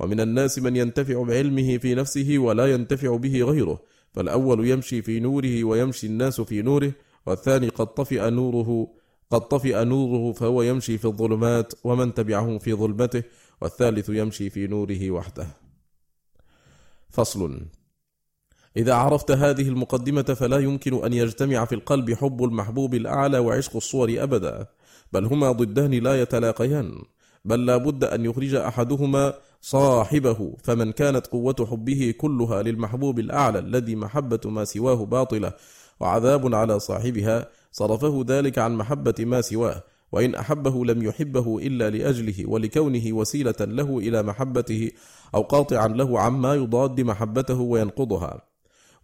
ومن 0.00 0.20
الناس 0.20 0.58
من 0.58 0.76
ينتفع 0.76 1.22
بعلمه 1.22 1.78
في 1.78 1.94
نفسه 1.94 2.38
ولا 2.38 2.66
ينتفع 2.66 3.16
به 3.16 3.42
غيره. 3.42 3.80
فالأول 4.12 4.68
يمشي 4.68 5.02
في 5.02 5.20
نوره 5.20 5.64
ويمشي 5.64 6.06
الناس 6.06 6.40
في 6.40 6.62
نوره 6.62 6.92
والثاني 7.26 7.68
قد 7.68 7.86
طفئ 7.86 8.30
نوره 8.30 8.88
قد 9.30 9.40
طفئ 9.40 9.84
نوره 9.84 10.32
فهو 10.32 10.62
يمشي 10.62 10.98
في 10.98 11.04
الظلمات 11.04 11.72
ومن 11.84 12.14
تبعه 12.14 12.58
في 12.58 12.74
ظلمته 12.74 13.22
والثالث 13.60 14.08
يمشي 14.08 14.50
في 14.50 14.66
نوره 14.66 15.10
وحده. 15.10 15.46
فصل. 17.10 17.60
إذا 18.76 18.94
عرفت 18.94 19.30
هذه 19.30 19.68
المقدمة 19.68 20.22
فلا 20.22 20.58
يمكن 20.58 21.04
أن 21.04 21.12
يجتمع 21.12 21.64
في 21.64 21.74
القلب 21.74 22.14
حب 22.14 22.44
المحبوب 22.44 22.94
الأعلى 22.94 23.38
وعشق 23.38 23.76
الصور 23.76 24.14
أبدا 24.18 24.66
بل 25.12 25.24
هما 25.24 25.52
ضدان 25.52 25.90
لا 25.90 26.22
يتلاقيان 26.22 27.02
بل 27.44 27.66
لا 27.66 27.76
بد 27.76 28.04
أن 28.04 28.24
يخرج 28.24 28.54
أحدهما 28.54 29.34
صاحبه 29.60 30.56
فمن 30.62 30.92
كانت 30.92 31.26
قوة 31.26 31.66
حبه 31.70 32.14
كلها 32.18 32.62
للمحبوب 32.62 33.18
الأعلى 33.18 33.58
الذي 33.58 33.96
محبة 33.96 34.40
ما 34.44 34.64
سواه 34.64 35.04
باطلة 35.04 35.52
وعذاب 36.00 36.54
على 36.54 36.80
صاحبها 36.80 37.48
صرفه 37.76 38.24
ذلك 38.28 38.58
عن 38.58 38.74
محبة 38.74 39.14
ما 39.18 39.40
سواه 39.40 39.82
وإن 40.12 40.34
أحبه 40.34 40.84
لم 40.84 41.02
يحبه 41.02 41.58
إلا 41.58 41.90
لأجله 41.90 42.48
ولكونه 42.50 43.12
وسيلة 43.12 43.54
له 43.60 43.98
إلى 43.98 44.22
محبته 44.22 44.90
أو 45.34 45.42
قاطعا 45.42 45.88
له 45.88 46.20
عما 46.20 46.54
يضاد 46.54 47.00
محبته 47.00 47.60
وينقضها. 47.60 48.42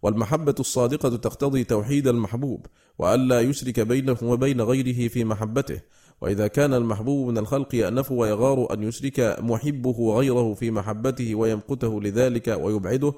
والمحبة 0.01 0.55
الصادقة 0.59 1.09
تقتضي 1.17 1.63
توحيد 1.63 2.07
المحبوب 2.07 2.65
وألا 2.99 3.41
يشرك 3.41 3.79
بينه 3.79 4.17
وبين 4.23 4.61
غيره 4.61 5.07
في 5.07 5.23
محبته. 5.23 5.81
وإذا 6.21 6.47
كان 6.47 6.73
المحبوب 6.73 7.27
من 7.27 7.37
الخلق 7.37 7.75
يأنف 7.75 8.11
ويغار 8.11 8.73
أن 8.73 8.83
يشرك 8.83 9.37
محبه 9.39 10.15
غيره 10.17 10.53
في 10.53 10.71
محبته 10.71 11.35
ويمقته 11.35 12.01
لذلك 12.01 12.47
ويبعده 12.61 13.13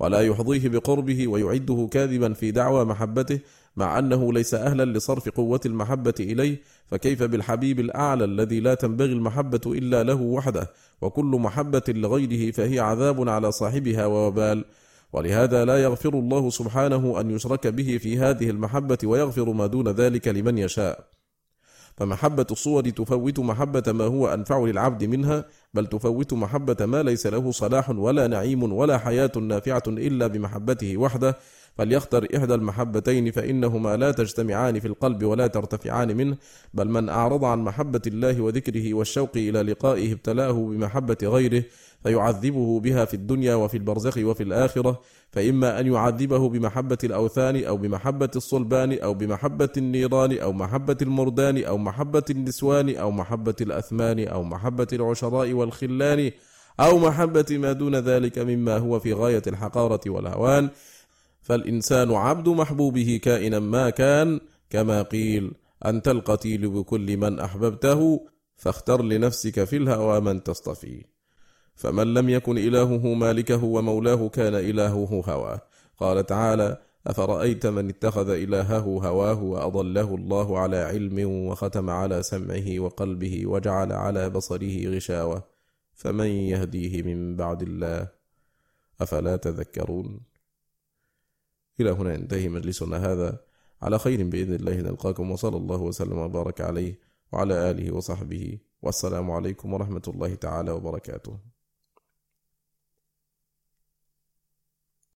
ولا 0.00 0.20
يحظيه 0.20 0.68
بقربه 0.68 1.28
ويعده 1.28 1.88
كاذبا 1.92 2.32
في 2.32 2.50
دعوى 2.50 2.84
محبته 2.84 3.40
مع 3.76 3.98
أنه 3.98 4.32
ليس 4.32 4.54
أهلا 4.54 4.84
لصرف 4.98 5.28
قوة 5.28 5.60
المحبة 5.66 6.14
إليه 6.20 6.60
فكيف 6.86 7.22
بالحبيب 7.22 7.80
الأعلى 7.80 8.24
الذي 8.24 8.60
لا 8.60 8.74
تنبغي 8.74 9.12
المحبة 9.12 9.60
إلا 9.66 10.02
له 10.02 10.20
وحده؟ 10.20 10.70
وكل 11.00 11.24
محبة 11.24 11.82
لغيره 11.88 12.52
فهي 12.52 12.80
عذاب 12.80 13.28
على 13.28 13.52
صاحبها 13.52 14.06
ووبال. 14.06 14.64
ولهذا 15.12 15.64
لا 15.64 15.82
يغفر 15.82 16.14
الله 16.14 16.50
سبحانه 16.50 17.20
أن 17.20 17.30
يشرك 17.30 17.66
به 17.66 17.98
في 17.98 18.18
هذه 18.18 18.50
المحبة 18.50 18.98
ويغفر 19.04 19.52
ما 19.52 19.66
دون 19.66 19.88
ذلك 19.88 20.28
لمن 20.28 20.58
يشاء. 20.58 21.10
فمحبة 21.96 22.46
الصور 22.50 22.90
تفوت 22.90 23.40
محبة 23.40 23.92
ما 23.92 24.04
هو 24.04 24.28
أنفع 24.28 24.58
للعبد 24.58 25.04
منها 25.04 25.44
بل 25.74 25.86
تفوت 25.86 26.32
محبة 26.32 26.86
ما 26.86 27.02
ليس 27.02 27.26
له 27.26 27.50
صلاح 27.50 27.90
ولا 27.90 28.26
نعيم 28.26 28.72
ولا 28.72 28.98
حياة 28.98 29.32
نافعة 29.40 29.82
إلا 29.88 30.26
بمحبته 30.26 30.96
وحده 30.96 31.38
فليختر 31.74 32.26
إحدى 32.36 32.54
المحبتين 32.54 33.30
فإنهما 33.30 33.96
لا 33.96 34.10
تجتمعان 34.12 34.80
في 34.80 34.88
القلب 34.88 35.24
ولا 35.24 35.46
ترتفعان 35.46 36.16
منه 36.16 36.36
بل 36.74 36.88
من 36.88 37.08
أعرض 37.08 37.44
عن 37.44 37.58
محبة 37.58 38.02
الله 38.06 38.40
وذكره 38.40 38.94
والشوق 38.94 39.30
إلى 39.36 39.62
لقائه 39.62 40.12
ابتلاه 40.12 40.52
بمحبة 40.52 41.16
غيره 41.22 41.64
فيعذبه 42.02 42.80
بها 42.80 43.04
في 43.04 43.14
الدنيا 43.14 43.54
وفي 43.54 43.76
البرزخ 43.76 44.18
وفي 44.18 44.42
الآخرة. 44.42 45.00
فإما 45.32 45.80
أن 45.80 45.86
يعذبه 45.86 46.48
بمحبة 46.48 46.98
الأوثان 47.04 47.64
أو 47.64 47.76
بمحبة 47.76 48.30
الصلبان 48.36 48.98
أو 48.98 49.14
بمحبة 49.14 49.68
النيران 49.76 50.38
أو 50.38 50.52
محبة 50.52 50.96
المردان 51.02 51.64
أو 51.64 51.78
محبة 51.78 52.22
النسوان 52.30 52.96
أو 52.96 53.10
محبة 53.10 53.54
الأثمان 53.60 54.28
أو 54.28 54.42
محبة 54.42 54.86
العشراء 54.92 55.52
والخلان 55.52 56.30
أو 56.80 56.98
محبة 56.98 57.44
ما 57.50 57.72
دون 57.72 57.96
ذلك 57.96 58.38
مما 58.38 58.76
هو 58.78 59.00
في 59.00 59.12
غاية 59.12 59.42
الحقارة 59.46 60.00
والهوان. 60.06 60.70
فالإنسان 61.50 62.12
عبد 62.12 62.48
محبوبه 62.48 63.20
كائنا 63.22 63.58
ما 63.58 63.90
كان 63.90 64.40
كما 64.70 65.02
قيل 65.02 65.52
أنت 65.86 66.08
القتيل 66.08 66.70
بكل 66.70 67.16
من 67.16 67.40
أحببته 67.40 68.26
فاختر 68.56 69.02
لنفسك 69.02 69.64
في 69.64 69.76
الهوى 69.76 70.20
من 70.20 70.42
تصطفي. 70.42 71.04
فمن 71.74 72.14
لم 72.14 72.28
يكن 72.28 72.58
إلهه 72.58 73.14
مالكه 73.14 73.64
ومولاه 73.64 74.28
كان 74.28 74.54
إلهه 74.54 75.22
هواه. 75.28 75.60
قال 75.98 76.26
تعالى 76.26 76.78
أفرأيت 77.06 77.66
من 77.66 77.88
اتخذ 77.88 78.30
إلهه 78.30 78.84
هواه 79.08 79.42
وأضله 79.42 80.14
الله 80.14 80.58
على 80.58 80.76
علم 80.76 81.46
وختم 81.46 81.90
على 81.90 82.22
سمعه 82.22 82.80
وقلبه 82.80 83.46
وجعل 83.46 83.92
على 83.92 84.30
بصره 84.30 84.96
غشاوة؟ 84.96 85.44
فمن 85.94 86.26
يهديه 86.26 87.02
من 87.02 87.36
بعد 87.36 87.62
الله؟ 87.62 88.08
أفلا 89.00 89.36
تذكرون؟ 89.36 90.29
إلى 91.80 91.90
هنا 91.90 92.14
ينتهي 92.14 92.48
مجلسنا 92.48 93.12
هذا. 93.12 93.40
على 93.82 93.98
خير 93.98 94.28
بإذن 94.28 94.54
الله 94.54 94.80
نلقاكم 94.80 95.30
وصلى 95.30 95.56
الله 95.56 95.80
وسلم 95.80 96.18
وبارك 96.18 96.60
عليه 96.60 96.98
وعلى 97.32 97.70
آله 97.70 97.94
وصحبه. 97.94 98.58
والسلام 98.82 99.30
عليكم 99.30 99.72
ورحمة 99.72 100.02
الله 100.08 100.34
تعالى 100.34 100.70
وبركاته. 100.70 101.49